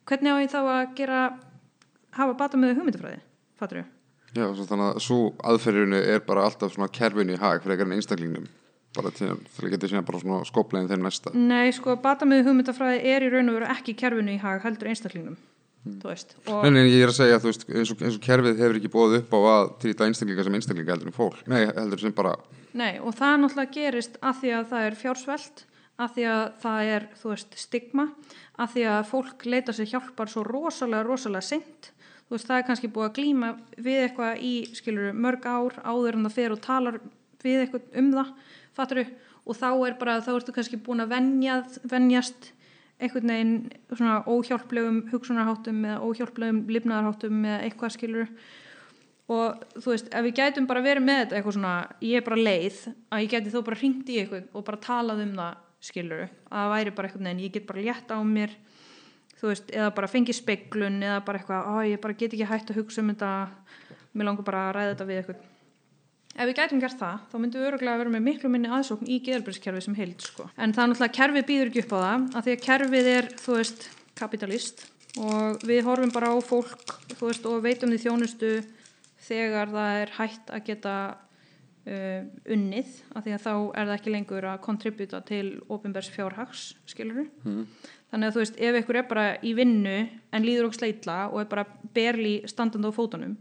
hvernig 0.07 0.31
á 0.31 0.43
ég 0.47 0.55
þá 0.55 0.61
að 0.63 0.97
gera, 1.03 1.27
hafa 2.23 2.39
bata 2.39 2.63
með 2.63 2.79
hugmyndafræði, 2.79 3.23
fattur? 3.59 3.83
Já, 4.37 4.47
svo 4.53 4.67
þannig 4.69 4.87
að 4.91 5.03
svo 5.05 5.19
aðferðinu 5.49 5.99
er 6.13 6.23
bara 6.27 6.45
alltaf 6.45 6.75
svona 6.75 6.91
kerfinu 6.93 7.37
í 7.37 7.41
hag 7.41 7.63
fyrir 7.65 7.77
einhvern 7.77 7.97
einstaklingnum. 7.97 8.47
Bara 8.97 9.13
til, 9.13 9.29
að 9.33 9.73
geta 9.73 9.89
síðan 9.91 10.07
bara 10.09 10.21
svona 10.21 10.39
skoplegin 10.49 10.89
þeim 10.91 11.05
næsta. 11.05 11.33
Nei, 11.37 11.69
sko, 11.77 11.97
batamiðu 12.01 12.47
hugmyndafræði 12.51 13.13
er 13.13 13.27
í 13.27 13.31
raun 13.33 13.53
og 13.53 13.59
veru 13.59 13.69
ekki 13.75 13.95
kerfinu 13.99 14.35
í 14.35 14.41
hag 14.41 14.65
heldur 14.65 14.91
einstaklingnum, 14.93 15.37
þú 16.01 16.11
veist 16.11 16.37
og, 16.47 16.65
Nei, 16.65 16.71
nei, 16.79 16.83
ég 16.95 17.05
er 17.05 17.13
að 17.13 17.19
segja, 17.19 17.41
þú 17.43 17.51
veist, 17.51 17.67
eins 17.69 17.93
og, 17.93 18.05
eins 18.05 18.17
og 18.17 18.25
kerfið 18.25 18.63
hefur 18.65 18.81
ekki 18.81 18.93
búið 18.93 19.19
upp 19.21 19.37
á 19.37 19.41
að 19.53 19.73
trýta 19.85 20.09
einstaklinga 20.09 20.47
sem 20.47 20.59
einstaklinga 20.61 20.95
heldur 20.95 21.13
en 21.13 21.17
fólk. 21.17 21.43
Nei, 21.53 21.63
heldur 21.69 22.05
sem 22.05 22.17
bara, 22.17 22.37
nei, 22.77 22.95
og 23.01 23.17
það 23.17 23.37
náttúrulega 23.43 23.77
gerist 23.77 24.17
að 24.23 24.41
því 24.43 24.55
að 24.61 24.71
það 24.73 24.89
er 24.89 24.99
fjársvelt 25.03 25.67
að 25.97 26.17
því 26.17 26.25
að 26.29 26.43
það 26.65 26.95
er, 26.95 27.07
þú 27.21 27.33
veist, 27.33 27.61
stigma 27.61 28.09
að 28.57 28.73
því 28.75 28.89
að 28.93 29.05
fólk 29.13 29.47
leita 29.49 29.77
sér 29.77 29.93
hjálpar 29.93 30.33
svo 30.33 30.45
rosalega, 30.45 31.05
rosalega 31.05 31.45
seint 31.45 31.93
þú 32.27 32.37
veist, 32.37 32.49
það 32.49 32.59
er 32.59 32.67
kannski 32.71 32.91
búið 32.93 33.09
að 33.09 33.17
glíma 33.21 33.53
við 33.77 34.01
eitthvað 34.03 34.43
í, 34.43 34.55
skilur, 34.75 35.15
mörg 35.15 35.47
ár 35.47 35.79
áður 35.85 36.19
en 36.19 36.27
það 36.27 36.37
fer 36.41 36.57
og 36.57 36.63
talar 36.65 37.01
við 37.45 37.63
eitthvað 37.63 37.97
um 38.03 38.13
það, 38.17 38.35
fattur 38.77 39.03
og 39.47 39.55
þá 39.57 39.69
er 39.87 39.97
bara, 40.01 40.21
þá 40.25 40.33
ertu 40.35 40.55
kannski 40.57 40.83
búin 40.83 41.05
að 41.05 41.13
venjað, 41.15 41.81
venjast 41.87 42.53
einhvern 42.97 43.31
veginn 43.31 43.57
svona 43.93 44.21
óhjálplegum 44.25 45.03
hugsunarháttum 45.13 45.83
eða 45.85 45.99
óhjálplegum 46.03 46.63
lifnaðarháttum 46.73 47.43
eða 47.45 47.59
eitthvað 47.67 47.95
skilur 47.95 48.31
og 49.33 49.65
þú 49.77 49.93
veist, 49.93 50.09
ef 50.15 50.25
við 50.25 50.37
gætum 50.39 50.69
bara 50.71 50.85
verið 50.85 51.05
með 51.05 51.21
þetta 51.23 51.39
eitthvað 51.39 51.57
svona, 51.59 51.75
ég 52.01 52.21
er 52.21 52.27
bara 52.27 52.45
leið 52.47 52.79
að 52.87 53.25
ég 53.25 53.33
gæti 53.35 53.53
þó 53.53 53.59
bara 53.67 53.81
hringt 53.83 54.11
í 54.11 54.21
eitthvað 54.23 54.47
og 54.53 54.67
bara 54.67 54.83
talað 54.87 55.23
um 55.27 55.35
það 55.37 55.63
skilur, 55.87 56.23
að 56.25 56.57
það 56.57 56.73
væri 56.73 56.95
bara 56.97 57.11
eitthvað 57.11 57.31
en 57.31 57.45
ég 57.45 57.55
get 57.55 57.69
bara 57.69 57.85
létt 57.85 58.15
á 58.17 58.19
mér 58.27 58.57
þú 59.41 59.51
veist, 59.51 59.75
eða 59.75 59.91
bara 59.97 60.11
fengið 60.11 60.39
speglun 60.41 61.03
eða 61.05 61.19
bara 61.27 61.41
eitthvað, 61.41 61.69
ó 61.69 61.75
ég 61.87 62.01
bara 62.03 62.17
get 62.17 62.33
ekki 62.33 62.49
hægt 62.49 62.73
að 62.73 62.81
hugsa 62.81 63.03
um 63.03 63.13
þetta 63.13 63.33
mér 64.17 64.31
langar 64.31 64.47
bara 64.47 64.65
að 64.69 64.75
ræða 64.77 64.95
þetta 64.95 65.09
við 65.11 65.21
eitthvað 65.21 65.45
ef 66.37 66.49
við 66.51 66.59
gætum 66.59 66.83
gert 66.83 66.99
það, 67.01 67.21
þá 67.31 67.37
myndum 67.41 67.63
við 67.63 67.69
öruglega 67.71 67.95
að 67.95 68.03
vera 68.03 68.13
með 68.13 68.25
miklu 68.27 68.51
minni 68.53 68.73
aðsókn 68.77 69.09
í 69.09 69.21
geðalbrískerfi 69.25 69.85
sem 69.87 69.97
heild 69.97 70.25
sko. 70.25 70.49
en 70.57 70.75
það 70.77 70.83
er 70.83 70.91
náttúrulega 70.93 71.09
að 71.09 71.19
kerfið 71.19 71.47
býður 71.51 71.71
ekki 71.71 71.85
upp 71.85 71.95
á 71.97 71.99
það 71.99 72.27
að 72.27 72.47
því 72.47 72.55
að 72.57 72.65
kerfið 72.67 73.11
er, 73.13 73.29
þú 73.41 73.57
veist, 73.57 73.87
kapitalist 74.17 74.85
og 75.17 75.65
við 75.65 75.85
horfum 75.87 76.13
bara 76.13 76.33
á 76.33 76.37
fólk 76.45 76.97
þú 77.15 77.31
veist, 77.31 77.47
og 77.49 77.63
veitum 77.65 77.93
því 77.93 78.01
þjónustu 78.05 78.51
þegar 79.27 79.73
það 79.73 80.01
er 80.03 80.13
hægt 80.19 80.53
að 80.53 80.67
geta 80.67 80.97
uh, 81.17 82.23
unnið 82.53 82.95
af 83.15 83.25
því 83.25 83.37
að 83.37 83.45
þá 83.47 83.53
er 83.57 83.89
það 83.89 83.95
ekki 83.97 84.15
lengur 84.15 84.49
að 84.51 84.63
kontributa 84.67 85.23
til 85.27 85.47
ofinbærs 85.73 86.13
fjárhags 86.13 86.69
skilur 86.89 87.25
mm. 87.47 87.65
Þannig 88.13 88.29
að 88.31 88.35
þú 88.37 88.43
veist, 88.45 88.59
ef 88.61 88.79
ykkur 88.81 88.97
er 89.01 89.07
bara 89.11 89.27
í 89.43 89.53
vinnu 89.59 89.97
en 90.33 90.47
líður 90.47 90.69
og 90.71 90.75
sleitla 90.79 91.19
og 91.31 91.41
er 91.43 91.49
bara 91.51 91.67
berli 91.97 92.37
standandi 92.47 92.89
á 92.89 92.93
fótunum 92.97 93.37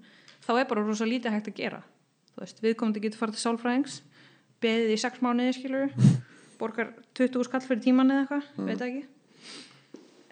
þá 0.45 0.51
er 0.60 0.69
bara 0.69 0.86
rosa 0.86 1.06
lítið 1.06 1.36
hægt 1.38 1.51
að 1.51 1.60
gera 1.60 1.82
veist, 2.39 2.62
viðkomandi 2.63 3.04
getur 3.04 3.21
farið 3.21 3.38
til 3.38 3.45
sálfræðings 3.45 3.99
beðið 4.63 4.95
í 4.95 5.01
sex 5.01 5.21
mánuði 5.23 5.54
skilur 5.58 5.91
borgar 6.60 6.93
20 7.17 7.43
skall 7.47 7.62
fyrir 7.65 7.84
tíman 7.84 8.12
eða 8.12 8.23
eitthvað, 8.25 8.49
Mm. 8.58 8.65
veit 8.71 8.82
ekki 8.82 9.06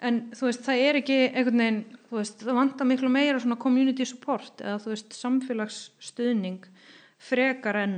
en 0.04 0.18
þú 0.36 0.48
veist, 0.50 0.64
það 0.66 0.82
er 0.84 0.96
ekki 1.00 1.18
einhvern 1.30 1.60
veginn, 1.62 1.78
þú 2.10 2.16
veist, 2.18 2.40
það 2.44 2.58
vantar 2.58 2.88
miklu 2.90 3.08
meira 3.08 3.40
svona 3.40 3.56
community 3.60 4.04
support 4.04 4.60
eða 4.60 4.80
þú 4.82 4.90
veist, 4.92 5.14
samfélagsstuðning 5.16 6.66
frekar 7.24 7.76
en 7.80 7.94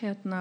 hérna 0.00 0.40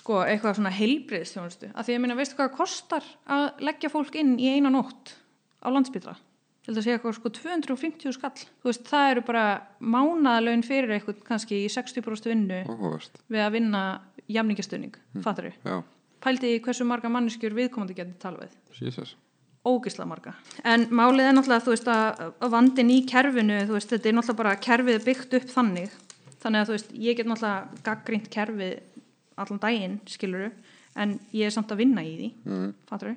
sko, 0.00 0.22
eitthvað 0.24 0.58
svona 0.58 0.72
heilbriðstjónustu 0.74 1.70
af 1.74 1.86
því 1.86 1.96
ég 1.96 2.02
meina, 2.02 2.18
veistu 2.18 2.38
hvað 2.38 2.50
það 2.50 2.58
kostar 2.58 3.06
að 3.30 3.46
leggja 3.68 3.92
fólk 3.92 4.18
inn 4.20 4.34
í 4.40 4.50
eina 4.56 4.72
nótt 4.72 5.14
á 5.60 5.68
landsbytla 5.70 6.16
til 6.64 6.74
að 6.74 6.84
segja 6.84 6.98
eitthvað 6.98 7.16
sko 7.16 7.30
250 7.34 8.14
skall. 8.14 8.42
Veist, 8.66 8.84
það 8.86 9.12
eru 9.14 9.22
bara 9.26 9.44
mánaðalaun 9.80 10.62
fyrir 10.66 10.92
eitthvað 10.94 11.22
kannski 11.26 11.62
í 11.64 11.70
60% 11.72 12.28
vinnu 12.30 12.60
áhugavert. 12.66 13.22
við 13.32 13.44
að 13.46 13.56
vinna 13.56 13.80
jamningastöðning, 14.30 14.98
mm. 15.16 15.24
fattar 15.24 15.50
þau? 15.64 15.80
pældi 16.24 16.54
í 16.54 16.60
hversu 16.64 16.86
marga 16.88 17.10
manneskjur 17.12 17.56
viðkomandi 17.56 17.96
getur 17.96 18.20
tala 18.22 18.44
við? 18.44 18.56
Jesus. 18.80 19.16
Ógisla 19.66 20.06
marga. 20.08 20.34
En 20.64 20.86
málið 20.88 21.28
er 21.28 21.34
náttúrulega 21.36 21.64
þú 21.66 21.74
veist 21.74 21.90
að, 21.92 22.22
að 22.40 22.54
vandin 22.54 22.92
í 22.92 23.00
kerfinu 23.08 23.58
þú 23.68 23.76
veist 23.76 23.92
þetta 23.92 24.08
er 24.08 24.16
náttúrulega 24.16 24.40
bara 24.42 24.60
kerfið 24.68 24.96
er 24.96 25.04
byggt 25.08 25.36
upp 25.40 25.50
þannig. 25.54 25.98
Þannig 26.40 26.62
að 26.62 26.70
þú 26.70 26.76
veist 26.76 26.94
ég 26.96 27.18
get 27.18 27.28
náttúrulega 27.28 27.82
gaggrínt 27.88 28.30
kerfið 28.32 28.78
allan 29.42 29.60
daginn 29.62 29.98
skiluru 30.10 30.50
en 31.00 31.18
ég 31.36 31.48
er 31.48 31.54
samt 31.54 31.72
að 31.72 31.82
vinna 31.84 32.04
í 32.04 32.14
því 32.18 32.30
mm. 32.44 32.68
fattur 32.90 33.14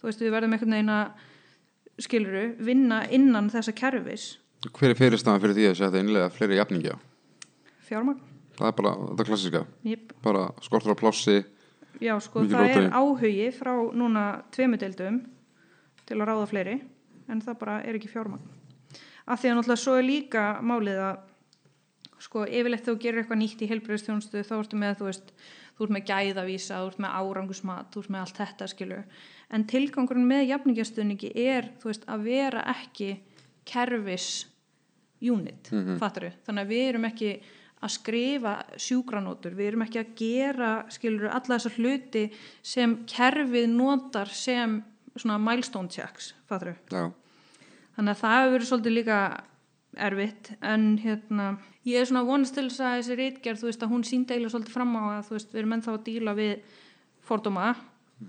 þú 0.00 0.08
veist 0.08 0.24
við 0.24 0.34
verðum 0.34 0.56
einhvern 0.56 0.76
veginn 0.76 0.94
að 0.96 2.02
skiluru 2.02 2.44
vinna 2.64 3.02
innan 3.14 3.50
þessa 3.52 3.74
kerfis 3.76 4.28
Hver 4.62 4.92
er 4.92 4.98
fyrirstafan 4.98 5.42
fyrir 5.42 5.56
því 5.58 5.64
að 5.70 5.78
setja 5.80 6.02
innlega 6.04 6.30
fleiri 6.30 6.58
jafningja? 6.60 6.94
fjármagn 7.88 8.20
Það 8.52 8.68
er 8.68 8.74
bara 8.78 8.92
þetta 9.00 9.26
klassiska 9.26 9.60
Jep. 9.88 10.12
bara 10.22 10.46
skortur 10.62 10.94
á 10.94 10.96
plássi 10.98 11.40
já 12.02 12.14
sko 12.20 12.42
það 12.44 12.64
er 12.66 12.74
rótæði. 12.74 12.90
áhugi 12.92 13.50
frá 13.54 13.72
núna 13.96 14.24
tvemudeldum 14.54 15.20
til 16.06 16.18
að 16.18 16.26
ráða 16.28 16.48
fleiri 16.50 16.76
en 17.30 17.42
það 17.42 17.58
bara 17.62 17.78
er 17.86 17.98
ekki 17.98 18.10
fjármagn 18.12 18.42
af 19.26 19.40
því 19.40 19.50
að 19.52 19.58
náttúrulega 19.58 19.82
svo 19.82 19.96
er 19.98 20.06
líka 20.06 20.44
málið 20.66 21.02
að 21.08 21.20
sko 22.22 22.44
yfirleitt 22.46 22.84
þegar 22.86 22.94
þú 22.96 23.02
gerir 23.02 23.22
eitthvað 23.22 23.40
nýtt 23.42 23.62
í 23.64 23.68
heilbreyðstjónustu 23.72 24.42
þá 24.46 24.54
ertu 24.60 24.78
með 24.78 24.96
þú 25.00 25.08
veist 25.10 25.32
þú 25.72 25.86
ert 25.86 25.94
með 25.96 26.04
gæðavísa, 26.12 26.78
þú 26.82 26.90
ert 26.92 27.00
með 27.02 27.16
árangusmat 27.18 27.90
þú 27.94 28.02
ert 28.04 28.12
með 28.14 28.20
allt 28.24 28.38
þetta 28.42 28.68
skilur. 28.70 29.04
En 29.52 29.64
tilgangurinn 29.68 30.28
með 30.28 30.44
jafningastöðningi 30.52 31.32
er 31.48 31.70
þú 31.82 31.90
veist 31.90 32.04
að 32.12 32.26
vera 32.28 32.62
ekki 32.72 33.10
kerfis 33.68 34.28
unit, 35.22 35.68
mm 35.72 35.82
Mhm. 35.82 35.98
fattaru 35.98 36.32
þannig 36.46 36.62
að 36.64 36.70
við 36.72 36.88
erum 36.88 37.04
ekki 37.10 37.32
að 37.82 37.90
skrifa 37.90 38.54
sjúgranótur, 38.78 39.54
við 39.58 39.66
erum 39.72 39.82
ekki 39.82 39.98
að 40.00 40.14
gera 40.18 40.70
skilur 40.90 41.28
alla 41.30 41.58
þessa 41.58 41.70
hluti 41.76 42.24
sem 42.62 42.96
kerfið 43.06 43.68
notar 43.70 44.28
sem 44.28 44.84
svona 45.16 45.38
milestone 45.38 45.88
checks, 45.88 46.34
fattaru 46.48 46.74
Já, 46.90 47.12
þannig 47.96 48.14
að 48.14 48.20
það 48.22 48.36
hefur 48.38 48.52
verið 48.56 48.68
svolítið 48.70 48.96
líka 48.98 49.18
erfitt 49.96 50.52
en 50.62 50.98
hérna 50.98 51.58
ég 51.88 51.98
er 52.00 52.08
svona 52.08 52.24
vonast 52.26 52.54
til 52.54 52.68
þess 52.68 52.80
að 52.86 52.98
þessi 53.00 53.18
reitgerð 53.18 53.62
þú 53.62 53.70
veist 53.70 53.82
að 53.86 53.92
hún 53.94 54.04
síndi 54.06 54.34
eiginlega 54.34 54.54
svolítið 54.54 54.76
fram 54.76 54.92
á 54.98 55.02
að 55.18 55.24
þú 55.28 55.36
veist 55.38 55.52
við 55.54 55.62
erum 55.62 55.76
ennþá 55.78 55.94
að 55.96 56.04
díla 56.08 56.34
við 56.38 56.52
fordóma 57.26 57.70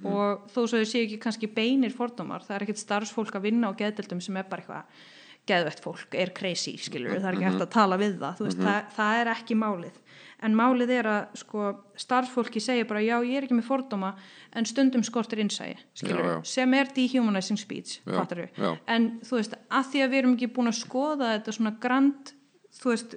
og 0.04 0.46
þó 0.50 0.62
svo 0.66 0.80
þau 0.82 0.88
séu 0.90 1.04
ekki 1.06 1.20
kannski 1.22 1.50
beinir 1.54 1.94
fordómar 1.94 2.42
það 2.46 2.56
er 2.56 2.66
ekkert 2.66 2.82
starfsfólk 2.82 3.36
að 3.38 3.46
vinna 3.50 3.70
á 3.70 3.78
geðdeldum 3.78 4.22
sem 4.26 4.40
er 4.42 4.48
bara 4.50 4.64
eitthvað 4.64 5.04
geðvett 5.44 5.82
fólk 5.84 6.16
er 6.16 6.32
crazy 6.34 6.78
skilur 6.80 7.20
það 7.20 7.28
er 7.30 7.36
ekki 7.38 7.46
hægt 7.50 7.66
að 7.66 7.74
tala 7.76 7.98
við 8.00 8.14
það, 8.22 8.38
þú 8.40 8.46
veist, 8.48 8.62
það, 8.64 8.86
það 8.96 9.18
er 9.20 9.32
ekki 9.34 9.58
málið 9.60 9.98
en 10.44 10.56
málið 10.60 10.94
er 10.98 11.10
að 11.12 11.38
sko 11.40 11.66
starfsfólki 12.00 12.62
segir 12.64 12.88
bara 12.88 13.04
já 13.04 13.18
ég 13.28 13.36
er 13.38 13.46
ekki 13.48 13.58
með 13.58 13.68
fordóma 13.68 14.14
en 14.56 14.68
stundum 14.68 15.04
skortir 15.04 15.44
innsæi 15.44 15.76
skilur, 16.00 16.24
Já, 16.24 16.32
já. 16.32 16.40
sem 16.56 16.74
er 16.80 16.90
dehumanizing 16.96 17.60
speech 17.60 18.00
Já, 18.02 18.16
fattaru 18.18 18.48
já. 18.56 18.72
en 18.96 19.10
þú 19.28 19.38
veist, 19.40 19.58
að 19.70 19.92
því 19.92 20.04
að 20.06 20.16
við 20.16 20.22
erum 20.24 20.38
ekki 20.40 20.52
búin 20.56 20.72
að 20.72 20.80
skoða 20.80 21.34
þetta 21.36 21.58
svona 21.60 21.76
grand 21.86 22.34
þú 22.80 22.94
veist, 22.96 23.16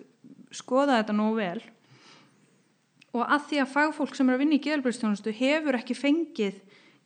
skoða 0.57 1.01
þetta 1.01 1.17
nógu 1.17 1.37
vel. 1.41 1.61
Og 3.17 3.23
að 3.25 3.47
því 3.51 3.61
að 3.63 3.75
fagfólk 3.75 4.17
sem 4.17 4.29
er 4.29 4.37
að 4.37 4.43
vinna 4.45 4.59
í 4.59 4.65
geðalbreyðstjónustu 4.65 5.37
hefur 5.37 5.79
ekki 5.79 5.97
fengið 5.97 6.59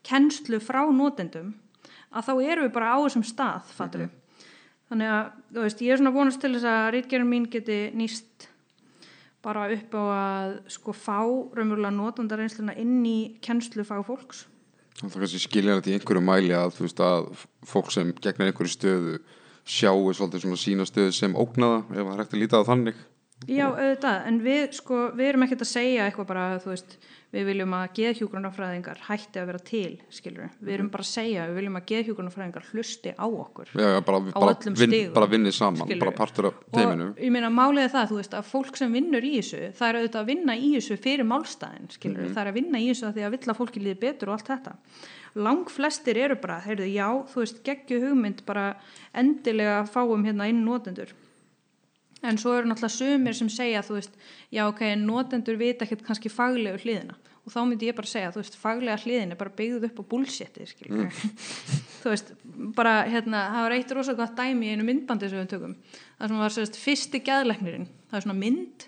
kennslu 0.07 0.63
frá 0.63 0.83
notendum 0.91 1.53
að 2.11 2.27
þá 2.27 2.33
erum 2.41 2.67
við 2.67 2.73
bara 2.75 2.95
á 2.95 2.99
þessum 3.05 3.27
stað 3.27 3.75
fattur 3.77 4.09
þannig 4.91 5.11
að, 5.15 5.27
þú 5.55 5.65
veist, 5.65 5.83
ég 5.87 5.95
er 5.95 6.01
svona 6.01 6.15
vonast 6.15 6.41
til 6.43 6.55
þess 6.57 6.67
að 6.67 6.89
rítgerðin 6.97 7.31
mín 7.31 7.51
geti 7.51 7.79
nýst 7.95 8.49
bara 9.41 9.69
upp 9.73 9.95
á 9.97 10.03
að 10.03 10.55
sko 10.75 10.93
fá 10.93 11.21
raunverulega 11.23 11.95
notandareinsluna 11.95 12.75
inn 12.81 12.99
í 13.07 13.19
kennslu 13.45 13.87
fagfólks. 13.87 14.45
Það 15.01 15.15
er 15.15 15.23
kannski 15.23 15.43
skiljanlegt 15.47 15.89
í 15.89 15.95
einhverju 15.97 16.25
mæli 16.25 16.57
að 16.57 16.75
þú 16.77 16.85
veist 16.85 17.05
að 17.07 17.29
fólk 17.71 17.95
sem 17.95 18.11
gegnir 18.19 18.51
einhverju 18.51 18.75
stöðu 18.75 19.15
sjáu 19.65 20.11
svolítið 20.11 20.45
svona 20.45 20.61
sína 20.61 20.89
stöðu 20.89 21.15
sem 21.17 21.39
ógnaða 21.39 21.85
ef 21.87 22.03
það 22.03 22.13
er 22.13 22.21
hægt 22.25 22.35
að 22.35 22.43
líta 22.43 22.61
á 22.61 22.69
þannig. 22.69 23.01
Já, 23.49 23.71
auðvitað, 23.71 24.19
en 24.29 24.39
við 24.45 24.75
sko, 24.77 24.97
við 25.17 25.31
erum 25.31 25.47
ekkert 25.47 25.63
að 25.65 25.71
segja 25.71 26.05
eitthvað 26.05 26.27
bara, 26.29 26.43
þú 26.61 26.71
veist, 26.75 26.97
við 27.33 27.47
viljum 27.49 27.73
að 27.79 27.85
geðhjúgrunarfræðingar 27.97 28.99
hætti 29.07 29.41
að 29.41 29.47
vera 29.49 29.61
til, 29.65 29.93
skilur 30.13 30.43
við, 30.45 30.57
við 30.67 30.75
erum 30.75 30.91
bara 30.93 31.07
að 31.07 31.09
segja, 31.09 31.47
við 31.49 31.59
viljum 31.61 31.79
að 31.79 31.87
geðhjúgrunarfræðingar 31.91 32.67
hlusti 32.73 33.15
á 33.17 33.27
okkur. 33.27 33.71
Já, 33.73 33.87
já, 33.95 34.01
bara, 34.11 34.21
Á 34.21 34.37
bara, 34.37 34.57
öllum 34.57 34.77
vin, 34.77 34.93
stigum, 34.93 35.15
bara 35.17 35.31
vinni 35.31 35.53
saman, 35.57 35.81
skilurðu. 35.87 36.03
bara 36.05 36.15
partur 36.19 36.51
af 36.51 36.59
teiminu. 36.75 37.07
og 37.15 37.23
ég 37.25 37.33
meina 37.39 37.53
málið 37.55 37.87
er 37.87 37.95
það, 37.95 38.11
þú 38.11 38.19
veist, 38.21 38.37
að 38.37 38.51
fólk 38.51 38.83
sem 38.83 38.99
vinnur 38.99 39.29
í 39.31 39.33
þessu, 39.39 39.63
það 39.79 39.89
er 39.89 40.01
auðvitað 40.01 40.21
að 40.21 40.31
vinna 40.35 40.59
í 40.59 40.69
þessu 40.75 40.99
fyrir 41.01 41.31
málstæðin, 41.31 41.89
skilur 41.97 42.27
við, 42.27 42.35
það 42.37 42.43
er 42.45 42.53
að 42.53 42.61
vinna 42.61 42.83
í 42.83 42.91
þessu 42.91 43.09
að 43.09 43.17
því 43.17 43.27
að 43.31 43.35
vill 43.39 43.55
að 43.55 43.61
fólki 43.63 43.85
líði 43.87 43.99
betur 44.05 44.29
og 44.29 44.37
allt 44.37 44.53
þetta. 44.53 44.77
Lang 45.39 45.71
flestir 45.71 46.19
eru 46.19 46.37
bara, 46.43 46.61
heyrðu, 46.67 46.91
já, 46.91 47.09
þú 47.31 47.45
veist, 47.45 47.65
geggju 47.65 48.03
hugmynd 48.05 48.45
bara 48.45 48.69
endilega 49.15 49.85
fáum 49.87 50.27
hérna 50.27 50.51
inn 50.51 50.65
notendur 50.67 51.15
en 52.23 52.39
svo 52.41 52.55
eru 52.59 52.69
náttúrulega 52.71 52.97
sumir 52.97 53.37
sem 53.37 53.51
segja 53.53 53.83
þú 53.87 53.99
veist, 53.99 54.21
já 54.53 54.67
ok, 54.67 54.85
en 54.93 55.07
notendur 55.09 55.59
vita 55.61 55.87
ekkert 55.87 56.05
kannski 56.07 56.33
faglegu 56.33 56.83
hliðina. 56.83 57.17
Og 57.41 57.55
þá 57.55 57.61
myndi 57.65 57.89
ég 57.89 57.97
bara 57.97 58.11
segja, 58.11 58.33
þú 58.35 58.43
veist, 58.43 58.57
faglega 58.61 58.99
hliðin 59.01 59.33
er 59.33 59.39
bara 59.41 59.55
byggðuð 59.57 59.87
upp 59.89 60.01
á 60.01 60.05
bullshiti, 60.13 60.67
skilur 60.69 61.09
þú 62.03 62.13
veist, 62.13 62.35
bara 62.77 63.01
hérna 63.09 63.47
það 63.55 63.65
var 63.67 63.77
eitt 63.79 63.95
rosa 63.97 64.15
gott 64.19 64.37
dæmi 64.37 64.69
í 64.69 64.75
einu 64.75 64.85
myndbandi 64.87 65.31
sem 65.33 65.41
við 65.41 65.53
tökum, 65.55 65.75
það 66.19 66.33
sem 66.33 66.43
var 66.45 66.55
sérst 66.57 66.79
fyrsti 66.81 67.23
geðleiknirinn, 67.25 67.89
það 68.11 68.21
er 68.21 68.27
svona 68.27 68.41
mynd 68.43 68.87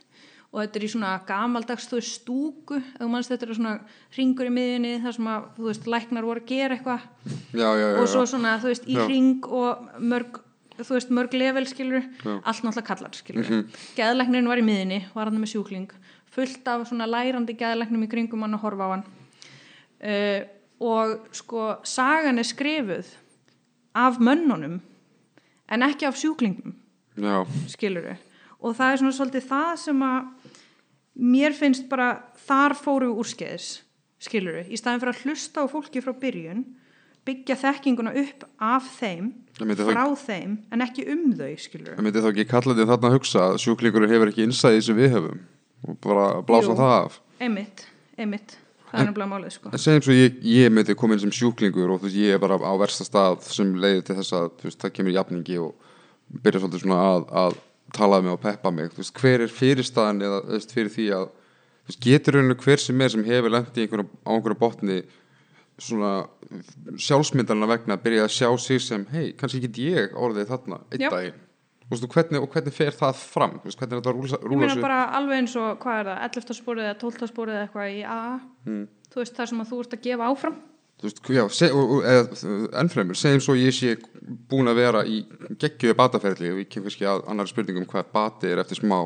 og 0.52 0.60
þetta 0.60 0.78
er 0.78 0.84
í 0.84 0.90
svona 0.92 1.10
gamaldags 1.28 1.88
þú 1.88 1.98
veist, 1.98 2.16
stúku, 2.20 2.78
þú 2.98 3.08
mannst 3.08 3.32
þetta 3.32 3.46
er 3.48 3.56
svona 3.56 3.74
ringur 4.18 4.50
í 4.50 4.52
miðjunni, 4.52 4.92
það 5.00 5.14
sem 5.16 5.30
að 5.32 5.46
þú 5.56 5.68
veist, 5.70 5.86
læknar 5.94 6.28
voru 6.28 6.42
að 6.42 6.50
gera 6.50 6.76
eitthvað. 6.76 7.06
Og 8.02 8.10
svo 8.12 8.24
svona, 8.28 8.58
þú 8.60 8.68
veist, 8.68 8.84
í 8.84 8.98
Já. 8.98 9.04
ring 9.08 9.48
og 9.48 9.86
mörg, 10.12 10.41
þú 10.78 10.96
veist, 10.96 11.12
mörg 11.12 11.36
level 11.36 11.66
skilur, 11.68 12.06
Já. 12.22 12.38
allt 12.40 12.64
náttúrulega 12.64 12.88
kallar 12.88 13.16
skilur, 13.16 13.48
mm 13.48 13.82
geðlæknirinn 13.98 14.48
var 14.48 14.62
í 14.62 14.66
miðinni 14.66 15.00
var 15.14 15.28
hann 15.28 15.40
með 15.40 15.54
sjúkling, 15.54 15.92
fullt 16.32 16.68
af 16.68 16.86
svona 16.88 17.08
lærandi 17.10 17.56
geðlæknum 17.58 18.06
í 18.06 18.10
kringum 18.10 18.44
hann 18.46 18.56
að 18.56 18.64
horfa 18.64 18.88
á 18.88 18.92
hann. 18.96 19.04
Uh, 20.02 20.40
og 20.82 21.28
sko, 21.36 21.76
sagan 21.86 22.40
er 22.40 22.48
skrifuð 22.48 23.12
af 23.94 24.18
mönnunum 24.18 24.80
en 25.70 25.86
ekki 25.86 26.08
af 26.08 26.18
sjúklingum 26.18 26.74
Já, 27.20 27.44
skilur 27.70 28.14
og 28.62 28.76
það 28.78 28.92
er 28.92 29.00
svona 29.00 29.16
svolítið 29.16 29.48
það 29.50 29.72
sem 29.84 30.04
að 30.06 30.52
mér 31.32 31.56
finnst 31.56 31.88
bara 31.90 32.08
þar 32.46 32.74
fóru 32.78 33.10
úrskeiðis 33.20 33.82
skilur 34.22 34.62
í 34.64 34.78
staðin 34.80 35.02
fyrir 35.02 35.14
að 35.14 35.24
hlusta 35.26 35.66
á 35.66 35.66
fólki 35.70 36.02
frá 36.04 36.14
byrjun 36.16 36.64
byggja 37.28 37.58
þekkinguna 37.60 38.14
upp 38.22 38.46
af 38.62 38.88
þeim 38.98 39.30
frá 39.58 40.04
þeim 40.18 40.56
en 40.72 40.84
ekki 40.84 41.06
um 41.12 41.28
þau 41.38 41.52
skilur 41.60 41.94
það 41.96 42.06
myndi 42.06 42.24
þá 42.24 42.30
ekki 42.32 42.48
kalla 42.50 42.74
þetta 42.74 42.90
þarna 42.94 43.10
að 43.10 43.16
hugsa 43.18 43.44
að 43.50 43.60
sjúklingur 43.66 44.08
hefur 44.10 44.32
ekki 44.32 44.46
innsæði 44.48 44.82
sem 44.88 44.98
við 44.98 45.16
höfum 45.16 45.40
og 45.86 45.98
bara 46.02 46.26
blása 46.46 46.72
Jú. 46.72 46.78
það 46.78 46.96
af. 46.98 47.20
einmitt, 47.42 47.86
einmitt 48.16 48.56
það 48.88 49.00
er 49.00 49.08
nefnilega 49.08 49.32
málið 49.32 49.54
sko 49.56 49.72
En 49.72 49.82
segjum 49.82 50.06
svo 50.06 50.16
ég, 50.16 50.40
ég 50.46 50.72
myndi 50.72 50.96
koma 50.98 51.16
inn 51.16 51.24
sem 51.24 51.34
sjúklingur 51.34 51.94
og 51.94 52.02
þú 52.02 52.08
veist 52.08 52.20
ég 52.22 52.36
er 52.36 52.42
bara 52.42 52.58
á 52.60 52.72
versta 52.80 53.06
stað 53.06 53.46
sem 53.48 53.74
leiði 53.74 54.06
til 54.08 54.18
þess 54.20 54.36
að 54.38 54.48
veist, 54.66 54.80
það 54.82 54.96
kemur 54.98 55.16
jafningi 55.16 55.60
og 55.62 55.92
byrja 56.42 56.62
svolítið 56.62 56.84
svona 56.84 56.98
að, 57.12 57.24
að 57.42 57.56
tala 57.92 58.18
um 58.18 58.26
mig 58.26 58.34
og 58.34 58.42
peppa 58.42 58.72
mig. 58.72 58.92
Veist, 58.96 59.14
hver 59.20 59.44
er 59.44 59.52
fyrirstaðan 59.52 60.22
eða 60.24 60.42
veist, 60.48 60.72
fyrir 60.74 60.92
því 60.92 61.08
að 61.16 61.26
veist, 61.88 62.00
getur 62.04 62.38
hver 62.64 62.80
sem 62.80 63.04
er 63.04 63.12
sem 63.12 63.26
hefur 63.26 63.52
lent 63.52 63.76
í 63.76 63.84
einhverjum, 63.84 64.12
á 64.24 64.30
einhverju 64.32 64.58
botni 64.60 65.02
svona 65.82 66.12
sjálfsmyndarna 66.98 67.68
vegna 67.70 67.96
að 67.96 68.04
byrja 68.06 68.26
að 68.26 68.34
sjá 68.36 68.48
sig 68.58 68.82
sem 68.84 69.06
hei, 69.12 69.32
kannski 69.38 69.60
get 69.64 69.78
ég 69.82 70.14
orðið 70.18 70.50
þarna 70.52 70.80
einn 70.92 71.32
veist, 71.92 72.04
og 72.06 72.14
hvernig, 72.14 72.40
og 72.40 72.48
hvernig 72.54 72.72
fer 72.72 72.94
það 72.96 73.18
fram? 73.20 73.58
Hvernig 73.60 73.82
er 73.82 73.90
þetta 73.92 74.10
að 74.12 74.16
rúla, 74.16 74.28
ég 74.32 74.44
rúla 74.48 74.66
meina 74.66 74.80
bara 74.80 75.00
alveg 75.18 75.42
eins 75.42 75.56
og 75.60 75.78
hvað 75.82 75.98
er 76.00 76.06
það 76.08 76.22
11. 76.40 76.58
spórið 76.60 76.86
eða 76.88 76.98
12. 77.02 77.28
spórið 77.32 77.56
eða 77.58 77.64
eitthvað 77.68 77.96
í 77.96 78.02
AA 78.06 78.34
Mm. 78.62 78.84
þú 79.12 79.18
veist 79.18 79.34
það 79.36 79.48
sem 79.50 79.60
að 79.64 79.70
þú 79.72 79.80
ert 79.82 79.96
að 79.96 80.04
gefa 80.06 80.28
áfram 80.30 80.60
ennfremur, 82.78 83.16
segjum 83.18 83.42
svo 83.42 83.56
ég 83.58 83.74
sé 83.74 83.96
búin 84.48 84.70
að 84.70 84.78
vera 84.78 85.02
í 85.02 85.22
geggjöðu 85.58 85.96
bataferli 85.98 86.52
og 86.52 86.60
ég 86.62 86.68
kem 86.70 86.84
kannski 86.86 87.08
að 87.10 87.24
annari 87.32 87.50
spurningum 87.50 87.88
hvað 87.90 88.12
bati 88.14 88.52
er 88.52 88.62
eftir 88.62 88.78
smá 88.78 88.98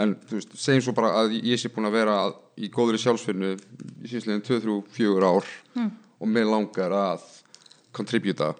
en 0.00 0.16
þú 0.26 0.38
veist, 0.40 0.56
segjum 0.58 0.84
svo 0.88 0.94
bara 0.98 1.12
að 1.22 1.36
ég 1.38 1.60
sé 1.62 1.70
búin 1.72 1.86
að 1.88 1.96
vera 2.00 2.16
í 2.58 2.68
góðri 2.74 2.98
sjálfsfyrnu 3.02 3.52
í 3.54 4.10
síðslegin 4.10 4.42
2-3-4 4.46 5.30
ár 5.30 5.46
og 6.20 6.28
mér 6.28 6.50
langar 6.50 6.94
að 6.94 7.24
kontributa 7.96 8.54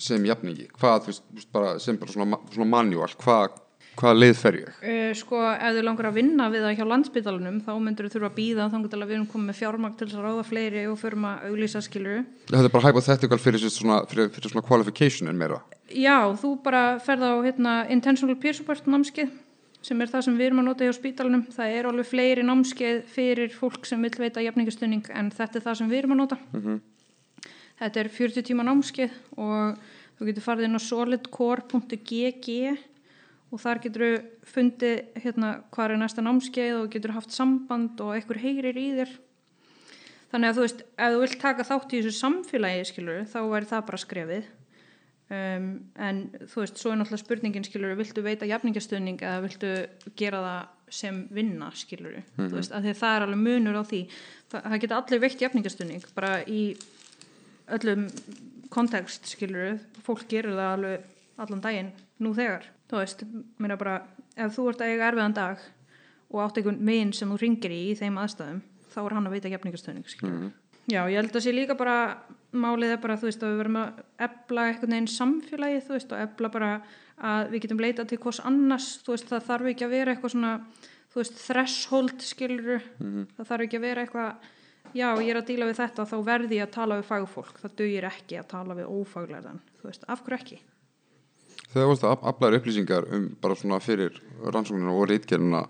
sem 0.00 0.22
jafningi 0.24 0.68
hvað, 0.78 1.02
þú 1.04 1.10
veist, 1.10 1.26
þú 1.34 1.50
bara, 1.54 1.74
sem 1.82 1.98
bara 1.98 2.14
svona, 2.14 2.38
svona 2.52 2.68
manual, 2.70 3.08
hvað, 3.20 3.58
hvaða 3.98 4.18
leið 4.20 4.36
fer 4.38 4.58
ég? 4.60 4.78
Uh, 4.84 5.10
sko, 5.18 5.40
ef 5.50 5.74
þið 5.76 5.86
langar 5.88 6.08
að 6.10 6.18
vinna 6.20 6.46
við 6.52 6.64
það 6.66 6.76
hjá 6.78 6.86
landsbytalanum 6.92 7.58
þá 7.66 7.72
myndur 7.82 8.08
þið 8.08 8.16
þurfa 8.16 8.30
að 8.30 8.38
býða 8.38 8.68
til 8.70 9.00
að 9.00 9.08
við 9.08 9.16
erum 9.16 9.26
komið 9.32 9.50
með 9.50 9.58
fjármagn 9.60 9.98
til 9.98 10.08
að 10.08 10.24
ráða 10.28 10.46
fleiri 10.46 10.86
og 10.86 10.96
förum 11.00 11.26
að 11.28 11.44
auglýsa 11.50 11.82
skiluru. 11.84 12.22
Þetta 12.46 12.64
er 12.64 12.74
bara 12.76 12.86
hypothetical 12.86 13.40
fyrir, 13.42 13.62
sér 13.64 13.74
svona, 13.74 14.00
fyrir, 14.10 14.30
fyrir 14.36 14.54
svona 14.54 14.66
qualification 14.70 15.32
en 15.32 15.40
meira 15.40 15.60
Já, 15.90 16.30
þú 16.38 16.54
bara 16.62 17.00
ferð 17.02 17.26
á 17.26 17.34
hérna, 17.42 17.76
intentional 17.90 18.38
peer 18.38 18.54
support 18.54 18.86
námskeið 18.86 19.34
sem 19.82 20.00
er 20.00 20.10
það 20.12 20.26
sem 20.26 20.36
við 20.38 20.46
erum 20.50 20.62
að 20.62 20.68
nota 20.68 20.86
hjá 20.86 20.94
spítalanum. 20.96 21.46
Það 21.54 21.74
er 21.76 21.88
alveg 21.88 22.08
fleiri 22.08 22.44
námskeið 22.46 23.00
fyrir 23.08 23.54
fólk 23.54 23.88
sem 23.88 24.02
vil 24.04 24.12
veita 24.20 24.44
jafningastunning 24.44 25.08
en 25.14 25.30
þetta 25.34 25.58
er 25.60 25.66
það 25.66 25.78
sem 25.80 25.90
við 25.90 26.02
erum 26.02 26.14
að 26.16 26.20
nota. 26.22 26.38
Þetta 27.80 28.00
er 28.02 28.12
40 28.12 28.46
tíma 28.50 28.66
námskeið 28.68 29.16
og 29.40 29.80
þú 30.18 30.28
getur 30.28 30.44
farið 30.44 30.68
inn 30.68 30.76
á 30.76 30.82
solidcore.gg 30.84 32.48
og 33.50 33.58
þar 33.58 33.80
getur 33.82 34.04
þú 34.04 34.12
fundið 34.52 35.24
hérna 35.24 35.48
hvað 35.72 35.94
er 35.94 36.00
næsta 36.02 36.22
námskeið 36.22 36.76
og 36.76 36.92
getur 36.92 37.16
haft 37.16 37.32
samband 37.34 38.00
og 38.04 38.14
einhver 38.14 38.38
heyrir 38.38 38.76
í 38.76 38.86
þér. 39.00 39.16
Þannig 40.30 40.50
að 40.50 40.56
þú 40.56 40.64
veist, 40.66 40.82
ef 40.94 41.14
þú 41.14 41.22
vilt 41.24 41.40
taka 41.42 41.66
þátt 41.66 41.92
í 41.92 42.00
þessu 42.04 42.18
samfélagi, 42.20 42.84
skilur, 42.86 43.24
þá 43.26 43.40
væri 43.50 43.70
það 43.72 43.86
bara 43.88 43.98
skrefið. 44.04 44.44
Um, 45.30 45.66
en 45.94 46.24
þú 46.50 46.64
veist, 46.64 46.80
svo 46.80 46.90
er 46.90 46.96
náttúrulega 46.98 47.22
spurningin, 47.22 47.62
skilur, 47.62 47.92
viltu 47.94 48.22
veita 48.24 48.48
jafningastöðning 48.50 49.20
eða 49.22 49.42
viltu 49.44 49.68
gera 50.18 50.40
það 50.42 50.94
sem 50.96 51.20
vinna, 51.30 51.68
skilur, 51.78 52.16
þú 52.34 52.48
veist, 52.56 52.72
af 52.74 52.82
því 52.82 52.90
að 52.90 52.98
það 52.98 53.14
er 53.14 53.24
alveg 53.26 53.42
munur 53.44 53.78
á 53.78 53.84
því. 53.86 54.00
Það, 54.50 54.64
það 54.64 54.80
geta 54.82 54.96
allir 54.98 55.20
veitt 55.22 55.44
jafningastöðning, 55.44 56.08
bara 56.16 56.32
í 56.50 56.62
öllum 57.76 58.08
kontekst, 58.74 59.30
skilur, 59.30 59.78
fólk 60.02 60.26
gerir 60.32 60.58
það 60.58 60.72
alveg 60.72 61.06
allan 61.46 61.62
daginn, 61.62 61.92
nú 62.18 62.34
þegar. 62.34 62.66
Þú 62.90 62.98
veist, 62.98 63.22
mér 63.62 63.76
er 63.76 63.80
bara, 63.84 63.96
ef 64.34 64.56
þú 64.56 64.66
ert 64.72 64.82
að 64.82 64.96
eiga 64.96 65.12
erfiðan 65.12 65.36
dag 65.38 65.62
og 66.30 66.42
átt 66.42 66.58
einhvern 66.58 66.82
vin 66.90 67.14
sem 67.14 67.30
þú 67.30 67.38
ringir 67.44 67.70
í 67.74 67.80
í 67.92 67.94
þeim 68.02 68.18
aðstæðum, 68.24 68.58
þá 68.90 68.98
er 69.04 69.14
hann 69.14 69.30
að 69.30 69.38
veita 69.38 69.54
jafningastöðning, 69.54 70.10
skilur. 70.10 70.50
Já, 70.88 71.02
ég 71.10 71.18
held 71.20 71.36
að 71.36 71.44
sé 71.44 71.52
líka 71.54 71.76
bara, 71.78 71.96
málið 72.56 72.94
er 72.94 73.02
bara, 73.02 73.18
þú 73.20 73.28
veist, 73.28 73.42
að 73.44 73.52
við 73.52 73.60
verum 73.62 73.80
að 73.80 74.00
ebla 74.26 74.64
einhvern 74.68 74.94
veginn 74.94 75.10
samfélagi, 75.12 75.82
þú 75.86 75.96
veist, 75.96 76.14
og 76.14 76.22
ebla 76.24 76.52
bara 76.54 76.70
að 77.20 77.52
við 77.52 77.66
getum 77.66 77.82
leitað 77.84 78.08
til 78.10 78.20
hvers 78.22 78.40
annars, 78.48 78.88
þú 79.04 79.14
veist, 79.14 79.28
það 79.28 79.44
þarf 79.50 79.70
ekki 79.74 79.86
að 79.86 79.94
vera 79.94 80.14
eitthvað 80.14 80.34
svona, 80.34 80.54
þú 81.12 81.20
veist, 81.20 81.44
threshold, 81.44 82.24
skilur, 82.24 82.88
það 83.36 83.52
þarf 83.52 83.66
ekki 83.66 83.78
að 83.78 83.86
vera 83.86 84.06
eitthvað, 84.06 84.50
já, 84.96 85.06
ég 85.20 85.30
er 85.30 85.40
að 85.42 85.48
díla 85.52 85.68
við 85.68 85.78
þetta, 85.82 86.08
þá 86.10 86.16
verði 86.30 86.58
ég 86.58 86.66
að 86.66 86.74
tala 86.78 86.98
við 86.98 87.08
fagfólk, 87.12 87.62
það 87.62 87.78
dugir 87.82 88.08
ekki 88.10 88.40
að 88.40 88.50
tala 88.56 88.78
við 88.80 88.90
ófaglæðan, 88.96 89.62
þú 89.78 89.90
veist, 89.90 90.08
af 90.08 90.24
hverju 90.24 90.40
ekki? 90.40 90.60
Þegar 91.70 91.86
þú 91.86 91.90
veist 91.92 92.04
að 92.08 92.24
aflæra 92.26 92.58
upplýsingar 92.58 93.04
um 93.14 93.26
bara 93.38 93.54
svona 93.54 93.78
fyrir 93.84 94.16
rannsóknina 94.42 94.90
og 94.90 95.06
reitgerina 95.06 95.60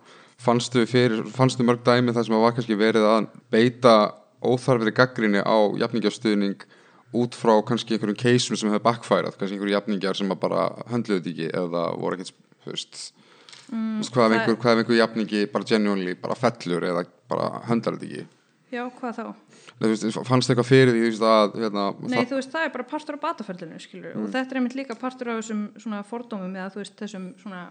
fannstu, 0.41 0.87
fannstu 1.35 1.67
mörg 1.67 1.83
dæmi 1.85 2.15
þar 2.17 2.25
sem 2.25 2.37
að 2.39 2.45
var 2.47 2.55
kannski 2.57 2.79
verið 2.81 3.05
að 3.05 3.27
beita 3.53 3.95
óþarfri 4.45 4.93
gaggrinni 4.97 5.43
á 5.45 5.57
jafningjastuðning 5.83 6.65
út 7.21 7.35
frá 7.35 7.57
kannski 7.67 7.97
einhverjum 7.97 8.19
keisum 8.19 8.57
sem 8.57 8.71
hefur 8.71 8.87
backfærað, 8.87 9.37
kannski 9.39 9.57
einhverjum 9.57 9.77
jafningjar 9.77 10.19
sem 10.19 10.35
bara 10.41 10.69
höndluðu 10.93 11.21
þetta 11.21 11.33
ekki 11.35 11.49
eða 11.63 11.87
voru 12.01 12.19
ekkert, 12.19 12.37
veist, 12.69 13.01
mm, 13.71 14.05
hvað, 14.07 14.37
ef 14.37 14.49
einhver, 14.49 14.77
einhver 14.77 15.01
jafningi 15.01 15.47
bara 15.53 15.71
genuinely 15.73 16.15
bara 16.21 16.39
fellur 16.39 16.87
eða 16.93 17.07
bara 17.31 17.65
höndlar 17.69 17.99
þetta 17.99 18.11
ekki 18.11 18.29
Já, 18.71 18.85
hvað 19.01 19.17
þá? 19.17 19.23
Nei, 19.81 19.83
þú 19.83 19.89
veist, 19.91 20.19
fannst 20.29 20.51
eitthvað 20.53 20.69
fyrir 20.69 20.93
því 20.95 21.01
þú 21.01 21.07
veist, 21.09 21.23
að 21.27 21.55
hérna, 21.59 21.85
Nei, 22.13 22.27
þú 22.31 22.37
veist, 22.39 22.51
það 22.53 22.67
er 22.67 22.73
bara 22.75 22.85
partur 22.87 23.17
af 23.17 23.23
bataferlinu, 23.25 23.79
skilur, 23.83 24.13
og 24.15 24.29
þetta 24.31 24.55
er 24.55 24.59
einmitt 24.61 24.77
líka 24.79 24.95
partur 24.99 25.31
af 25.33 25.41
þessum 25.41 25.63
svona 25.83 26.03
fordómum 26.07 26.55
eða 26.55 26.69
þú 26.71 26.79
veist, 26.79 26.95
þessum 27.01 27.25
svona 27.41 27.63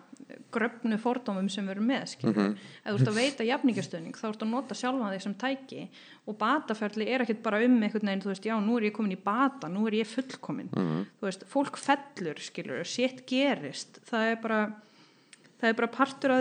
gröfnu 0.51 0.97
fordómum 0.99 1.47
sem 1.53 1.69
erum 1.71 1.87
með, 1.87 2.03
skilur. 2.15 2.49
Ef 2.83 2.89
þú 2.89 2.97
ert 2.99 3.11
að 3.13 3.19
veita 3.21 3.47
jafningastöðning, 3.47 4.17
þá 4.19 4.25
ert 4.27 4.43
að 4.43 4.51
nota 4.51 4.75
sjálfa 4.75 5.11
þig 5.13 5.23
sem 5.23 5.35
tæki 5.45 5.85
og 6.27 6.37
bataferli 6.41 7.07
er 7.07 7.23
ekkit 7.23 7.39
bara 7.45 7.61
um 7.63 7.77
einhvern 7.79 8.11
veginn, 8.11 8.25
þú 8.25 8.31
veist, 8.33 8.49
já, 8.49 8.55
nú 8.59 8.75
er 8.75 8.89
ég 8.89 8.95
komin 8.97 9.15
í 9.15 9.21
bata, 9.23 9.69
nú 9.71 9.85
er 9.87 9.93
ég 10.01 10.09
fullkomin. 10.09 10.67
Þú 10.75 11.29
veist, 11.29 11.47
fólk 11.47 11.79
fellur, 11.79 12.43
skilur, 12.43 12.83
sétt 12.83 13.23
gerist, 13.29 14.01
það 14.09 14.33
er 14.33 14.43
bara, 14.43 14.59
það 15.61 15.71
er 15.71 15.79
bara 15.79 15.93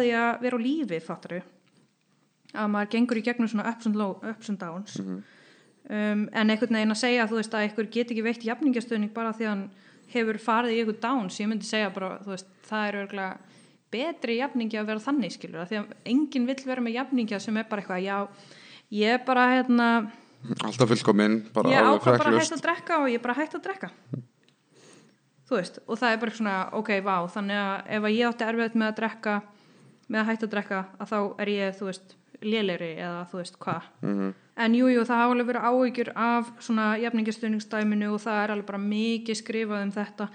því 0.03 1.43
að 2.55 2.63
að 2.65 2.71
maður 2.75 2.93
gengur 2.95 3.21
í 3.21 3.25
gegnum 3.27 3.51
svona 3.51 3.69
ups 3.73 3.89
and, 3.89 3.99
low, 3.99 4.17
ups 4.25 4.49
and 4.53 4.61
downs. 4.61 4.97
Um, 5.89 6.27
en 6.37 6.53
einhvern 6.53 6.77
veginn 6.77 6.93
að 6.93 7.01
segja 7.01 7.29
þú 7.29 7.39
veist 7.41 7.55
að 7.57 7.67
einhver 7.67 7.91
get 7.93 8.11
ekki 8.13 8.25
veitt 8.25 8.45
jafningastöðning 8.45 9.13
bara 9.15 9.33
því 9.33 9.47
að 9.47 9.53
hann 9.55 9.67
hefur 10.13 10.39
farið 10.41 10.75
í 10.75 10.81
einhver 10.83 10.99
downs 11.01 11.39
ég 11.41 11.49
myndi 11.49 11.69
segja 11.69 11.89
bara, 11.95 12.19
veist, 12.27 12.49
það 12.69 12.89
er 12.89 12.99
örgulega 13.03 13.59
betri 13.93 14.39
jafningi 14.39 14.79
að 14.81 14.91
vera 14.91 15.05
þannig 15.05 15.35
skilur 15.35 15.63
að 15.63 15.71
því 15.71 15.79
að 15.81 15.93
enginn 16.13 16.49
vill 16.49 16.59
vera 16.69 16.85
með 16.85 16.99
jafningja 16.99 17.41
sem 17.41 17.57
er 17.57 17.69
bara 17.71 17.85
eitthvað, 17.85 18.05
já, 18.05 18.19
ég 18.99 19.15
er 19.17 19.23
bara 19.25 19.47
hérna, 19.55 19.89
alltaf 20.61 20.93
fullkominn, 20.93 21.39
ég 21.49 21.89
ákvað 21.89 22.21
bara 22.21 22.35
að 22.35 22.41
hætta 22.43 22.59
að 22.59 22.67
drekka 22.67 22.99
og 23.03 23.09
ég 23.09 23.19
er 23.19 23.25
bara 23.25 23.39
hægt 23.39 23.57
að 23.57 23.65
drekka. 23.65 23.91
Þú 25.49 25.57
veist, 25.57 25.81
og 25.89 25.97
það 25.97 26.13
er 26.13 26.21
bara 26.21 26.37
svona 26.37 26.57
ok, 26.77 26.91
vá, 27.05 27.15
þannig 27.33 27.63
að 27.63 27.93
ef 27.97 28.07
að 28.11 28.17
ég 28.19 28.29
átti 28.29 28.47
erfiðt 28.47 28.77
með 28.77 28.91
að 28.91 28.99
drekka, 29.01 29.37
með 30.09 30.21
að 30.21 30.29
hætta 30.29 30.49
að 30.49 30.55
drekka 30.55 30.81
að 30.99 31.13
þá 31.15 31.19
er 31.45 31.53
ég, 31.55 31.77
þú 31.79 31.89
veist, 31.89 32.17
lélegri 32.43 32.93
eða 32.97 33.25
þú 33.31 33.41
veist 33.41 33.59
hvað 33.59 33.83
Mhm. 34.03 34.35
en 34.57 34.73
jújú, 34.75 34.95
jú, 34.95 35.03
það 35.07 35.21
hafa 35.23 35.33
alveg 35.35 35.47
verið 35.51 35.67
áhyggjur 35.71 36.13
af 36.17 36.53
svona 36.61 36.87
jafningastöðningsdæminu 37.03 38.13
og 38.15 38.21
það 38.21 38.45
er 38.45 38.51
alveg 38.55 38.67
bara 38.67 38.79
mikið 38.79 39.37
skrifað 39.43 39.83
um 39.83 39.93
þetta 39.93 40.29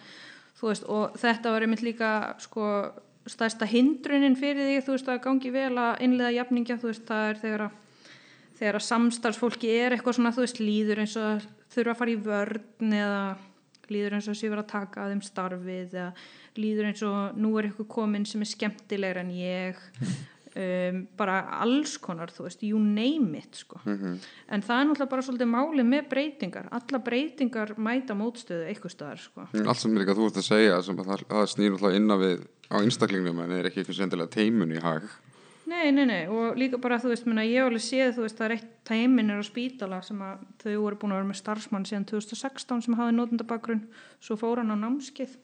þú 0.60 0.68
veist, 0.70 0.84
og 0.90 1.14
þetta 1.20 1.52
var 1.52 1.62
einmitt 1.62 1.82
líka 1.84 2.12
sko, 2.40 2.92
stærsta 3.28 3.66
hindrunin 3.66 4.36
fyrir 4.36 4.64
því, 4.68 4.78
þú 4.86 4.92
veist, 4.96 5.08
að 5.08 5.22
gangi 5.24 5.52
vel 5.52 5.76
að 5.78 6.02
innlega 6.02 6.32
jafningja, 6.44 6.78
þú 6.80 6.88
veist, 6.92 7.06
það 7.06 7.30
er 7.30 7.36
þegar 7.44 7.62
að 7.68 7.72
þegar 8.60 8.76
að 8.76 8.86
samstarfsfólki 8.88 9.70
er 9.82 9.92
eitthvað 9.96 10.14
svona, 10.16 10.32
þú 10.32 10.44
veist, 10.46 10.60
líður 10.60 11.00
eins 11.04 11.16
og 11.18 11.42
þurfa 11.74 11.92
að 11.92 11.98
fara 11.98 12.12
í 12.12 12.20
vörn 12.24 12.94
eða 12.94 13.38
líður 13.90 14.14
eins 14.14 14.28
og 14.30 14.36
að 14.36 14.40
sé 14.40 14.50
vera 14.50 14.62
að 14.64 14.72
taka 14.72 15.02
að 15.04 15.10
þeim 15.12 15.24
starfið 15.28 15.94
eða 15.94 16.14
líður 16.56 16.86
eins 16.88 17.02
og 17.04 17.36
nú 17.36 17.58
er 17.60 17.68
eitthvað 17.68 17.88
komin 17.88 18.26
sem 18.26 18.42
er 18.42 18.52
skemmtilegur 18.54 19.20
en 19.20 19.32
ég 19.32 19.76
um, 20.56 21.02
bara 21.18 21.40
alls 21.64 21.98
konar, 21.98 22.32
þú 22.34 22.48
veist, 22.48 22.64
you 22.64 22.80
name 22.80 23.38
it 23.38 23.56
sko. 23.64 23.80
Mhm. 23.86 24.20
en 24.50 24.62
það 24.62 24.80
er 24.80 24.88
náttúrulega 24.90 25.10
bara 25.10 25.26
svolítið 25.28 25.52
máli 25.54 25.86
með 25.88 26.10
breytingar, 26.10 26.70
alla 26.72 27.00
breytingar 27.00 27.76
mæta 27.78 28.14
mótstöðu 28.18 28.68
eitthvað 28.70 28.96
staðar 28.96 29.20
sko. 29.20 29.48
allt 29.54 29.78
sem 29.80 29.96
líka 29.98 30.16
þú 30.16 30.30
ert 30.30 30.42
að 30.42 30.50
segja 30.50 30.82
það, 30.82 31.26
það 31.28 31.52
snýr 31.56 31.78
alltaf 31.78 31.96
innan 31.96 32.20
við 32.20 32.48
á 32.72 32.76
einstaklingnum 32.82 33.44
en 33.44 33.52
er 33.52 33.70
ekki 33.70 33.84
eitthvað 33.84 34.02
sendilega 34.02 34.30
teimun 34.30 34.76
í 34.76 34.82
hag 34.82 35.10
Nei, 35.64 35.92
nei, 35.96 36.04
nei, 36.04 36.28
og 36.28 36.58
líka 36.60 36.78
bara, 36.82 36.98
þú 37.00 37.14
veist, 37.14 37.26
minna, 37.26 37.46
ég 37.48 37.64
alveg 37.64 37.80
séð, 37.80 38.18
þú 38.18 38.26
veist, 38.26 38.36
það 38.36 38.46
er 38.50 38.54
eitt 38.58 38.72
tæmin 38.84 39.32
er 39.32 39.40
á 39.40 39.46
spítala 39.48 40.02
sem 40.04 40.20
að 40.20 40.42
þau 40.60 40.74
voru 40.82 40.98
búin 41.00 41.14
að 41.14 41.22
vera 41.22 41.30
með 41.30 41.40
starfsmann 41.40 41.88
síðan 41.88 42.08
2016 42.10 42.84
sem 42.84 42.98
hafði 43.00 43.16
nótendabakgrunn, 43.16 43.86
svo 44.20 44.36
fór 44.36 44.60
hann 44.60 44.76
á 44.76 44.78
námskið 44.84 45.38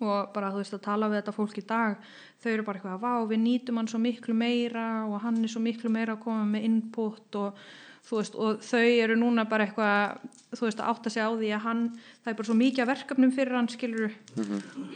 og 0.00 0.32
bara, 0.34 0.50
þú 0.52 0.62
veist, 0.62 0.74
að 0.76 0.86
tala 0.86 1.10
við 1.10 1.20
þetta 1.20 1.36
fólk 1.36 1.60
í 1.60 1.66
dag, 1.68 2.08
þau 2.40 2.50
eru 2.54 2.64
bara 2.64 2.80
eitthvað, 2.80 3.02
vá, 3.02 3.12
við 3.28 3.42
nýtum 3.44 3.80
hann 3.80 3.90
svo 3.90 4.00
miklu 4.00 4.34
meira 4.36 4.88
og 5.04 5.20
hann 5.24 5.42
er 5.44 5.52
svo 5.52 5.60
miklu 5.64 5.92
meira 5.92 6.16
að 6.16 6.24
koma 6.24 6.46
með 6.48 6.66
input 6.70 7.38
og 7.40 7.60
þú 8.08 8.16
veist, 8.16 8.38
og 8.40 8.62
þau 8.64 8.86
eru 9.04 9.18
núna 9.20 9.44
bara 9.50 9.66
eitthvað, 9.66 10.24
þú 10.54 10.64
veist, 10.66 10.80
að 10.80 10.94
átta 10.94 11.12
sig 11.12 11.26
á 11.26 11.30
því 11.30 11.52
að 11.52 11.62
hann, 11.66 11.84
það 12.22 12.32
er 12.32 12.38
bara 12.40 12.48
svo 12.48 12.56
mikið 12.62 12.90
verkefnum 12.94 13.34
fyrir 13.36 13.58
hann, 13.58 13.70
skilur 13.74 14.16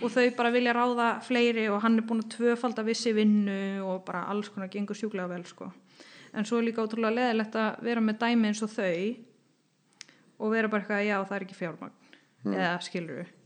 og 0.00 0.08
þau 0.16 0.24
bara 0.40 0.54
vilja 0.56 0.76
ráða 0.76 1.10
fleiri 1.28 1.68
og 1.68 1.84
hann 1.84 2.00
er 2.00 2.08
búin 2.08 2.24
að 2.24 2.32
tvöfalda 2.38 2.86
vissi 2.88 3.12
vinnu 3.12 3.60
og 3.84 4.02
bara 4.08 4.24
alls 4.32 4.48
konar 4.48 4.72
gengur 4.72 4.96
sjúklega 4.96 5.28
vel 5.28 5.44
sko. 5.44 5.70
en 6.32 6.48
svo 6.48 6.58
er 6.58 6.66
líka 6.66 6.82
ótrúlega 6.82 7.14
leðilegt 7.14 7.54
að 7.54 7.84
vera 7.84 8.00
með 8.00 8.18
dæmi 8.24 8.48
eins 8.48 8.64
og 8.64 8.72
þau 8.72 9.16
og 10.40 10.50
vera 10.50 10.68
bara 10.68 10.82
eitthvað 10.82 11.06
já 11.06 11.16
það 11.22 11.36
er 11.36 11.44
ekki 11.44 11.60
fjármagn. 11.60 11.98
Eða 12.44 12.80
skilur 12.82 13.20
við 13.20 13.28
þú 13.30 13.43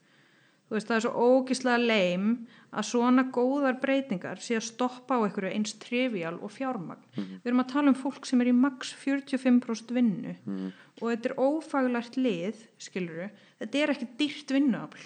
veist 0.76 0.88
það 0.90 0.96
er 0.96 1.04
svo 1.06 1.26
ógislega 1.38 1.78
leim 1.80 2.46
að 2.68 2.84
svona 2.90 3.24
góðar 3.32 3.78
breytingar 3.80 4.40
sé 4.44 4.58
að 4.58 4.66
stoppa 4.66 5.16
á 5.16 5.24
einhverju 5.24 5.52
eins 5.56 5.72
trivial 5.80 6.34
og 6.44 6.52
fjármagn. 6.52 7.00
Við 7.16 7.46
erum 7.48 7.62
að 7.64 7.70
tala 7.72 7.88
um 7.88 7.96
fólk 7.96 8.26
sem 8.28 8.40
er 8.44 8.50
í 8.50 8.52
max 8.52 8.92
45% 9.00 9.94
vinnu 9.96 10.34
og 11.00 11.04
þetta 11.08 11.30
er 11.30 11.38
ófaglært 11.40 12.18
lið 12.20 12.60
skilur 12.78 13.22
við, 13.22 13.30
þetta 13.62 13.78
er 13.78 13.94
ekki 13.94 14.08
dýrt 14.18 14.50
vinnuafl. 14.50 15.04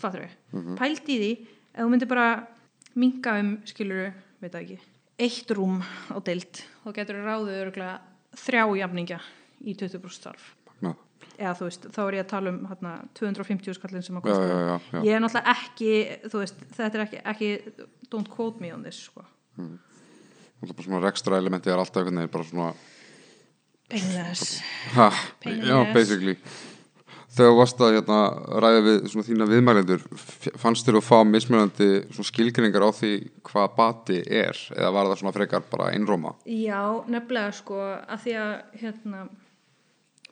Fattur 0.00 0.24
við, 0.26 0.34
pælt 0.80 1.08
í 1.08 1.18
því 1.20 1.32
ef 1.74 1.84
þú 1.84 1.90
myndir 1.92 2.10
bara 2.10 2.28
minga 2.98 3.36
um 3.38 3.52
skilur 3.68 4.02
við, 4.02 4.14
veit 4.40 4.52
það 4.52 4.62
ekki 4.64 4.80
eitt 5.20 5.50
rúm 5.52 5.82
á 6.10 6.16
deild. 6.24 6.62
Þá 6.82 6.88
getur 6.96 7.20
þú 7.20 7.26
ráðið 7.26 7.60
örgulega 7.66 8.00
þrjá 8.40 8.64
jafningja 8.80 9.20
í 9.60 9.74
20% 9.76 10.16
starf. 10.16 10.56
Magnað. 10.66 11.09
Eða 11.40 11.54
þú 11.58 11.68
veist, 11.68 11.86
þá 11.94 12.00
er 12.04 12.16
ég 12.18 12.24
að 12.26 12.30
tala 12.34 12.52
um 12.52 12.60
hérna, 12.68 12.94
250 13.18 13.78
skallin 13.78 14.04
sem 14.06 14.18
að 14.20 14.26
kosta 14.28 14.46
já, 14.46 14.56
já, 14.60 14.74
já. 14.92 15.00
ég 15.08 15.16
er 15.16 15.22
náttúrulega 15.24 15.54
ekki, 15.56 15.92
þú 16.26 16.42
veist, 16.42 16.64
þetta 16.76 16.98
er 16.98 17.04
ekki, 17.06 17.22
ekki 17.32 17.50
don't 18.12 18.30
quote 18.30 18.62
me 18.62 18.72
on 18.74 18.84
this 18.84 19.00
sko. 19.08 19.24
Það 19.56 20.68
er 20.68 20.74
bara 20.76 20.88
svona 20.88 21.04
rekstra 21.06 21.40
elementi 21.40 21.72
er 21.72 21.80
alltaf 21.80 22.02
einhvern 22.02 22.20
veginn 22.20 22.34
bara 22.34 22.48
svona 22.50 22.72
painless. 23.90 24.58
Ha, 24.96 25.08
já, 25.46 25.78
basically. 25.94 26.36
Þegar 27.30 27.52
þú 27.52 27.58
varst 27.60 27.82
að 27.86 27.92
hérna, 27.94 28.20
ræða 28.62 28.78
við 28.82 28.96
svona 29.12 29.26
þína 29.28 29.46
viðmælendur 29.46 30.00
fannst 30.58 30.88
þér 30.88 30.98
að 30.98 31.04
fá 31.06 31.18
mismunandi 31.26 31.90
svona 32.08 32.26
skilgrinningar 32.26 32.82
á 32.82 32.90
því 32.90 33.12
hvað 33.46 33.76
bati 33.76 34.18
er? 34.26 34.58
Eða 34.74 34.90
var 34.96 35.10
það 35.12 35.20
svona 35.20 35.34
frekar 35.36 35.68
bara 35.70 35.92
einróma? 35.94 36.34
Já, 36.50 36.82
nefnilega 37.06 37.54
sko 37.54 37.78
að 37.86 38.24
því 38.24 38.34
að 38.42 38.82
hérna 38.82 39.22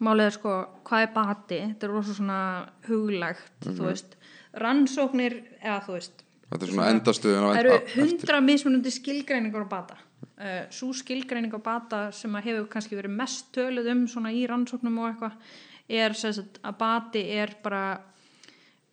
málið 0.04 0.28
er 0.28 0.36
sko, 0.36 0.54
hvað 0.86 1.04
er 1.04 1.12
bati? 1.14 1.60
Þetta 1.64 1.88
er 1.88 1.94
rosa 1.94 2.16
svona 2.16 2.40
huglægt 2.88 3.68
þú 3.68 3.88
veist, 3.88 4.18
rannsóknir 4.58 5.38
eða 5.60 5.78
þú 5.86 5.96
veist 5.96 6.24
þetta 6.48 6.64
er 6.64 6.72
svona 6.72 6.90
endastuðin 6.94 7.46
það 7.46 7.62
eru 7.62 7.78
hundra 7.94 8.42
mismunandi 8.44 8.92
skilgreiningar 8.94 9.66
á 9.68 9.70
bata. 9.70 9.98
Uh, 10.38 10.60
svo 10.74 10.92
skilgreining 10.96 11.54
á 11.54 11.60
bata 11.62 12.02
sem 12.14 12.34
að 12.38 12.50
hefur 12.50 12.68
kannski 12.72 12.98
verið 12.98 13.16
mest 13.18 13.50
töluð 13.54 13.90
um 13.92 14.04
svona 14.10 14.32
í 14.34 14.44
rannsóknum 14.48 15.00
og 15.02 15.10
eitthvað 15.10 15.56
er 15.98 16.14
sagt, 16.18 16.60
að 16.62 16.78
bati 16.78 17.24
er 17.34 17.54
bara 17.62 17.82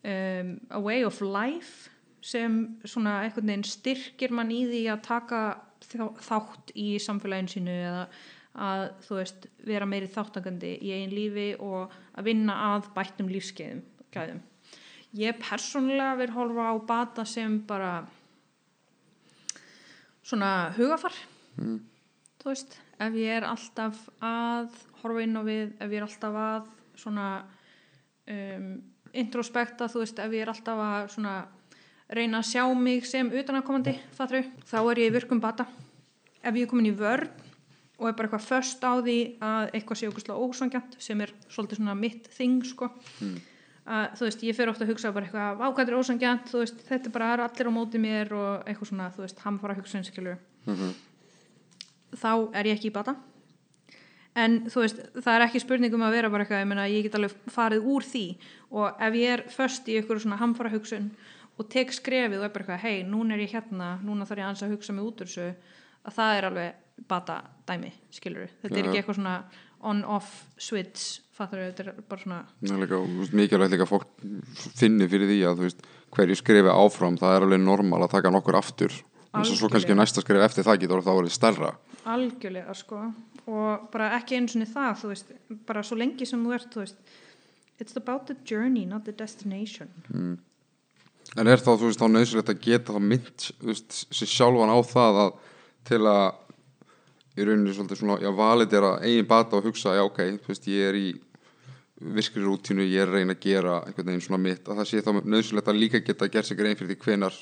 um, 0.02 0.56
a 0.70 0.80
way 0.80 1.04
of 1.06 1.20
life 1.22 1.90
sem 2.24 2.78
svona 2.84 3.20
veginn 3.36 3.64
styrkir 3.66 4.34
mann 4.34 4.50
í 4.50 4.64
því 4.66 4.82
að 4.90 5.04
taka 5.06 5.42
þátt 5.86 6.72
í 6.74 6.96
samfélaginu 7.02 7.52
sínu 7.52 7.74
eða 7.76 8.06
að 8.56 8.86
þú 9.06 9.18
veist 9.20 9.46
vera 9.66 9.86
meiri 9.88 10.08
þáttakandi 10.10 10.72
í 10.80 10.92
einn 10.96 11.14
lífi 11.14 11.48
og 11.60 11.92
að 12.16 12.28
vinna 12.30 12.56
að 12.72 12.90
bættum 12.96 13.30
lífskeiðum 13.30 13.82
gæðum. 14.14 14.42
Ég 15.16 15.38
persónulega 15.40 16.16
vil 16.20 16.32
horfa 16.34 16.70
á 16.72 16.74
bata 16.88 17.24
sem 17.28 17.60
bara 17.68 17.94
svona 20.26 20.72
hugafar 20.76 21.14
Mm. 21.56 21.80
þú 22.42 22.50
veist, 22.50 22.74
ef 23.00 23.14
ég 23.16 23.38
er 23.38 23.44
alltaf 23.48 24.00
að 24.20 24.74
horfa 25.00 25.22
inn 25.24 25.38
á 25.40 25.42
við, 25.46 25.70
ef 25.80 25.88
ég 25.88 25.96
er 25.96 26.04
alltaf 26.04 26.34
að 26.36 26.66
svona 27.00 27.28
um, 28.28 28.66
introspekta, 29.16 29.88
þú 29.88 30.02
veist, 30.02 30.20
ef 30.20 30.36
ég 30.36 30.44
er 30.44 30.52
alltaf 30.52 30.82
að 30.84 31.08
svona 31.14 31.34
reyna 32.12 32.42
að 32.42 32.50
sjá 32.50 32.62
mig 32.76 33.06
sem 33.08 33.30
utanakomandi, 33.32 33.96
þá 34.12 34.76
er 34.84 35.00
ég 35.00 35.16
virkum 35.16 35.40
bata 35.40 35.64
ef 36.42 36.54
ég 36.54 36.66
er 36.66 36.70
komin 36.70 36.92
í 36.92 36.94
vörn 36.94 37.30
og 37.96 38.08
er 38.08 38.16
bara 38.16 38.28
eitthvað 38.28 38.46
först 38.46 38.82
á 38.84 38.92
því 39.00 39.18
að 39.40 39.70
eitthvað 39.72 39.98
sé 40.00 40.08
okkur 40.10 40.40
ósangjant 40.46 40.96
sem 41.00 41.20
er 41.24 41.32
svolítið 41.48 41.80
svona 41.80 41.94
mitt 41.96 42.26
þing 42.36 42.64
sko. 42.68 42.90
Að 43.86 44.16
þú 44.18 44.26
veist, 44.26 44.42
ég 44.42 44.56
fer 44.58 44.68
ofta 44.68 44.84
að 44.84 44.90
hugsa 44.90 45.12
bara 45.14 45.28
eitthvað 45.28 45.62
á 45.62 45.68
hvað 45.70 45.88
er 45.88 45.96
ósangjant, 46.00 46.48
þú 46.50 46.58
veist, 46.64 46.80
þetta 46.88 47.12
bara 47.14 47.32
er 47.32 47.42
allir 47.44 47.70
á 47.70 47.72
móti 47.72 48.00
mér 48.02 48.32
og 48.34 48.66
eitthvað 48.66 48.88
svona, 48.90 49.12
þú 49.14 49.22
veist, 49.22 49.38
hann 49.44 49.60
fara 49.62 49.76
að 49.76 49.80
hugsa 49.80 49.98
einskilur 50.00 50.36
þá 52.16 52.32
er 52.54 52.66
ég 52.66 52.76
ekki 52.76 52.90
í 52.90 52.94
bata. 52.94 53.14
En 54.36 54.66
þú 54.68 54.82
veist, 54.82 54.98
það 55.16 55.34
er 55.34 55.44
ekki 55.46 55.62
spurning 55.62 55.94
um 55.96 56.04
að 56.04 56.16
vera 56.18 56.30
bara 56.30 56.44
eitthvað, 56.44 56.60
ég 56.60 56.68
meina, 56.68 56.88
ég 56.90 57.06
get 57.06 57.14
alveg 57.16 57.36
farið 57.48 57.86
úr 57.88 58.04
því. 58.04 58.24
Og 58.76 59.00
ef 59.06 59.14
ég 59.16 59.32
er 59.32 59.44
föst 59.48 59.88
í 59.88 59.96
eitthvað 59.96 60.24
svona 60.26 60.40
hamfara 60.40 60.72
hugsun 60.74 61.08
og 61.56 61.70
tek 61.72 61.94
skrefið 61.94 62.42
og 62.42 62.44
er 62.44 62.52
bara 62.52 62.66
eitthvað, 62.66 62.82
hei, 62.84 63.02
núna 63.08 63.36
er 63.36 63.46
ég 63.46 63.54
hérna 63.56 63.94
núna 64.04 64.26
þarf 64.28 64.42
ég 64.42 64.48
aðeins 64.48 64.66
að 64.66 64.74
hugsa 64.74 64.92
mig 64.92 65.06
út 65.06 65.22
úr 65.24 65.30
þessu 65.30 65.46
að 66.04 66.18
það 66.18 66.36
er 66.36 66.48
alveg 66.50 66.82
bata 67.08 67.42
dæmi 67.68 67.92
skilur 68.14 68.48
þetta 68.62 68.78
er 68.78 68.88
ekki 68.88 69.00
eitthvað 69.00 69.18
svona 69.20 69.36
on-off 69.86 70.30
switch, 70.58 71.20
fattur 71.36 71.60
þetta 71.66 71.84
er 71.84 72.00
bara 72.08 72.22
svona 72.22 72.38
Það 72.62 72.72
er 72.76 72.82
líka, 72.84 73.00
mikilvægt 73.40 73.74
líka 73.74 73.88
fólk 73.88 74.08
finni 74.78 75.08
fyrir 75.10 75.30
því 75.30 75.38
að 75.50 75.62
veist, 75.66 75.84
hverju 76.14 76.38
skrifi 76.40 76.72
áfram 76.72 77.18
það 77.20 77.36
er 77.36 77.46
alveg 77.46 77.62
normal 77.62 78.06
að 78.06 78.14
taka 78.16 78.32
nokkur 78.32 78.58
aftur. 78.58 78.94
En 79.36 79.44
svo, 79.44 79.58
svo 79.60 79.70
kannski 79.72 79.96
næsta 79.96 80.24
skrif 80.24 80.42
eftir 80.46 80.64
það 80.64 80.80
getur 80.84 81.04
þá 81.04 81.12
verið 81.12 81.34
stærra. 81.34 81.74
Algjörlega 82.08 82.74
sko. 82.78 83.02
Og 83.46 83.86
bara 83.92 84.14
ekki 84.16 84.38
einu 84.38 84.48
sinni 84.50 84.68
það 84.70 85.02
þú 85.02 85.12
veist, 85.12 85.32
bara 85.68 85.84
svo 85.86 85.98
lengi 86.00 86.26
sem 86.26 86.42
þú 86.42 86.56
ert 86.56 86.70
þú 86.72 86.82
veist, 86.86 87.14
it's 87.82 87.98
about 88.00 88.30
the 88.30 88.36
journey 88.48 88.86
not 88.88 89.04
the 89.04 89.12
destination. 89.12 89.92
En 91.36 91.50
er 91.50 91.60
þá, 91.60 91.74
þú 91.74 91.90
veist, 91.90 92.00
þá 92.00 92.08
nöðsilegt 92.14 92.54
að 92.54 92.64
geta 92.64 92.96
þá 92.96 93.02
mynd, 93.12 93.48
þú 93.60 93.70
veist, 93.74 94.00
sér 94.14 94.32
sjálfan 94.32 94.72
á 94.72 94.78
það 94.88 95.22
að 95.26 95.38
til 95.86 96.02
að 96.08 96.24
í 97.36 97.46
rauninni 97.46 97.74
svolítið 97.76 98.00
svona, 98.00 98.18
já, 98.24 98.30
validera 98.36 98.92
eigin 99.04 99.28
bata 99.28 99.58
og 99.58 99.68
hugsa, 99.68 99.94
já, 99.96 100.02
ok, 100.06 100.20
þú 100.44 100.52
veist, 100.52 100.68
ég 100.72 100.90
er 100.90 100.98
í 101.00 101.06
virkri 102.16 102.44
rútínu, 102.44 102.84
ég 102.84 103.02
er 103.02 103.08
að 103.08 103.18
reyna 103.20 103.36
að 103.36 103.44
gera 103.46 103.80
einhvern 103.86 104.10
veginn 104.12 104.24
svona 104.26 104.42
mitt, 104.42 104.68
að 104.68 104.80
það 104.82 104.88
sé 104.90 105.02
þá 105.04 105.10
nöðsilegt 105.24 105.68
að 105.72 105.80
líka 105.80 106.02
geta 106.04 106.28
gert 106.28 106.48
sig 106.48 106.58
grein 106.58 106.76
fyrir 106.76 106.92
því 106.92 106.98
hvenar 107.04 107.38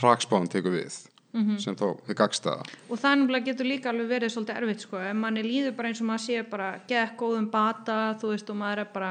hrakspáðan 0.00 0.50
tekur 0.52 0.74
við. 0.76 1.02
Mhm. 1.34 1.58
sem 1.58 1.74
þá 1.74 1.98
þið 2.06 2.14
gagstaða 2.14 2.62
og 2.62 2.98
það 3.02 3.14
nefnilega 3.18 3.46
getur 3.48 3.66
líka 3.66 3.90
alveg 3.90 4.06
verið 4.06 4.30
svolítið 4.30 4.58
erfitt 4.60 4.84
sko, 4.84 5.00
ef 5.02 5.16
manni 5.18 5.42
líður 5.42 5.72
bara 5.74 5.88
eins 5.90 6.02
og 6.02 6.06
maður 6.06 6.22
sé 6.22 6.42
bara 6.46 6.68
gekk 6.86 7.16
góðum 7.18 7.48
bata, 7.50 7.96
þú 8.20 8.30
veist 8.30 8.52
og 8.52 8.58
maður 8.60 8.82
er 8.84 8.90
bara 8.94 9.08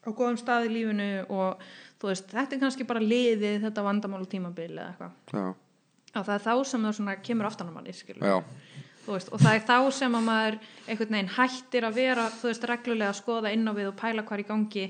á 0.00 0.08
góðum 0.08 0.38
stað 0.40 0.70
í 0.70 0.72
lífinu 0.72 1.08
og 1.28 1.60
þú 2.00 2.08
veist, 2.08 2.32
þetta 2.32 2.56
er 2.56 2.62
kannski 2.62 2.86
bara 2.88 3.04
liðið 3.04 3.66
þetta 3.66 3.84
vandamál 3.84 4.24
tímabil 4.24 4.70
eða 4.72 4.86
eitthvað. 4.88 5.12
Já, 5.36 5.44
og 6.16 6.24
það 6.30 6.34
er 6.38 6.46
þá 6.46 6.54
sem 6.70 6.88
það 6.88 6.96
svona 6.96 7.16
kemur 7.28 7.50
aftan 7.50 7.68
á 7.68 7.72
manni 7.76 7.92
skilur 7.92 8.24
já, 8.24 8.38
veist, 9.16 9.30
og 9.32 9.40
það 9.42 9.56
er 9.56 9.64
þá 9.68 9.76
sem 9.96 10.18
að 10.18 10.26
maður 10.26 10.58
einhvern 10.86 11.16
veginn 11.16 11.32
hættir 11.36 11.86
að 11.86 11.96
vera 12.00 12.26
þú 12.34 12.50
veist, 12.50 12.68
reglulega 12.70 13.10
að 13.10 13.18
skoða 13.20 13.52
inn 13.54 13.66
á 13.66 13.72
við 13.76 13.88
og 13.90 13.96
pæla 13.98 14.24
hvað 14.26 14.38
er 14.38 14.44
í 14.44 14.48
gangi. 14.50 14.86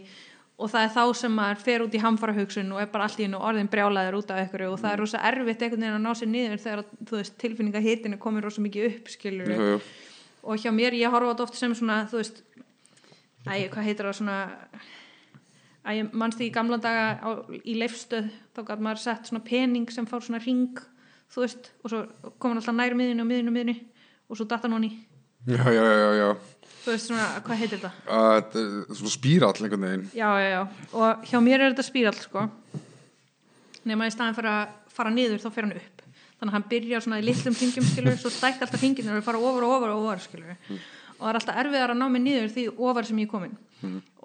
Og 0.61 0.69
það 0.69 0.83
er 0.85 0.91
þá 0.93 1.05
sem 1.17 1.33
maður 1.33 1.61
fer 1.65 1.83
út 1.87 1.95
í 1.97 2.01
hamfara 2.03 2.37
hugsun 2.37 2.73
og 2.75 2.83
er 2.83 2.89
bara 2.93 3.07
allt 3.09 3.21
í 3.21 3.25
hennu 3.25 3.39
orðin 3.41 3.71
brjálæður 3.73 4.19
út 4.19 4.33
af 4.35 4.43
ykkur 4.45 4.67
og 4.67 4.75
það 4.83 4.93
er 4.93 5.01
rosa 5.01 5.23
erfitt 5.31 5.63
einhvern 5.65 5.87
veginn 5.87 5.97
að 5.97 6.05
ná 6.05 6.11
sér 6.19 6.29
niður 6.29 6.61
þegar 6.61 6.83
veist, 7.15 7.39
tilfinninga 7.41 7.81
hitin 7.81 8.13
er 8.13 8.21
komin 8.21 8.45
rosa 8.45 8.61
mikið 8.61 8.89
upp 8.91 9.09
skilur 9.09 9.49
jú, 9.49 9.69
jú. 9.71 9.79
og 10.45 10.61
hjá 10.61 10.69
mér, 10.77 10.99
ég 11.01 11.09
horfa 11.09 11.31
á 11.31 11.33
þetta 11.33 11.47
oft 11.47 11.57
sem 11.57 11.77
svona 11.79 11.97
þú 12.13 12.21
veist, 12.21 12.43
æ, 13.49 13.73
hvað 13.73 13.89
heitir 13.89 14.11
það 14.11 14.19
svona 14.21 14.37
æ, 15.89 15.91
mannst 16.13 16.45
í 16.45 16.51
gamla 16.53 16.77
daga 16.77 17.09
á, 17.25 17.29
í 17.65 17.79
leifstöð 17.81 18.29
þá 18.53 18.61
gæti 18.61 18.85
maður 18.85 19.05
sett 19.07 19.33
svona 19.33 19.45
pening 19.49 19.89
sem 19.89 20.09
fár 20.13 20.29
svona 20.29 20.45
ring 20.45 20.77
þú 21.33 21.45
veist, 21.47 21.73
og 21.81 21.93
svo 21.93 22.05
kom 22.37 22.53
hann 22.53 22.61
alltaf 22.61 22.77
nær 22.77 22.97
miðinu 22.99 23.25
og 23.25 23.31
miðinu 23.33 23.53
og 23.53 23.57
miðinu 23.57 23.79
og 24.31 24.39
svo 24.39 24.47
datta 24.47 24.69
hann 24.69 24.79
honni 24.79 24.91
já, 25.51 25.65
já, 25.75 25.85
já, 25.85 26.11
já, 26.21 26.29
þú 26.85 26.93
veist 26.95 27.09
svona, 27.11 27.29
hvað 27.47 27.63
heitir 27.63 27.81
þetta? 27.81 27.93
Að 28.17 28.35
þetta 28.37 28.63
er 28.65 28.99
svona 29.01 29.15
spírall 29.15 29.55
einhvern 29.57 29.87
veginn. 29.87 30.05
Já, 30.17 30.29
já, 30.41 30.49
já, 30.55 30.61
og 30.93 31.25
hjá 31.31 31.41
mér 31.45 31.65
er 31.65 31.75
þetta 31.75 31.87
spírall 31.87 32.21
sko. 32.21 32.45
Nema 33.89 34.09
í 34.09 34.15
staðin 34.15 34.37
fyrir 34.37 34.53
að 34.53 34.77
fara 34.93 35.13
niður 35.15 35.43
þá 35.43 35.51
fer 35.55 35.67
hann 35.67 35.77
upp. 35.81 36.07
Þannig 36.41 36.53
að 36.53 36.57
hann 36.57 36.69
byrjar 36.71 37.05
svona 37.05 37.21
í 37.21 37.27
litlum 37.27 37.57
hringjum 37.57 37.89
skilur 37.89 38.17
svo 38.21 38.33
stækka 38.33 38.65
alltaf 38.67 38.81
hringinu 38.81 39.17
og 39.19 39.25
fara 39.27 39.41
ofar 39.41 39.67
og 39.67 39.75
ofar 39.77 39.93
og 39.93 40.07
ofar 40.07 40.23
skilur 40.25 40.55
og 41.21 41.27
það 41.27 41.31
er 41.31 41.39
alltaf 41.41 41.59
erfiðar 41.61 41.93
að 41.93 41.99
ná 42.01 42.07
mig 42.09 42.23
niður 42.25 42.53
því 42.55 42.63
ofar 42.81 43.05
sem 43.05 43.19
ég 43.21 43.27
er 43.27 43.31
komin. 43.31 43.57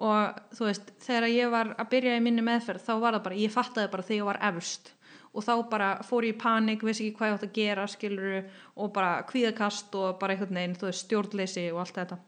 Og 0.00 0.38
þú 0.56 0.68
veist, 0.68 0.92
þegar 1.04 1.26
ég 1.28 1.50
var 1.52 1.72
að 1.76 1.90
byrja 1.92 2.14
í 2.16 2.22
minni 2.24 2.44
meðferð 2.44 2.86
þá 2.86 2.92
var 3.02 3.18
það 3.18 3.24
bara, 3.26 3.40
ég 3.42 3.52
fattaði 3.52 3.90
bara 3.92 4.06
þegar 4.06 4.16
ég 4.16 4.28
var 4.30 4.40
efst 4.48 4.92
og 5.36 5.44
þá 5.44 5.52
bara 5.70 5.90
fór 6.06 6.26
ég 6.26 6.34
í 6.34 6.40
panik, 6.40 6.82
vissi 6.86 7.06
ekki 7.06 7.18
hvað 7.18 7.28
ég 7.28 7.36
átt 7.36 7.46
að 7.46 7.54
gera 7.58 7.86
skilur 7.90 8.36
og 8.74 8.92
bara 8.96 9.22
kvíðakast 9.28 9.94
og 10.00 10.18
bara 10.20 10.34
einhvern 10.34 10.58
veginn, 10.58 10.76
þú 10.80 10.88
veist, 10.88 11.04
stjórnleysi 11.04 11.66
og 11.74 11.82
allt 11.84 12.00
þetta. 12.00 12.18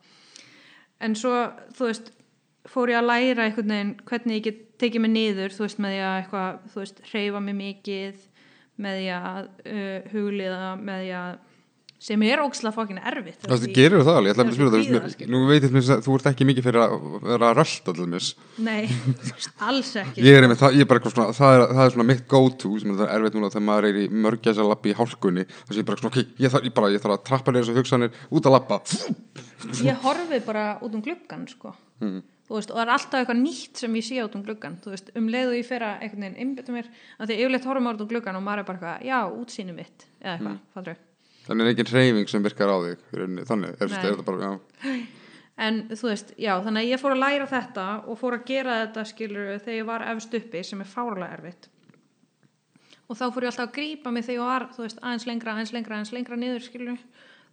En 1.06 1.16
svo, 1.16 1.34
þú 1.78 1.88
veist 1.88 2.12
fór 2.68 2.92
ég 2.92 3.00
að 3.00 3.08
læra 3.08 3.46
einhvern 3.46 3.74
veginn 3.74 3.94
hvernig 4.08 4.40
ég 4.40 4.48
get 4.48 4.64
tekið 4.82 5.04
mig 5.04 5.14
niður, 5.14 5.54
þú 5.54 5.64
veist, 5.64 5.82
með 5.82 5.94
því 5.94 6.02
að 6.04 6.16
eitthvað, 6.20 6.58
þú 6.72 6.82
veist, 6.82 7.04
hreyfa 7.10 7.44
mig 7.44 7.58
mikið 7.58 8.24
með 8.78 8.98
því 9.00 9.08
að 9.16 9.48
uh, 9.72 10.10
hugliða, 10.12 10.72
með 10.78 11.04
því 11.04 11.14
að 11.18 11.38
sem 11.98 12.22
er 12.22 12.38
ógislega 12.38 12.74
fokkin 12.76 13.00
erfitt 13.02 13.42
Það 13.42 13.64
gerir 13.74 14.04
það 14.06 14.18
alveg, 14.20 14.28
ég 14.28 14.36
ætla 14.36 14.44
að 14.44 14.54
spyrja 14.54 14.72
það 14.74 15.10
skilur. 15.14 15.30
Nú 15.34 15.38
veit 15.48 15.64
ég 15.66 15.72
að 15.78 16.04
þú 16.04 16.12
ert 16.14 16.28
ekki 16.30 16.46
mikið 16.46 16.66
fyrir 16.68 16.82
að 16.84 16.92
vera 17.24 17.48
að 17.48 17.56
rölda 17.58 17.92
allir 17.92 18.08
mis 18.12 18.28
Nei, 18.62 18.84
alls 19.68 19.90
ekki. 19.98 20.22
Ég 20.22 20.38
er 20.38 20.46
einmitt, 20.46 20.60
það, 20.62 20.78
ég 20.78 20.86
svona, 21.08 21.34
það 21.34 21.50
er, 21.56 21.64
það 21.72 21.82
er 21.84 21.92
svona 21.96 22.08
mitt 22.12 22.24
go-to 22.30 22.70
sem 22.78 22.94
er 22.94 23.10
erfitt 23.16 23.34
núna 23.34 23.50
þegar 23.50 23.66
maður 23.66 23.84
er 23.90 23.96
í 23.98 24.06
mörgjæsa 24.14 24.68
lappi 24.68 24.88
í 24.92 24.96
hálkunni. 24.98 25.44
Þess 25.64 25.74
að 25.74 25.80
ég 25.82 25.88
bara 25.90 25.98
svona, 26.02 26.12
ok, 26.14 26.18
ég 26.38 26.54
þarf, 26.54 26.64
ég 26.68 26.74
bara, 26.78 26.92
ég 26.94 27.02
þarf 27.02 27.16
að 27.16 27.26
trappa 27.26 27.48
niður 27.54 27.66
þessu 27.66 27.78
hugsanir 27.82 28.10
út 28.30 28.46
að 28.46 28.54
lappa 28.54 28.76
Ég 29.82 29.96
horfi 30.04 30.38
bara 30.46 30.64
út 30.86 30.94
um 30.94 31.02
gluggan 31.02 31.44
sko. 31.50 31.74
Mm. 31.98 32.22
veist, 32.46 32.70
og 32.70 32.78
það 32.78 32.84
er 32.84 32.92
alltaf 32.94 33.18
eitthvað 33.18 33.40
nýtt 33.42 33.74
sem 33.82 33.96
ég 33.98 34.04
sé 34.06 34.22
út 34.22 34.36
um 34.38 34.44
gluggan 34.46 34.78
veist, 34.86 35.10
um 35.18 35.26
leið 35.28 35.50
og 35.50 35.56
ég 35.58 35.66
fer 35.66 35.82
að 35.82 35.98
einhvern 36.06 36.22
veginn 36.22 36.40
einbytta 36.44 36.70
mér, 36.76 36.86
að 37.18 37.26
því 37.28 37.34
mm. 41.48 41.52
Þannig 41.52 41.64
er 41.64 41.72
engin 41.72 41.90
hreyfing 41.92 42.28
sem 42.30 42.44
virkar 42.44 42.70
á 42.70 42.76
þig 42.84 43.06
þannig, 43.48 43.78
er, 43.80 43.94
þetta 43.94 44.26
bara, 44.26 44.50
já. 44.52 44.92
En 45.58 45.80
þú 45.90 46.12
veist, 46.12 46.28
já, 46.38 46.52
þannig 46.62 46.84
að 46.84 46.92
ég 46.92 47.00
fór 47.02 47.16
að 47.16 47.22
læra 47.24 47.48
þetta 47.50 47.86
og 48.06 48.20
fór 48.20 48.36
að 48.36 48.44
gera 48.46 48.76
þetta 48.84 49.04
skilur 49.10 49.48
þegar 49.56 49.78
ég 49.80 49.88
var 49.88 50.04
efst 50.12 50.36
uppi 50.38 50.62
sem 50.62 50.84
er 50.84 50.90
fárlega 50.92 51.34
erfitt. 51.34 51.66
Og 53.08 53.16
þá 53.18 53.24
fór 53.32 53.46
ég 53.46 53.50
alltaf 53.50 53.64
að 53.64 53.74
grípa 53.74 54.12
mig 54.12 54.26
þegar 54.28 54.36
ég 54.36 54.44
var, 54.44 54.68
þú 54.76 54.84
veist, 54.84 55.00
aðeins 55.02 55.26
lengra, 55.26 55.56
aðeins 55.56 55.72
lengra 55.74 55.96
aðeins 55.96 56.14
lengra 56.14 56.38
niður 56.38 56.66
skilur 56.68 57.02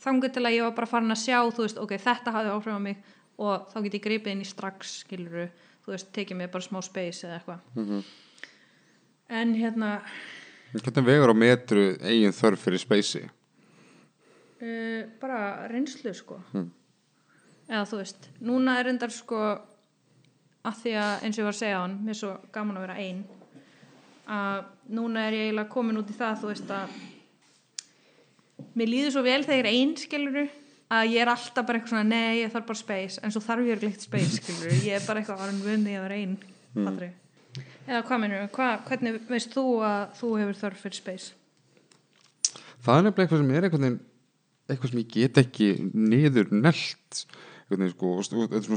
þangur 0.03 0.33
til 0.35 0.43
að 0.43 0.57
ég 0.57 0.67
var 0.67 0.75
bara 0.77 0.89
farin 0.91 1.15
að 1.15 1.21
sjá, 1.23 1.37
þú 1.55 1.65
veist, 1.65 1.79
ok, 1.81 1.95
þetta 2.03 2.33
hafði 2.35 2.53
áhrif 2.53 2.77
á 2.77 2.81
mig 2.83 3.13
og 3.41 3.69
þá 3.71 3.77
get 3.85 3.97
ég 3.97 4.05
gripið 4.05 4.33
inn 4.35 4.43
í 4.43 4.49
strax 4.49 4.93
skilur, 5.05 5.49
þú 5.85 5.95
veist, 5.95 6.11
tekið 6.15 6.39
mig 6.41 6.51
bara 6.53 6.67
smá 6.67 6.81
space 6.85 7.25
eða 7.25 7.39
eitthvað. 7.39 8.03
En 9.41 9.55
hérna 9.57 9.95
Hvernig 10.75 11.07
vegur 11.07 11.31
á 11.31 11.35
metru 11.37 11.85
eigin 12.03 12.35
þörf 12.35 12.67
fyrir 12.67 12.81
speysi? 12.81 13.23
Uh, 14.61 15.01
bara 15.21 15.39
reynslu 15.71 16.13
sko. 16.15 16.39
Eða 17.65 17.85
þú 17.89 18.01
veist 18.01 18.29
núna 18.45 18.77
er 18.79 18.91
endar 18.93 19.13
sko 19.13 19.41
að 20.65 20.77
því 20.81 20.93
að 21.01 21.25
eins 21.25 21.37
og 21.37 21.41
ég 21.41 21.47
var 21.47 21.55
að 21.55 21.61
segja 21.61 21.81
á 21.81 21.83
hann 21.83 21.97
mér 22.01 22.15
er 22.15 22.19
svo 22.19 22.35
gaman 22.53 22.77
að 22.79 22.85
vera 22.87 23.01
ein 23.01 23.23
að 24.25 24.61
núna 24.97 25.25
er 25.27 25.35
ég 25.37 25.47
eiginlega 25.47 25.73
komin 25.73 25.99
út 26.01 26.09
í 26.09 26.17
það 26.17 26.39
þú 26.41 26.51
veist 26.51 26.71
að 26.73 26.95
mér 28.77 28.91
líður 28.91 29.13
svo 29.15 29.25
vel 29.25 29.41
þegar 29.45 29.59
ég 29.59 29.65
er 29.65 29.71
ein 29.71 29.93
skiluru 29.99 30.45
að 30.95 31.11
ég 31.13 31.21
er 31.21 31.31
alltaf 31.31 31.65
bara 31.65 31.79
eitthvað 31.79 31.93
svona 31.93 32.09
nei 32.09 32.41
ég 32.41 32.51
þarf 32.53 32.67
bara 32.69 32.79
space. 32.81 33.21
En 33.21 33.33
svo 33.33 33.41
þarf 33.43 33.69
ég 33.69 33.85
ekki 33.89 34.05
space 34.05 34.39
skiluru 34.39 34.81
ég 34.85 34.99
er 34.99 35.05
bara 35.07 35.21
eitthvað 35.21 35.45
að 35.45 35.63
vundi 35.65 35.95
að 35.97 36.05
vera 36.05 36.19
ein 36.21 36.35
mm. 36.75 36.99
eða 37.87 38.03
hvað 38.07 38.21
mennur 38.23 38.49
Hva, 38.55 38.69
hvernig 38.87 39.21
veist 39.29 39.53
þú 39.53 39.65
að 39.85 40.03
þú 40.19 40.33
hefur 40.41 40.61
þörf 40.63 40.83
fyrir 40.85 40.99
space? 41.01 41.31
Það 42.85 42.97
er 42.97 43.07
nefnilega 43.07 43.25
eitthvað 43.25 43.41
sem 43.41 43.55
er 43.55 43.69
veginn 43.69 43.99
eitthvað 44.69 44.91
sem 44.91 45.01
ég 45.03 45.11
get 45.13 45.41
ekki 45.43 45.71
niður 45.93 46.53
nelt. 46.55 47.25
Sko, 47.65 48.11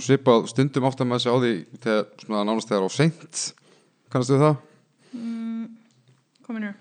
svipað 0.01 0.47
stundum 0.49 0.86
átt 0.89 1.03
að 1.05 1.11
maður 1.11 1.24
sé 1.24 1.32
á 1.32 1.36
því 1.36 1.53
þegar 1.82 2.07
svona 2.22 2.45
nánast 2.49 2.70
þegar 2.70 2.89
á 2.89 2.91
seint. 2.93 3.43
Kannastu 4.09 4.39
við 4.39 4.47
það? 4.47 4.57
hvað 6.49 6.57
mennur 6.57 6.76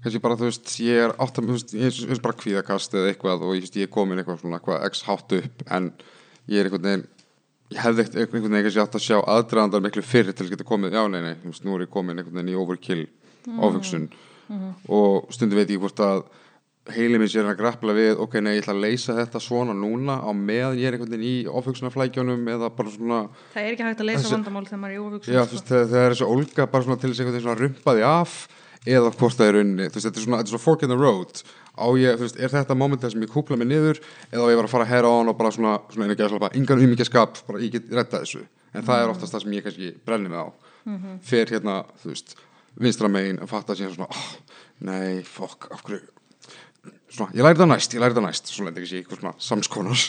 kannski 0.00 0.20
bara 0.22 0.36
þú 0.38 0.48
veist, 0.48 0.70
ég 0.84 1.02
er 1.04 1.12
átt 1.20 1.40
að 1.40 1.50
ég 1.76 1.98
er 2.14 2.22
bara 2.24 2.38
kvíðakast 2.40 2.94
eða 2.96 3.10
eitthvað 3.10 3.44
og 3.44 3.56
ég, 3.56 3.66
ég 3.74 3.88
er 3.88 3.92
komin 3.92 4.20
eitthvað 4.20 4.40
svona 4.40 4.60
eitthvað 4.60 4.86
x 4.88 5.02
hátt 5.08 5.34
upp 5.36 5.64
en 5.76 5.90
ég 6.52 6.60
er 6.60 6.68
einhvern 6.68 6.86
veginn 6.86 7.04
ég 7.74 7.82
hefði 7.82 8.06
einhvern 8.06 8.46
veginn 8.46 8.66
kannski 8.68 8.82
átt 8.84 8.96
að 8.96 9.04
sjá 9.08 9.18
aðdraðandar 9.20 9.84
miklu 9.84 10.04
fyrir 10.06 10.36
til 10.36 10.46
að 10.46 10.54
geta 10.54 10.68
komið, 10.68 10.96
já 10.96 11.04
nei 11.10 11.20
nei 11.24 11.34
þú 11.42 11.50
veist, 11.50 11.66
nú 11.66 11.76
er 11.76 11.84
ég 11.84 11.92
komin 11.92 12.20
einhvern 12.22 12.38
veginn 12.38 12.54
í 12.54 12.58
overkill 12.62 13.04
áfugsun 13.56 14.08
og 15.00 15.32
stundum 15.34 15.60
veit 15.60 15.74
ég 15.74 15.82
hvort 15.82 16.04
að 16.06 16.22
heilið 16.94 17.18
minn 17.22 17.30
sér 17.32 17.48
að 17.50 17.56
grappla 17.58 17.94
við 17.96 18.20
ok, 18.22 18.36
nei, 18.44 18.52
ég 18.56 18.62
ætla 18.62 18.74
að 18.76 18.82
leysa 18.84 19.16
þetta 19.18 19.40
svona 19.42 19.74
núna 19.74 20.20
á 20.22 20.30
meðan 20.36 20.76
ég 20.78 20.86
er 20.86 20.96
einhvern 20.96 21.10
veginn 21.16 21.26
í 21.26 21.34
áfugsunarflækjónum 21.50 22.46
eða 22.52 22.68
bara 22.76 22.92
svona 22.94 23.18
Það 23.54 23.62
er 23.64 23.72
ekki 23.74 23.86
hægt 23.88 24.02
að 24.04 24.08
leysa 24.10 24.22
Þessi- 24.22 24.36
vandamál 24.36 24.64
þegar 24.68 24.80
maður 24.84 24.94
er 24.94 24.98
í 24.98 25.02
óvöksun 25.06 25.34
Já, 25.34 25.42
þú 25.42 25.56
veist, 25.56 25.66
þegar, 25.72 25.88
þegar 25.90 26.06
er 26.06 26.14
þessi 26.14 26.28
ólga 26.36 26.66
bara 26.76 26.86
svona 26.86 27.00
til 27.02 27.10
þess 27.10 27.20
einhvern 27.24 27.36
veginn 27.36 27.46
svona 27.48 27.60
rumpaði 27.64 28.06
af 28.06 28.36
eða 28.86 29.10
hvort 29.18 29.34
það 29.40 29.48
er 29.50 29.56
unni, 29.64 29.86
þú 29.90 29.96
veist, 29.98 30.06
þetta 30.06 30.20
er 30.20 30.24
svona, 30.28 30.38
er 30.44 30.50
svona 30.52 30.62
fork 30.62 30.82
in 30.86 30.92
the 30.92 30.98
road, 31.00 31.40
á 31.74 31.86
ég, 31.98 32.14
þú 32.20 32.22
veist, 32.22 32.36
er 32.38 32.52
þetta 32.54 32.76
momentið 32.78 33.10
sem 33.16 33.24
ég 33.26 33.32
kúpla 33.34 33.58
mig 33.58 33.66
niður 33.66 33.98
eða 34.30 34.46
á 34.46 34.50
ég 34.52 34.60
var 34.60 34.68
að 34.68 34.74
fara 34.76 34.86
að 34.86 34.92
herra 34.94 35.10
á 35.10 35.14
hann 35.18 35.32
og 35.32 35.36
bara 35.40 35.50
svona, 35.50 35.72
svona 35.90 36.06
einu 36.06 36.14
gæðslega 36.20 36.44
bara, 36.44 36.54
yngan 36.54 36.84
umíkjaskap, 36.86 37.40
bara 37.48 37.58
ég 37.66 37.72
get 37.74 37.90
retta 37.90 38.20
þessu, 38.22 38.44
en 38.78 38.86
það 38.86 39.02
er 39.02 39.10
oftast 39.10 39.34
það 39.34 39.42
sem 39.42 39.56
ég 39.58 39.66
kannski 39.66 39.90
brenni 40.06 40.30
mig 40.30 40.38
á, 40.38 40.46
fer 41.26 41.50
hérna, 41.50 41.80
þú 42.04 42.12
veist, 42.12 42.36
vinstra 42.78 43.10
megin 43.10 43.42
að 43.42 43.50
fatta 43.56 43.74
síðan 43.74 43.96
svona, 43.98 44.06
oh, 44.14 44.62
nei, 44.86 45.18
fokk, 45.26 45.66
af 45.74 45.82
hverju, 45.82 46.06
svona, 47.10 47.30
ég 47.36 47.46
læri 47.46 47.60
það 47.60 47.70
næst, 47.72 47.94
ég 47.96 48.02
læri 48.02 48.16
það 48.16 48.26
næst, 48.26 48.50
svo 48.52 48.66
lendi 48.66 48.82
ekki 48.82 48.90
sé 48.90 49.00
eitthvað 49.02 49.22
svona 49.22 49.34
samskonar, 49.48 50.04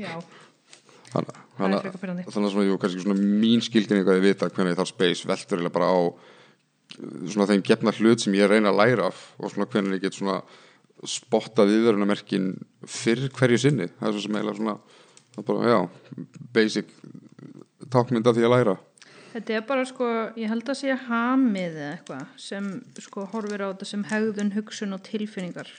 Já, 0.00 0.14
þannig 1.12 1.88
er 1.88 1.96
þannig 2.00 2.28
að 2.28 2.52
svona, 2.54 2.66
jú, 2.66 2.76
kannski 2.80 3.04
svona 3.04 3.18
mín 3.20 3.64
skilgrinning 3.64 4.08
að 4.08 4.20
ég 4.20 4.26
vita 4.30 4.48
hvernig 4.50 4.74
ég 4.74 4.80
þarf 4.80 4.92
space 4.92 5.28
veltur 5.28 5.58
eiginlega 5.58 5.76
bara 5.76 5.90
á 5.92 6.00
uh, 6.00 6.12
svona 7.32 7.48
þeim 7.50 7.64
gefna 7.66 7.94
hlut 7.98 8.24
sem 8.24 8.36
ég 8.38 8.50
reyna 8.50 8.72
að 8.72 8.80
læra 8.80 9.08
af 9.10 9.24
og 9.38 9.52
svona 9.52 9.68
hvernig 9.72 9.98
ég 9.98 10.06
get 10.06 10.18
svona 10.18 10.40
spotta 11.08 11.66
viðverunamerkin 11.66 12.52
fyrir 12.86 13.32
hverju 13.34 13.58
sinni. 13.58 13.88
Það 13.98 14.08
er 14.08 14.14
svo 14.14 14.22
sem 14.22 14.36
eiginlega 14.38 14.58
svona 14.60 15.44
bara, 15.48 15.72
já, 15.72 15.78
basic 16.54 16.92
tákmynd 17.92 18.28
af 18.28 18.36
því 18.36 18.46
að 18.46 18.54
læra 18.54 18.76
þetta 19.32 19.56
er 19.56 19.66
bara 19.68 19.84
sko, 19.88 20.08
ég 20.38 20.50
held 20.52 20.68
að 20.68 20.78
sé 20.82 20.96
hamið 21.08 21.76
eða 21.78 21.90
eitthvað 21.96 22.32
sem 22.44 22.70
sko 23.00 23.26
horfir 23.32 23.64
á 23.64 23.70
þetta 23.72 23.88
sem 23.88 24.06
hegðun, 24.10 24.54
hugsun 24.56 24.96
og 24.96 25.04
tilfinningar 25.06 25.70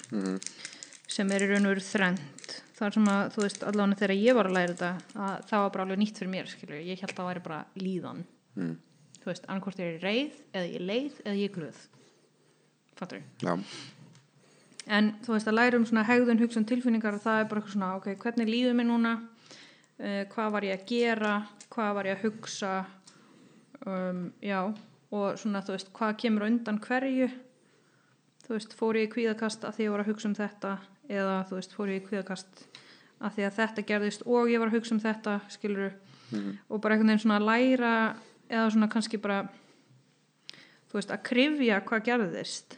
sem 1.13 1.33
er 1.35 1.45
í 1.45 1.49
raun 1.51 1.67
og 1.67 1.75
veru 1.75 1.85
þrend 1.85 2.55
þar 2.73 2.95
sem 2.95 3.09
að, 3.13 3.23
þú 3.35 3.43
veist, 3.45 3.65
allavega 3.69 3.99
þegar 4.01 4.15
ég 4.17 4.37
var 4.37 4.49
að 4.49 4.55
læra 4.57 4.73
þetta 4.73 5.25
að 5.25 5.43
það 5.49 5.65
var 5.65 5.73
bara 5.75 5.85
alveg 5.85 6.01
nýtt 6.01 6.21
fyrir 6.21 6.31
mér 6.33 6.49
skilur, 6.51 6.79
ég 6.81 7.03
held 7.03 7.11
að 7.13 7.19
það 7.19 7.29
væri 7.29 7.43
bara 7.47 7.59
líðan. 7.79 8.23
Mm. 8.53 8.77
þú 9.21 9.29
veist, 9.31 9.45
annarkvort 9.49 9.81
ég 9.81 9.89
er 9.89 9.99
í 9.99 10.03
reið 10.03 10.39
eða 10.53 10.63
ég 10.67 10.79
er 10.79 10.87
leið 10.89 11.19
eða 11.23 11.35
ég 11.39 11.47
er 11.49 11.53
glöð 11.55 11.83
fattur 12.99 13.23
já, 13.41 13.53
en 14.97 15.13
þú 15.25 15.33
veist 15.33 15.49
að 15.49 15.57
læra 15.57 15.79
um 15.79 15.87
svona 15.89 16.05
hegðun, 16.05 16.41
hugsun, 16.43 16.67
tilfinningar 16.69 17.17
það 17.23 17.39
er 17.41 17.47
bara 17.49 17.63
eitthvað 17.63 17.77
svona, 17.77 17.93
ok, 17.97 18.11
hvernig 18.21 18.51
líður 18.51 18.77
mér 18.77 18.89
núna? 18.89 19.13
Uh, 19.93 20.23
hvað 20.33 20.53
var 20.55 20.67
ég 20.67 20.77
að 20.77 20.85
gera? 20.89 21.33
Hvað 21.73 21.95
var 21.97 22.09
ég 22.09 22.17
að 22.17 22.27
hugsa 22.27 22.73
um, 23.87 24.27
já 24.43 24.59
og 25.13 25.39
svona 25.39 25.61
þú 25.65 25.75
veist, 25.75 25.91
hvað 25.93 26.15
kemur 26.23 26.47
undan 26.47 26.79
hverju? 26.81 27.29
Þú 28.43 28.55
veist, 28.55 28.75
fór 28.75 28.99
ég 28.99 29.07
í 29.07 29.13
kvíðakast 29.13 29.65
að 29.67 29.77
því 29.77 29.85
ég 29.85 29.93
var 29.93 30.03
að 30.03 30.11
hugsa 30.11 30.29
um 30.29 30.37
þetta? 30.37 30.71
Eða 31.11 31.35
þú 31.49 31.59
veist, 31.59 31.75
fór 31.77 31.91
ég 31.93 32.01
í 32.01 32.05
kvíðakast 32.07 32.63
að 33.23 33.35
því 33.37 33.47
að 33.47 33.57
þetta 33.59 33.87
gerðist 33.87 34.25
og 34.27 34.51
ég 34.51 34.61
var 34.61 34.71
að 34.71 34.77
hugsa 34.79 34.95
um 34.95 35.03
þetta 35.03 35.39
skilur 35.53 35.93
og 36.33 36.81
bara 36.81 36.95
einhvern 36.95 37.13
veginn 37.13 37.23
svona 37.23 37.39
að 37.39 37.49
læra 37.49 37.91
eða 38.49 38.69
svona 38.73 38.89
kannski 38.91 39.19
bara 39.21 39.43
þú 40.89 40.97
veist, 40.97 41.13
að 41.13 41.23
krifja 41.29 41.81
hvað 41.85 42.07
gerðist. 42.09 42.77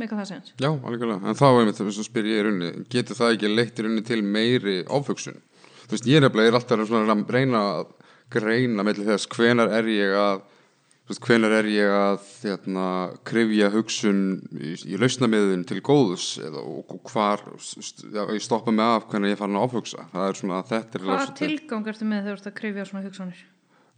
Meika 0.00 0.16
það 0.16 0.28
sens 0.30 0.52
Já, 0.56 0.70
alveg 0.70 1.02
en 1.12 1.36
þá 1.36 1.46
er 1.50 1.66
mér 1.66 1.76
þess 1.76 2.00
að 2.00 2.06
spyr 2.08 2.28
ég 2.30 2.38
í 2.40 2.44
rauninni 2.46 2.84
getur 2.92 3.18
það 3.18 3.34
ekki 3.34 3.50
leitt 3.52 3.80
í 3.80 3.84
rauninni 3.84 4.04
til 4.08 4.20
meiri 4.24 4.76
áfugsun 4.88 5.40
þú 5.82 5.96
veist, 5.96 6.08
ég 6.08 6.22
er 6.22 6.30
er 6.30 6.56
alltaf 6.56 6.92
að 6.94 7.34
reyna 7.34 7.60
að 7.74 7.90
greina 8.32 8.86
með 8.86 9.04
þess 9.08 9.28
hvenar 9.34 9.72
er 9.80 9.90
ég 9.90 10.16
að 10.16 10.40
hvenar 11.18 11.50
er 11.58 11.66
ég 11.66 11.90
að 11.90 12.18
þérna, 12.22 12.82
krifja 13.26 13.70
hugsun 13.74 14.20
í, 14.54 14.76
í 14.86 14.98
lausnamiðun 15.00 15.64
til 15.66 15.80
góðs 15.82 16.36
eða, 16.38 16.62
og, 16.62 16.92
og 16.94 17.10
hvar 17.10 17.42
já, 17.50 18.22
ég 18.30 18.44
stoppa 18.44 18.70
mig 18.70 18.84
af 18.84 19.08
hvernig 19.10 19.34
ég 19.34 19.40
fara 19.40 19.56
að 19.58 19.64
áfugsa 19.66 20.06
það 20.12 20.28
er 20.28 20.38
svona, 20.38 20.60
þetta 20.68 21.02
Hvað 21.02 21.32
tilgang 21.40 21.90
ertu 21.90 22.06
með 22.06 22.28
þegar 22.28 22.30
þú 22.30 22.36
ert 22.38 22.52
að 22.52 22.56
krifja 22.60 22.86
svona 22.92 23.04
hugsanir? 23.08 23.42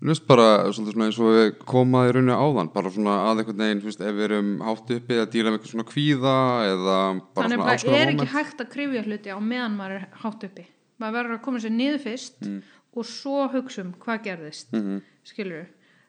Núst 0.02 0.24
bara 0.26 0.46
svona 0.74 1.06
eins 1.06 1.18
og 1.22 1.28
við 1.36 1.50
komaði 1.68 2.08
í 2.08 2.14
rauninni 2.16 2.34
áðan, 2.34 2.72
bara 2.74 2.90
svona 2.90 3.18
að 3.28 3.42
einhvern 3.44 3.60
veginn, 3.62 3.82
veist, 3.84 4.00
ef 4.02 4.16
við 4.16 4.24
erum 4.30 4.48
hátt 4.66 4.94
uppi 4.96 5.18
að 5.20 5.28
díla 5.30 5.52
með 5.52 5.58
eitthvað 5.60 5.74
svona 5.76 5.90
kvíða 5.92 6.36
eða 6.72 6.96
bara 7.20 7.44
Þannig 7.44 7.60
svona 7.60 7.68
að 7.68 7.74
alls 7.76 7.84
konar 7.86 8.00
er 8.00 8.10
ekki 8.10 8.22
moment. 8.24 8.32
hægt 8.38 8.64
að 8.64 8.72
krifja 8.72 9.04
hluti 9.06 9.36
á 9.36 9.38
meðan 9.38 9.76
maður 9.78 10.00
er 10.00 10.08
hátt 10.24 10.46
uppi 10.48 10.64
maður 11.02 11.16
verður 11.20 11.36
að 11.36 11.44
koma 11.44 11.62
sér 11.62 11.74
niður 11.76 12.02
fyrst 12.02 12.48
og 12.92 13.06
svo 13.08 13.46
hugsa 13.52 13.82
um 13.82 13.94
hvað 13.98 14.24
gerðist 14.28 14.72
mm 14.72 14.82
-hmm. 14.82 15.02
skilur 15.24 15.66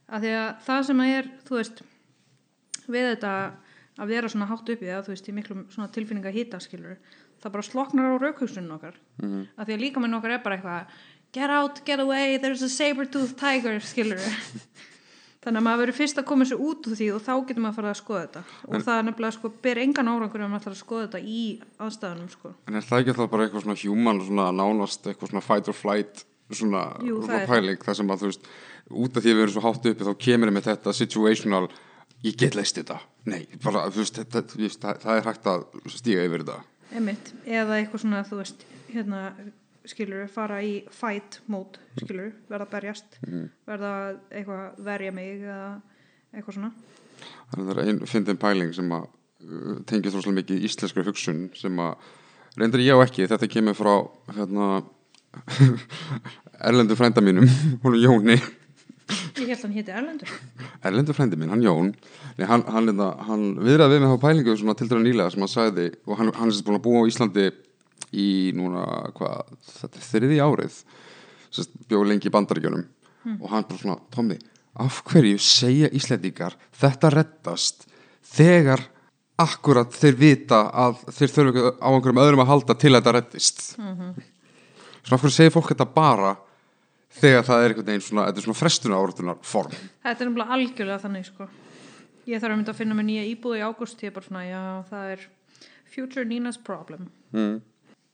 að 0.08 0.26
því 0.26 0.32
að 0.38 0.50
það 0.68 0.86
sem 0.88 1.04
að 1.04 1.14
er, 1.18 1.30
þú 1.48 1.60
veist 1.60 1.84
við 2.88 3.10
þetta 3.14 3.34
að 4.02 4.14
vera 4.14 4.30
svona 4.30 4.50
hátt 4.50 4.72
uppi 4.74 4.90
eða 4.90 5.04
þú 5.06 5.14
veist, 5.14 5.30
í 5.30 5.36
miklum 5.36 5.66
svona 5.74 5.92
tilfinninga 5.94 6.34
hýta 6.34 6.60
skilur, 6.64 6.98
það 7.42 7.56
bara 7.56 7.68
sloknar 7.68 8.10
á 8.10 8.22
raukhugsunum 8.22 8.78
okkar, 8.78 8.96
mm 9.22 9.30
-hmm. 9.30 9.48
að 9.58 9.66
því 9.66 9.74
að 9.74 9.84
líka 9.86 10.00
með 10.00 10.18
okkar 10.18 10.32
er 10.32 10.44
bara 10.44 10.56
eitthvað, 10.56 10.86
get 11.32 11.50
out, 11.50 11.86
get 11.86 12.00
away 12.00 12.38
there's 12.38 12.64
a 12.64 12.70
saber-tooth 12.70 13.36
tiger, 13.38 13.80
skilur 13.80 14.20
þannig 15.44 15.60
að 15.60 15.64
maður 15.64 15.82
verður 15.84 15.98
fyrst 16.00 16.18
að 16.18 16.26
koma 16.26 16.46
sér 16.46 16.60
út 16.60 16.88
úr 16.88 16.96
því 16.96 17.08
og 17.14 17.22
þá 17.22 17.34
getur 17.48 17.64
maður 17.64 17.72
að 17.72 17.76
fara 17.76 17.90
að 17.90 18.02
skoða 18.02 18.22
þetta 18.26 18.44
og 18.68 18.84
það 18.84 18.98
er 18.98 19.04
nefnilega 19.04 19.36
sko, 19.36 19.50
ber 19.66 19.78
engan 19.78 20.08
árangur 20.08 20.42
ef 20.42 20.50
maður 20.50 20.62
ætlar 20.62 20.76
að 20.76 20.84
skoða 20.86 21.08
þetta 21.08 21.20
í 21.20 21.62
aðstæðanum 21.84 22.30
sko. 22.30 22.54
En 22.68 22.76
er 22.76 22.86
það 22.88 23.00
ekki 23.00 23.18
þá 23.18 23.26
bara 23.34 23.44
eitthvað 23.44 23.66
svona 23.66 23.82
human, 23.84 24.22
svona 24.22 24.52
nánast 24.52 25.08
eitthvað 25.08 25.30
svona 25.30 25.44
fight 25.44 25.68
or 25.68 25.76
flight 25.76 26.26
svona, 26.52 26.84
Jú, 27.06 27.22
það 27.28 27.48
pæling, 27.50 27.82
það 27.84 28.00
sem 28.00 28.14
að 28.14 28.22
þú 28.22 28.30
veist 28.32 28.52
út 29.04 29.18
af 29.18 29.24
því 29.24 29.32
að 29.32 29.38
við 29.38 29.46
erum 29.46 29.56
svo 29.56 29.64
hátt 29.64 29.89
uppi 29.89 30.08
þá 30.08 30.14
kemur 30.26 30.54
með 30.54 30.68
þetta 30.70 30.94
situational, 30.98 31.64
ég 32.24 32.38
get 32.39 32.58
leist 32.58 32.78
þetta. 32.80 33.00
Nei, 33.32 33.41
bara, 33.64 33.88
veist, 33.94 34.20
þetta, 34.20 34.44
það, 34.52 35.02
það 35.06 35.18
er 35.18 35.28
hægt 35.30 35.50
að 35.54 35.66
stíga 35.94 36.28
yfir 36.28 36.44
þetta. 36.44 36.60
Einmitt, 36.94 37.34
eða 37.48 37.80
eitthvað 37.80 38.04
svona, 38.04 38.24
þú 38.28 38.39
veist, 38.41 38.66
hérna, 38.91 39.22
skilur, 39.89 40.28
fara 40.32 40.60
í 40.64 40.74
fight 40.94 41.39
mode, 41.52 41.82
skilur, 42.00 42.32
verða 42.52 42.68
berjast, 42.72 43.18
verða 43.68 43.94
eitthvað 44.32 44.84
verja 44.86 45.16
mig 45.16 45.44
eða 45.44 45.70
eitthvað 46.34 46.60
svona. 46.60 46.74
Þannig 47.52 47.64
að 47.64 47.70
það 47.70 47.82
er 47.84 47.89
einn 47.91 48.10
fyndin 48.10 48.41
pæling 48.41 48.74
sem 48.76 48.91
að 48.96 49.08
uh, 49.08 49.80
tengir 49.89 50.14
þróslega 50.14 50.39
mikið 50.41 50.68
íslenskri 50.68 51.06
hugsun 51.08 51.44
sem 51.58 51.82
að 51.84 52.12
reyndir 52.60 52.84
ég 52.86 53.00
á 53.00 53.04
ekki, 53.04 53.28
þetta 53.32 53.50
kemur 53.52 53.78
frá 53.78 53.94
hérna 54.36 54.68
erlendu 56.70 56.98
frænda 57.00 57.24
mínum, 57.24 57.48
hún 57.84 57.98
er 57.98 58.04
Jóni. 58.06 58.38
Ég 59.38 59.50
held 59.50 59.58
að 59.58 59.64
hann 59.66 59.76
héti 59.76 59.92
Erlendur. 59.92 60.30
erlendu 60.88 61.14
frændi 61.14 61.38
minn, 61.40 61.52
hann 61.52 61.64
Jón. 61.66 61.92
Nei, 62.38 62.46
hann, 62.48 62.64
hann, 62.72 62.88
hann, 62.94 63.20
hann 63.28 63.44
viðraði 63.60 63.98
við 63.98 64.06
með 64.06 64.14
þá 64.14 64.24
pælingu 64.24 64.56
svona 64.58 64.78
til 64.80 64.88
dæra 64.90 65.04
nýlega 65.04 65.34
sem 65.34 65.44
hann 65.44 65.52
sagði 65.52 65.90
og 66.08 66.18
hann, 66.20 66.32
hann 66.38 66.50
er 66.50 66.56
sem 66.56 66.68
búin 66.68 66.80
að 66.80 66.86
búa 66.86 67.04
á 67.04 67.10
Íslandi 67.12 67.50
í 68.14 68.30
núna, 68.56 68.86
hvað, 69.18 69.54
þetta 69.82 70.00
er 70.00 70.08
þriði 70.08 70.40
árið 70.46 70.80
sérst, 71.54 71.76
bjóð 71.90 72.08
lengi 72.10 72.30
í 72.30 72.34
bandaríkjunum. 72.34 72.88
Og 73.40 73.48
hann 73.52 73.68
bara 73.68 73.82
svona, 73.82 74.00
Tommi 74.14 74.40
af 74.82 75.04
hverju 75.06 75.38
segja 75.42 75.90
Íslandíkar 75.94 76.56
þetta 76.80 77.12
reddast 77.14 77.86
þegar 78.34 78.82
akkurat 79.44 79.94
þeir 79.94 80.18
vita 80.18 80.60
að 80.86 81.02
þeir 81.14 81.34
þurfa 81.36 81.74
á 81.78 81.90
einhverjum 81.92 82.22
öðrum 82.24 82.44
að 82.44 82.52
halda 82.54 82.76
til 82.80 82.94
að 82.94 83.00
þetta 83.00 83.14
reddist 83.18 83.64
svona 85.04 85.20
af 85.20 85.24
hverju 85.24 85.36
segir 85.36 85.54
fólk 85.54 85.70
þetta 85.74 85.88
bara 85.93 86.32
þegar 87.20 87.45
það 87.47 87.64
er 87.64 87.74
einhvern 87.74 87.89
veginn 87.91 88.06
svona, 88.08 88.26
þetta 88.30 88.41
er 88.41 88.47
svona 88.47 88.60
frestuna 88.62 89.01
áratunar 89.01 89.43
form 89.45 89.76
Þetta 89.76 90.16
er 90.16 90.30
nefnilega 90.30 90.58
algjörlega 90.58 91.04
þannig, 91.04 91.28
sko. 91.30 91.49
Ég 92.24 92.39
þarf 92.39 92.54
að 92.54 92.58
mynda 92.62 92.74
að 92.74 92.80
finna 92.80 92.97
mér 92.97 93.08
nýja 93.10 93.28
íbúð 93.34 93.60
í 93.60 93.66
ágúst, 93.68 94.01
ég 94.04 94.12
er 94.12 94.16
bara 94.16 94.30
svona, 94.30 94.45
já, 94.47 94.64
það 94.89 95.14
er 95.18 95.28
future 95.93 96.26
Nina's 96.26 96.58
problem. 96.58 97.12
mm. 97.36 97.62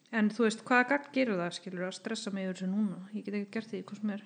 En 0.09 0.31
þú 0.33 0.47
veist, 0.47 0.63
hvaða 0.65 0.87
gagn 0.89 1.09
gerur 1.13 1.37
það, 1.37 1.51
skilur, 1.53 1.85
að 1.85 1.91
stressa 1.99 2.31
mig 2.33 2.47
yfir 2.47 2.55
þessu 2.57 2.67
núna? 2.71 2.95
Ég 3.13 3.27
get 3.27 3.35
ekki 3.37 3.51
gert 3.53 3.69
því, 3.69 3.81
hvað 3.85 3.99
sem 3.99 4.13
er. 4.15 4.23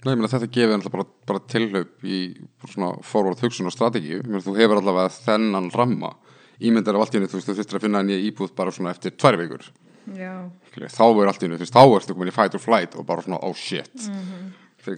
Nei, 0.00 0.14
ég 0.14 0.16
meina 0.16 0.30
þetta 0.32 0.46
gefið 0.54 0.74
alltaf 0.78 0.92
bara, 0.94 1.04
bara 1.28 1.42
tilhlaup 1.52 2.04
í 2.08 2.20
svona 2.64 2.88
forward 3.04 3.42
hugsun 3.44 3.68
og 3.68 3.74
strategíu 3.74 4.22
þú 4.24 4.54
hefur 4.56 4.80
allavega 4.80 5.12
þennan 5.12 5.68
ramma 5.76 6.14
ímyndar 6.56 6.96
af 6.96 7.04
allt 7.04 7.18
í 7.18 7.20
henni, 7.20 7.28
þú 7.28 7.36
veist, 7.36 7.50
þú 7.50 7.56
þurftir 7.58 7.78
að 7.78 7.84
finna 7.84 8.02
nýja 8.08 8.22
íbúð 8.30 8.54
bara 8.56 8.72
svona 8.72 8.94
eftir 8.94 9.12
tvær 9.20 9.36
vikur 9.42 9.68
þá 10.06 11.04
er 11.22 11.30
allt 11.30 11.42
í 11.44 11.48
veist, 11.52 11.74
þá 11.74 11.84
ertu 11.96 12.14
komin 12.14 12.28
í 12.32 12.34
fight 12.34 12.54
or 12.54 12.60
flight 12.62 12.94
og 12.96 13.06
bara 13.06 13.22
svona, 13.22 13.38
oh 13.42 13.54
shit 13.54 13.90
mm 14.08 14.20
-hmm. 14.24 14.50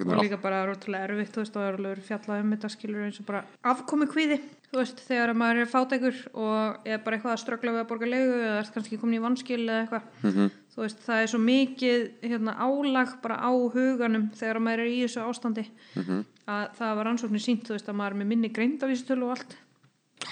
og 0.07 0.23
líka 0.23 0.37
bara 0.41 0.67
rótulega 0.67 1.09
erfitt, 1.09 1.33
þú 1.35 1.43
veist, 1.43 1.57
og 1.57 1.63
það 1.63 1.69
er 1.69 1.79
alveg 1.79 2.05
fjallað 2.07 2.41
um 2.41 2.53
þetta, 2.53 2.69
skilur, 2.71 3.05
eins 3.05 3.21
og 3.21 3.27
bara 3.27 3.45
afkomi 3.65 4.07
kvíði, 4.07 4.39
þú 4.73 4.79
veist, 4.79 5.01
þegar 5.09 5.31
að 5.31 5.37
maður 5.37 5.61
er 5.63 5.67
fátækur 5.75 6.17
og 6.35 6.77
er 6.87 6.99
bara 6.99 7.17
eitthvað 7.17 7.33
að 7.33 7.43
ströggla 7.43 7.73
við 7.73 7.81
að 7.83 7.89
borga 7.89 8.07
leigu 8.07 8.35
eða 8.35 8.59
er 8.59 8.71
kannski 8.75 8.99
komin 8.99 9.19
í 9.19 9.23
vanskil 9.23 9.67
eða 9.69 9.83
eitthvað, 9.83 10.03
Mhm. 10.23 10.51
þú 10.77 10.83
veist, 10.83 10.99
það 11.07 11.23
er 11.23 11.27
svo 11.27 11.39
mikið 11.39 12.11
hérna, 12.23 12.53
álag 12.59 13.21
bara 13.23 13.37
á 13.43 13.51
huganum 13.75 14.31
þegar 14.31 14.57
að 14.57 14.63
maður 14.63 14.81
er 14.81 14.87
í 14.87 15.03
þessu 15.03 15.21
ástandi 15.29 15.67
Mhm. 15.97 16.25
að 16.49 16.69
það 16.79 16.97
var 16.97 17.07
ansóknir 17.07 17.43
sínt, 17.43 17.65
þú 17.67 17.75
veist, 17.75 17.89
að 17.89 17.95
maður 17.97 18.11
er 18.13 18.19
með 18.23 18.27
minni 18.27 18.49
greindavísitölu 18.49 19.23
og 19.25 19.31
allt, 19.39 19.57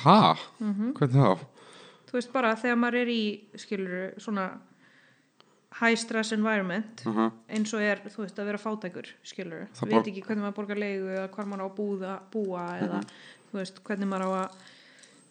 Ha? 0.05 0.37
Mhm. 0.61 0.93
Hvernig 0.95 1.17
þá? 1.17 1.39
Þú 2.11 2.19
veist, 2.19 2.33
bara 2.35 2.55
þegar 2.59 2.77
maður 2.83 3.01
er 3.05 3.13
í, 3.15 3.23
skilur, 3.57 4.13
svona 4.19 4.49
high 5.81 5.95
stress 5.97 6.33
environment 6.35 7.05
Uh 7.07 7.15
-huh. 7.17 7.31
eins 7.49 7.73
og 7.75 7.81
er, 7.81 8.01
þú 8.11 8.25
veist, 8.25 8.39
að 8.39 8.45
vera 8.51 8.59
fátækur 8.59 9.07
skilur, 9.23 9.69
Það 9.75 9.89
veit 9.89 10.07
ekki 10.09 10.23
hvernig 10.27 10.43
maður 10.43 10.57
borgar 10.57 10.77
leigu 10.79 11.07
eða 11.09 11.29
hvar 11.31 11.47
maður 11.47 11.63
á 11.63 11.69
að 11.71 11.77
búða, 11.77 12.21
búa 12.33 12.65
eða, 12.81 13.01
þú 13.53 13.59
veist, 13.59 13.81
hvernig 13.85 14.09
maður 14.09 14.27
á 14.27 14.31
að 14.43 14.51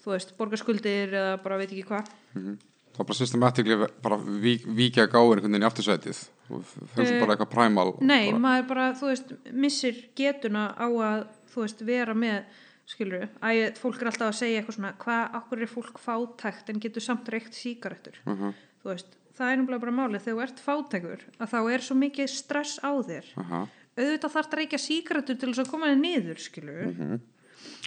þú 0.03 0.11
veist, 0.11 0.37
borga 0.37 0.57
skuldir 0.57 1.13
eða 1.13 1.37
bara 1.43 1.57
veit 1.57 1.71
ekki 1.71 1.83
hvað. 1.85 2.05
Það 2.33 2.99
er 2.99 3.05
bara 3.05 3.13
systematically 3.15 3.87
bara 4.01 4.17
vík, 4.17 4.65
víkja 4.65 5.07
gáin 5.07 5.33
einhvern 5.35 5.51
veginn 5.51 5.63
í 5.63 5.69
aftursætið. 5.69 6.29
Og 6.49 6.63
hugsa 6.95 7.13
Eh, 7.13 7.19
bara 7.19 7.35
eitthvað 7.35 7.49
primal 7.53 7.93
Nei, 8.01 8.31
bara, 8.31 8.39
maður 8.39 8.67
bara, 8.67 8.93
þú 8.93 9.05
veist, 9.11 9.53
missir 9.53 9.95
getuna 10.15 10.73
á 10.75 10.87
að, 10.89 11.27
þú 11.53 11.61
veist, 11.61 11.81
vera 11.85 12.13
með 12.13 12.43
skilur, 12.89 13.27
æ, 13.45 13.69
fólk 13.77 14.01
er 14.01 14.09
alltaf 14.11 14.31
að 14.31 14.37
segja 14.39 14.59
eitthvað 14.61 14.77
svona, 14.79 14.93
hvað, 15.03 15.23
okkur 15.39 15.61
er 15.65 15.71
fólk 15.71 15.99
fátækt 16.03 16.69
en 16.73 16.79
getur 16.83 17.05
samt 17.05 17.29
reykt 17.33 17.53
sígarettur? 17.57 18.17
Uh 18.25 18.51
þú 18.79 18.93
veist, 18.93 19.09
það 19.35 19.49
er 19.51 19.57
náttúrulega 19.59 19.83
bara 19.83 19.91
málið. 19.99 20.21
Þegar 20.23 20.37
þú 20.39 20.43
ert 20.45 20.61
fátækur, 20.63 21.23
að 21.43 21.49
þá 21.51 21.57
er 21.73 21.81
svo 21.83 21.95
mikið 21.99 22.29
stress 22.31 22.77
á 22.79 22.91
þér. 22.95 23.27
Uh 23.37 23.65
auðvitað 23.99 24.31
þarf 24.31 24.47
það 24.47 24.53
að 24.53 24.59
reykja 24.61 24.79
sígarettur 24.79 25.37
til 25.41 25.49
þess 25.51 25.59
að 25.65 25.71
koma 25.73 25.89
þér 25.91 25.99
niður, 25.99 26.39
skilur 26.39 26.85
Mhm. 26.87 27.19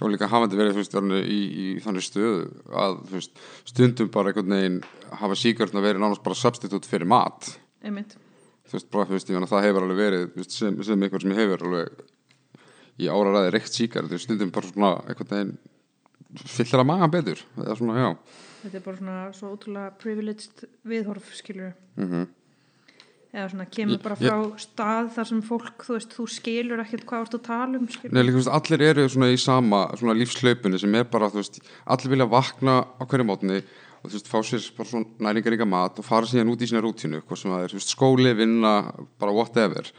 og 0.02 0.10
líka 0.12 0.28
hafandi 0.28 0.56
verið 0.58 0.74
þú 0.76 0.82
veist, 0.82 0.96
í, 1.24 1.40
í 1.62 1.66
þannig 1.80 2.04
stöðu 2.04 2.42
að 2.68 2.98
þú 3.08 3.14
veist, 3.16 3.38
stundum 3.64 4.10
bara 4.12 4.28
einhvern 4.32 4.52
veginn 4.52 4.80
hafa 5.22 5.34
síkartna 5.34 5.80
verið 5.80 6.02
nánast 6.02 6.22
bara 6.22 6.36
substitute 6.36 6.86
fyrir 6.90 7.06
mat. 7.08 7.58
Einmitt, 7.82 8.16
þú 8.68 8.72
veist, 8.76 8.90
bara, 8.92 9.06
þú 9.08 9.16
veist, 9.16 9.30
ég 9.32 9.48
það 9.48 9.64
hefur 9.64 9.86
alveg 9.86 10.00
verið 10.02 10.26
þú 10.34 10.42
veist, 10.42 10.52
sem, 10.58 10.82
sem 10.84 11.02
einhver 11.02 11.22
sem 11.24 11.32
hefur 11.40 11.64
alveg 11.64 11.88
í 13.00 13.08
áraræði 13.08 13.54
reykt 13.54 13.76
síkar 13.76 14.10
stundum 14.20 14.52
bara 14.54 14.68
svona 14.68 14.92
einhvern 15.06 15.32
veginn 15.32 15.56
fyllir 16.48 16.80
að 16.82 16.88
magan 16.88 17.12
betur. 17.12 17.40
Eða 17.60 17.78
svona, 17.80 17.98
já. 18.00 18.10
Þetta 18.62 18.78
er 18.78 18.84
bara 18.84 19.00
svona 19.00 19.16
svo 19.36 19.50
ótrúlega 19.56 19.96
privileged 20.00 20.64
viðhorf, 20.88 21.34
skilur 21.36 21.74
mm 21.96 22.30
eða 23.32 23.48
svona 23.48 23.66
kemur 23.72 24.00
bara 24.02 24.16
frá 24.18 24.34
stað 24.60 25.06
þar 25.14 25.28
sem 25.30 25.38
fólk, 25.46 25.84
þú 25.86 25.94
veist, 25.96 26.16
þú 26.16 26.26
skilur 26.28 26.82
ekkert 26.82 27.06
hvað 27.08 27.22
ert 27.24 27.36
að 27.38 27.44
tala 27.46 27.78
um, 27.80 27.86
skilur 27.88 28.12
Nei, 28.12 28.26
líka, 28.26 28.38
veist, 28.42 28.52
allir 28.58 28.84
eru 28.90 29.06
svona 29.08 29.30
í 29.32 29.38
sama 29.40 29.80
svona 29.96 30.16
lífslaupunni 30.18 30.80
sem 30.82 30.98
er 31.00 31.06
bara, 31.12 31.30
þú 31.32 31.40
veist, 31.40 31.56
allir 31.94 32.12
vilja 32.12 32.28
vakna 32.34 32.74
á 32.84 33.02
hverju 33.08 33.28
mótni 33.28 33.62
og 34.02 34.10
þú 34.10 34.16
veist, 34.18 34.28
fá 34.28 34.38
sér 34.42 34.64
bara 34.76 34.88
svona 34.88 35.06
næringaríka 35.28 35.66
mat 35.68 35.98
og 35.98 36.04
fara 36.04 36.26
síðan 36.26 36.50
út 36.52 36.62
í 36.62 36.66
sína 36.66 36.82
rútínu, 36.82 37.22
hvað 37.22 37.38
sem 37.38 37.50
það 37.54 37.62
er, 37.64 37.72
þú 37.72 37.78
veist, 37.80 37.94
skóli, 37.94 38.32
vinna, 38.34 38.72
bara 39.22 39.32
whatever. 39.32 39.90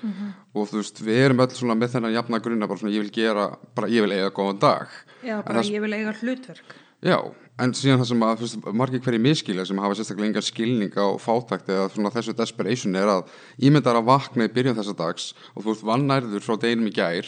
Og 0.54 0.68
þú 0.70 0.82
veist, 0.82 1.00
við 1.04 1.22
erum 1.26 1.40
öll 1.46 1.56
svona 1.56 1.76
með 1.80 1.96
þennan 1.96 2.14
jafna 2.18 2.40
grunna, 2.44 2.68
bara 2.68 2.80
svona, 2.84 2.94
ég 2.96 3.06
vil 3.08 3.16
gera, 3.16 3.48
bara 3.76 3.88
ég 3.88 4.04
vil 4.04 4.12
eiga 4.18 4.32
góðan 4.36 4.60
dag. 4.60 4.88
Já, 5.24 5.38
En 5.40 5.44
bara 5.48 5.62
það- 5.64 5.72
ég 5.74 5.82
vil 5.82 5.94
eiga 5.94 6.14
hlutverk. 6.20 6.76
Já, 7.04 7.18
en 7.60 7.72
síðan 7.76 8.00
það 8.00 8.08
sem 8.08 8.20
að 8.24 8.38
þú 8.38 8.46
veist, 8.48 8.74
margir 8.74 9.00
hverju 9.04 9.20
miskilja 9.20 9.66
sem 9.68 9.78
hafa 9.78 9.94
sérstaklega 9.96 10.30
engan 10.32 10.42
skilning 10.42 10.94
á 10.96 11.08
fátækt 11.20 11.68
eða 11.68 11.90
svona 11.92 12.12
þessu 12.16 12.34
desperation 12.36 12.96
er 12.96 13.08
að 13.12 13.28
ímyndar 13.60 13.96
að 14.00 14.06
vakna 14.08 14.48
í 14.48 14.54
byrjun 14.56 14.76
þessa 14.78 14.96
dags 14.96 15.34
og 15.56 15.64
þú 15.66 15.72
ert 15.76 15.84
vannærður 15.84 16.42
frá 16.42 16.56
deginum 16.60 16.88
í 16.88 16.94
gær 16.96 17.28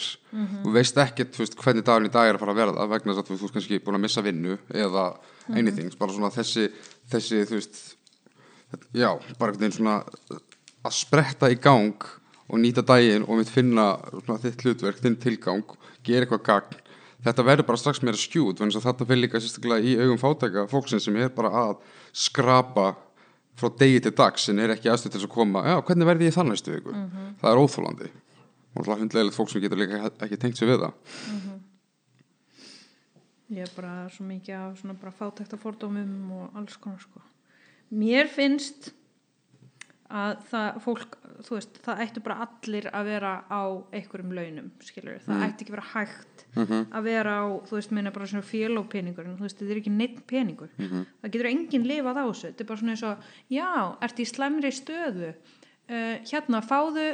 og 0.66 0.72
veist 0.74 0.96
ekkert 0.96 1.36
þú 1.36 1.44
veist, 1.44 1.58
eða 5.48 5.62
anything, 5.62 5.94
bara 6.00 6.16
svona 6.16 6.32
þessi 6.34 6.70
þessi, 7.12 7.42
þú 7.50 7.60
veist 7.60 7.82
já, 8.96 9.10
bara 9.40 9.52
einhvern 9.52 9.62
veginn 9.62 9.78
svona 9.78 9.98
að 10.86 10.98
spretta 10.98 11.50
í 11.54 11.60
gang 11.62 12.08
og 12.46 12.62
nýta 12.62 12.84
daginn 12.86 13.26
og 13.26 13.40
mitt 13.40 13.52
finna 13.52 13.96
svona, 14.12 14.40
þitt 14.44 14.66
hlutverk, 14.66 15.02
þinn 15.02 15.18
tilgang 15.22 15.64
gera 16.06 16.26
eitthvað 16.26 16.44
gagn. 16.46 16.82
Þetta 17.26 17.46
verður 17.48 17.66
bara 17.72 17.82
strax 17.82 18.04
meira 18.06 18.20
skjút 18.22 18.60
þannig 18.60 18.78
að 18.78 18.86
þetta 18.86 19.08
fyrir 19.10 19.24
líka 19.24 19.42
sérstaklega 19.42 19.82
í 19.82 19.96
augum 19.98 20.20
fátæka 20.22 20.68
fólksinn 20.70 21.02
sem 21.02 21.16
er 21.18 21.32
bara 21.34 21.50
að 21.64 21.80
skrapa 22.14 22.92
frá 23.58 23.72
degi 23.80 24.04
til 24.04 24.14
dags 24.16 24.46
en 24.52 24.62
er 24.62 24.76
ekki 24.76 24.92
aðstöð 24.92 25.16
til 25.16 25.24
að 25.24 25.34
koma, 25.34 25.64
já, 25.66 25.76
hvernig 25.88 26.10
verði 26.10 26.30
ég 26.30 26.36
þann 26.36 26.52
næstu 26.52 26.76
viku 26.76 26.94
það 27.42 27.50
er 27.52 27.62
óþólandi 27.64 28.12
og 28.76 28.90
hundlegilegt 28.92 29.38
fólk 29.38 29.52
sem 29.52 29.64
getur 29.64 29.80
líka 29.80 30.02
ekki 30.26 30.40
tengt 30.40 30.60
sér 30.60 30.74
við 30.74 30.84
það 30.84 31.46
ég 33.54 33.62
er 33.68 33.72
bara 33.76 34.10
svo 34.10 34.26
mikið 34.26 34.56
af 34.58 34.78
svona 34.82 34.96
bara 35.00 35.12
fátækta 35.14 35.58
fordómum 35.62 36.32
og 36.32 36.56
alls 36.58 36.78
konar 36.82 37.00
sko. 37.04 37.22
Mér 37.94 38.28
finnst 38.32 38.94
að 40.10 40.42
það 40.52 40.80
fólk 40.86 41.16
þú 41.46 41.56
veist, 41.58 41.78
það 41.84 42.02
ættu 42.06 42.22
bara 42.24 42.36
allir 42.46 42.86
að 42.94 43.08
vera 43.10 43.32
á 43.50 43.62
einhverjum 43.92 44.34
launum, 44.38 44.68
skilur 44.86 45.18
það 45.26 45.42
ætti 45.48 45.66
ekki 45.66 45.74
vera 45.74 45.88
hægt 45.94 46.44
að 46.96 47.04
vera 47.10 47.34
á 47.42 47.46
þú 47.68 47.76
veist, 47.76 47.92
minna 47.92 48.12
bara 48.16 48.28
svona 48.30 48.46
félópeningur 48.46 49.26
þú 49.34 49.44
veist, 49.44 49.58
þetta 49.60 49.74
er 49.76 49.82
ekki 49.82 49.92
neitt 49.96 50.22
peningur. 50.30 50.70
Það 50.78 51.32
getur 51.34 51.50
enginn 51.50 51.88
lifað 51.90 52.22
á 52.22 52.26
þessu, 52.30 52.48
þetta 52.52 52.64
er 52.64 52.70
bara 52.70 52.80
svona 52.82 52.94
eins 52.96 53.04
og 53.10 53.26
já, 53.52 53.70
ertu 54.08 54.22
í 54.24 54.30
slæmri 54.30 54.72
stöðu? 54.78 55.34
Uh, 55.86 56.16
hérna, 56.32 56.62
fáðu 56.66 57.10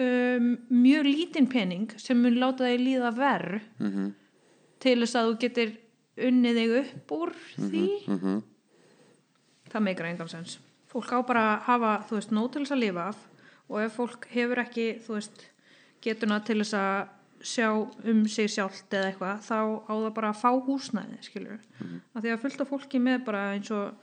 um, 0.00 0.48
mjög 0.68 1.06
lítinn 1.06 1.46
pening 1.48 1.94
sem 2.00 2.18
mun 2.20 2.36
láta 2.40 2.66
þig 2.68 2.82
líða 2.88 3.14
verð 3.16 3.60
Mhm. 3.80 4.10
Til 4.84 4.98
þess 5.00 5.16
að 5.18 5.30
þú 5.30 5.38
getur 5.44 5.72
unnið 6.28 6.58
þig 6.60 6.74
upp 6.82 7.14
úr 7.16 7.32
því. 7.56 7.84
Mhm. 8.08 8.42
það 9.74 9.82
meikar 9.88 10.06
engan 10.12 10.28
sens. 10.30 10.58
Fólk 10.92 11.10
á 11.10 11.18
bara 11.26 11.44
að 11.56 11.62
hafa, 11.66 11.92
þú 12.06 12.14
veist, 12.20 12.30
nóg 12.30 12.52
til 12.52 12.62
þess 12.62 12.74
að 12.76 12.82
lifa 12.84 13.08
af 13.10 13.22
og 13.68 13.80
ef 13.82 13.96
fólk 13.98 14.26
hefur 14.30 14.60
ekki 14.62 14.84
þú 15.02 15.16
veist, 15.16 15.46
getuna 16.04 16.36
til 16.44 16.60
þess 16.60 16.76
að 16.78 17.08
sjá 17.44 17.68
um 18.04 18.20
sig 18.30 18.48
sjálft 18.48 18.94
eða 18.94 19.08
eitthvað, 19.10 19.40
þá 19.42 19.58
á 19.84 19.92
það 20.04 20.14
bara 20.14 20.30
að 20.30 20.38
fá 20.40 20.50
húsnæði 20.68 21.18
skilur, 21.26 21.58
mm 21.80 21.96
að 22.14 22.22
því 22.22 22.30
að 22.34 22.40
fullt 22.44 22.60
af 22.62 22.70
fólki 22.70 23.00
með 23.02 23.24
bara 23.26 23.42
eins 23.56 23.70
og 23.74 23.94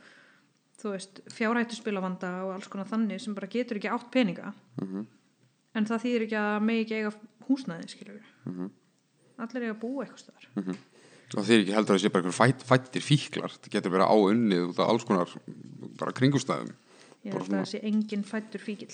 þú 0.81 0.91
veist, 0.91 1.21
fjárhættu 1.31 1.77
spilavanda 1.79 2.33
og 2.43 2.53
alls 2.57 2.67
konar 2.67 2.89
þannig 2.89 3.21
sem 3.21 3.33
bara 3.37 3.47
getur 3.47 3.77
ekki 3.79 3.89
átt 3.93 4.11
peninga. 4.11 4.51
En 5.73 5.85
það 5.87 6.03
þýðir 6.03 6.25
ekki 6.27 6.37
að 6.41 6.61
megi 6.67 6.81
ekki 6.83 6.99
eiga 6.99 7.13
húsnæði 7.47 7.87
skilur 7.87 8.21
allir 9.45 9.67
eiga 9.67 9.75
að 9.75 9.81
búa 9.83 10.05
eitthvað 10.05 10.23
stöðar 10.25 10.79
og 11.31 11.45
þeir 11.47 11.61
ekki 11.61 11.75
heldur 11.77 11.95
að 11.95 11.97
það 11.97 12.03
sé 12.03 12.11
bara 12.11 12.25
einhver 12.25 12.37
fætt, 12.37 12.63
fættir 12.67 13.03
fíklar 13.05 13.53
það 13.57 13.73
getur 13.75 13.93
verið 13.93 14.11
á 14.11 14.17
unnið 14.19 14.65
út 14.67 14.81
af 14.83 14.89
alls 14.91 15.05
konar 15.07 15.35
bara 15.99 16.15
kringustæðum 16.17 16.73
Ég 17.21 17.35
held 17.35 17.51
að 17.51 17.59
það 17.59 17.67
sé 17.69 17.81
engin 17.85 18.23
fættur 18.25 18.63
fíkil. 18.63 18.89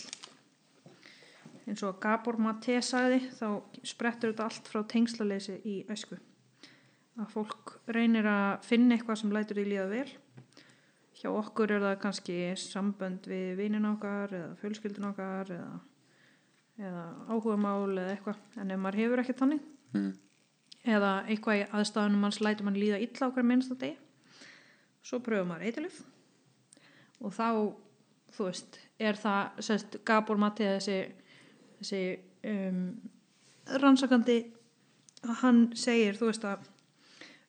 Eins 1.68 1.84
og 1.84 2.00
Gabor 2.04 2.38
Maté 2.40 2.78
sagði, 2.84 3.22
þá 3.36 3.48
sprettur 3.88 4.34
þetta 4.34 4.48
allt 4.48 4.72
frá 4.72 4.82
tengslaleysi 4.92 5.58
í 5.68 5.76
æsku. 5.92 6.18
Að 7.18 7.32
fólk 7.34 7.78
reynir 7.96 8.28
að 8.30 8.66
finna 8.68 8.98
eitthvað 8.98 9.22
sem 9.22 9.32
lætur 9.34 9.60
því 9.60 9.66
líða 9.72 9.88
vel. 9.92 10.10
Hjá 11.18 11.30
okkur 11.32 11.74
er 11.74 11.86
það 11.86 11.96
kannski 12.04 12.38
sambönd 12.62 13.28
við 13.32 13.56
vinnin 13.62 13.88
okkar 13.90 14.36
eða 14.38 14.52
fjölskyldin 14.60 15.08
okkar 15.10 15.54
eða, 15.56 15.80
eða 16.84 17.06
áhugamál 17.32 17.96
eða 17.96 18.12
eitthvað. 18.12 18.44
En 18.60 18.76
ef 18.76 18.84
maður 18.84 19.02
hefur 19.06 19.24
ekkert 19.24 19.44
þannig 19.44 19.64
mm. 19.96 20.12
Eða 20.88 21.14
eitthvað 21.28 21.62
í 21.62 21.66
aðstæðunum 21.80 22.24
manns 22.24 22.40
lætur 22.44 22.68
mann 22.68 22.80
líða 22.80 23.02
illa 23.04 23.30
okkar 23.30 23.48
minnst 23.48 23.74
að 23.74 23.84
degi, 23.84 23.98
svo 25.04 25.20
pröfum 25.24 25.52
maður 25.52 25.68
eitthilif 25.70 26.00
og 27.24 27.34
þá 27.34 27.48
þú 28.38 28.50
veist, 28.50 28.80
er 29.00 29.18
það 29.18 29.62
sérst, 29.66 30.00
Gabor 30.06 30.40
Matti 30.42 30.68
þessi, 30.68 30.98
þessi 31.80 32.02
um, 32.52 32.82
rannsakandi 33.82 34.38
hann 35.42 35.68
segir 35.78 36.18
þú 36.20 36.32
veist 36.32 36.46
að 36.48 36.68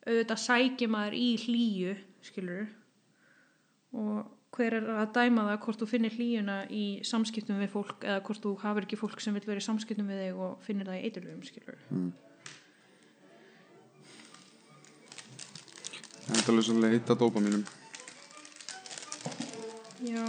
auðvitað 0.09 0.43
sækir 0.43 0.91
maður 0.93 1.19
í 1.19 1.29
hlýju 1.45 1.95
skilur 2.25 2.69
og 3.99 4.35
hver 4.57 4.79
er 4.79 4.87
að 5.03 5.11
dæma 5.17 5.45
það 5.51 5.61
hvort 5.65 5.83
þú 5.83 5.89
finnir 5.91 6.15
hlýjuna 6.17 6.57
í 6.73 6.85
samskiptum 7.07 7.61
við 7.61 7.75
fólk 7.75 8.07
eða 8.07 8.23
hvort 8.25 8.45
þú 8.45 8.55
hafur 8.63 8.87
ekki 8.87 8.99
fólk 9.01 9.21
sem 9.23 9.37
vil 9.37 9.45
vera 9.47 9.61
í 9.61 9.67
samskiptum 9.67 10.09
við 10.09 10.25
þig 10.25 10.41
og 10.47 10.65
finnir 10.65 10.89
það 10.89 10.99
í 10.99 11.05
eiturlöfum 11.11 11.45
skilur 11.47 11.85
endalus 16.35 16.71
að 16.73 16.83
leita 16.85 17.17
dópa 17.19 17.43
mínum 17.43 17.65
Já, 20.05 20.25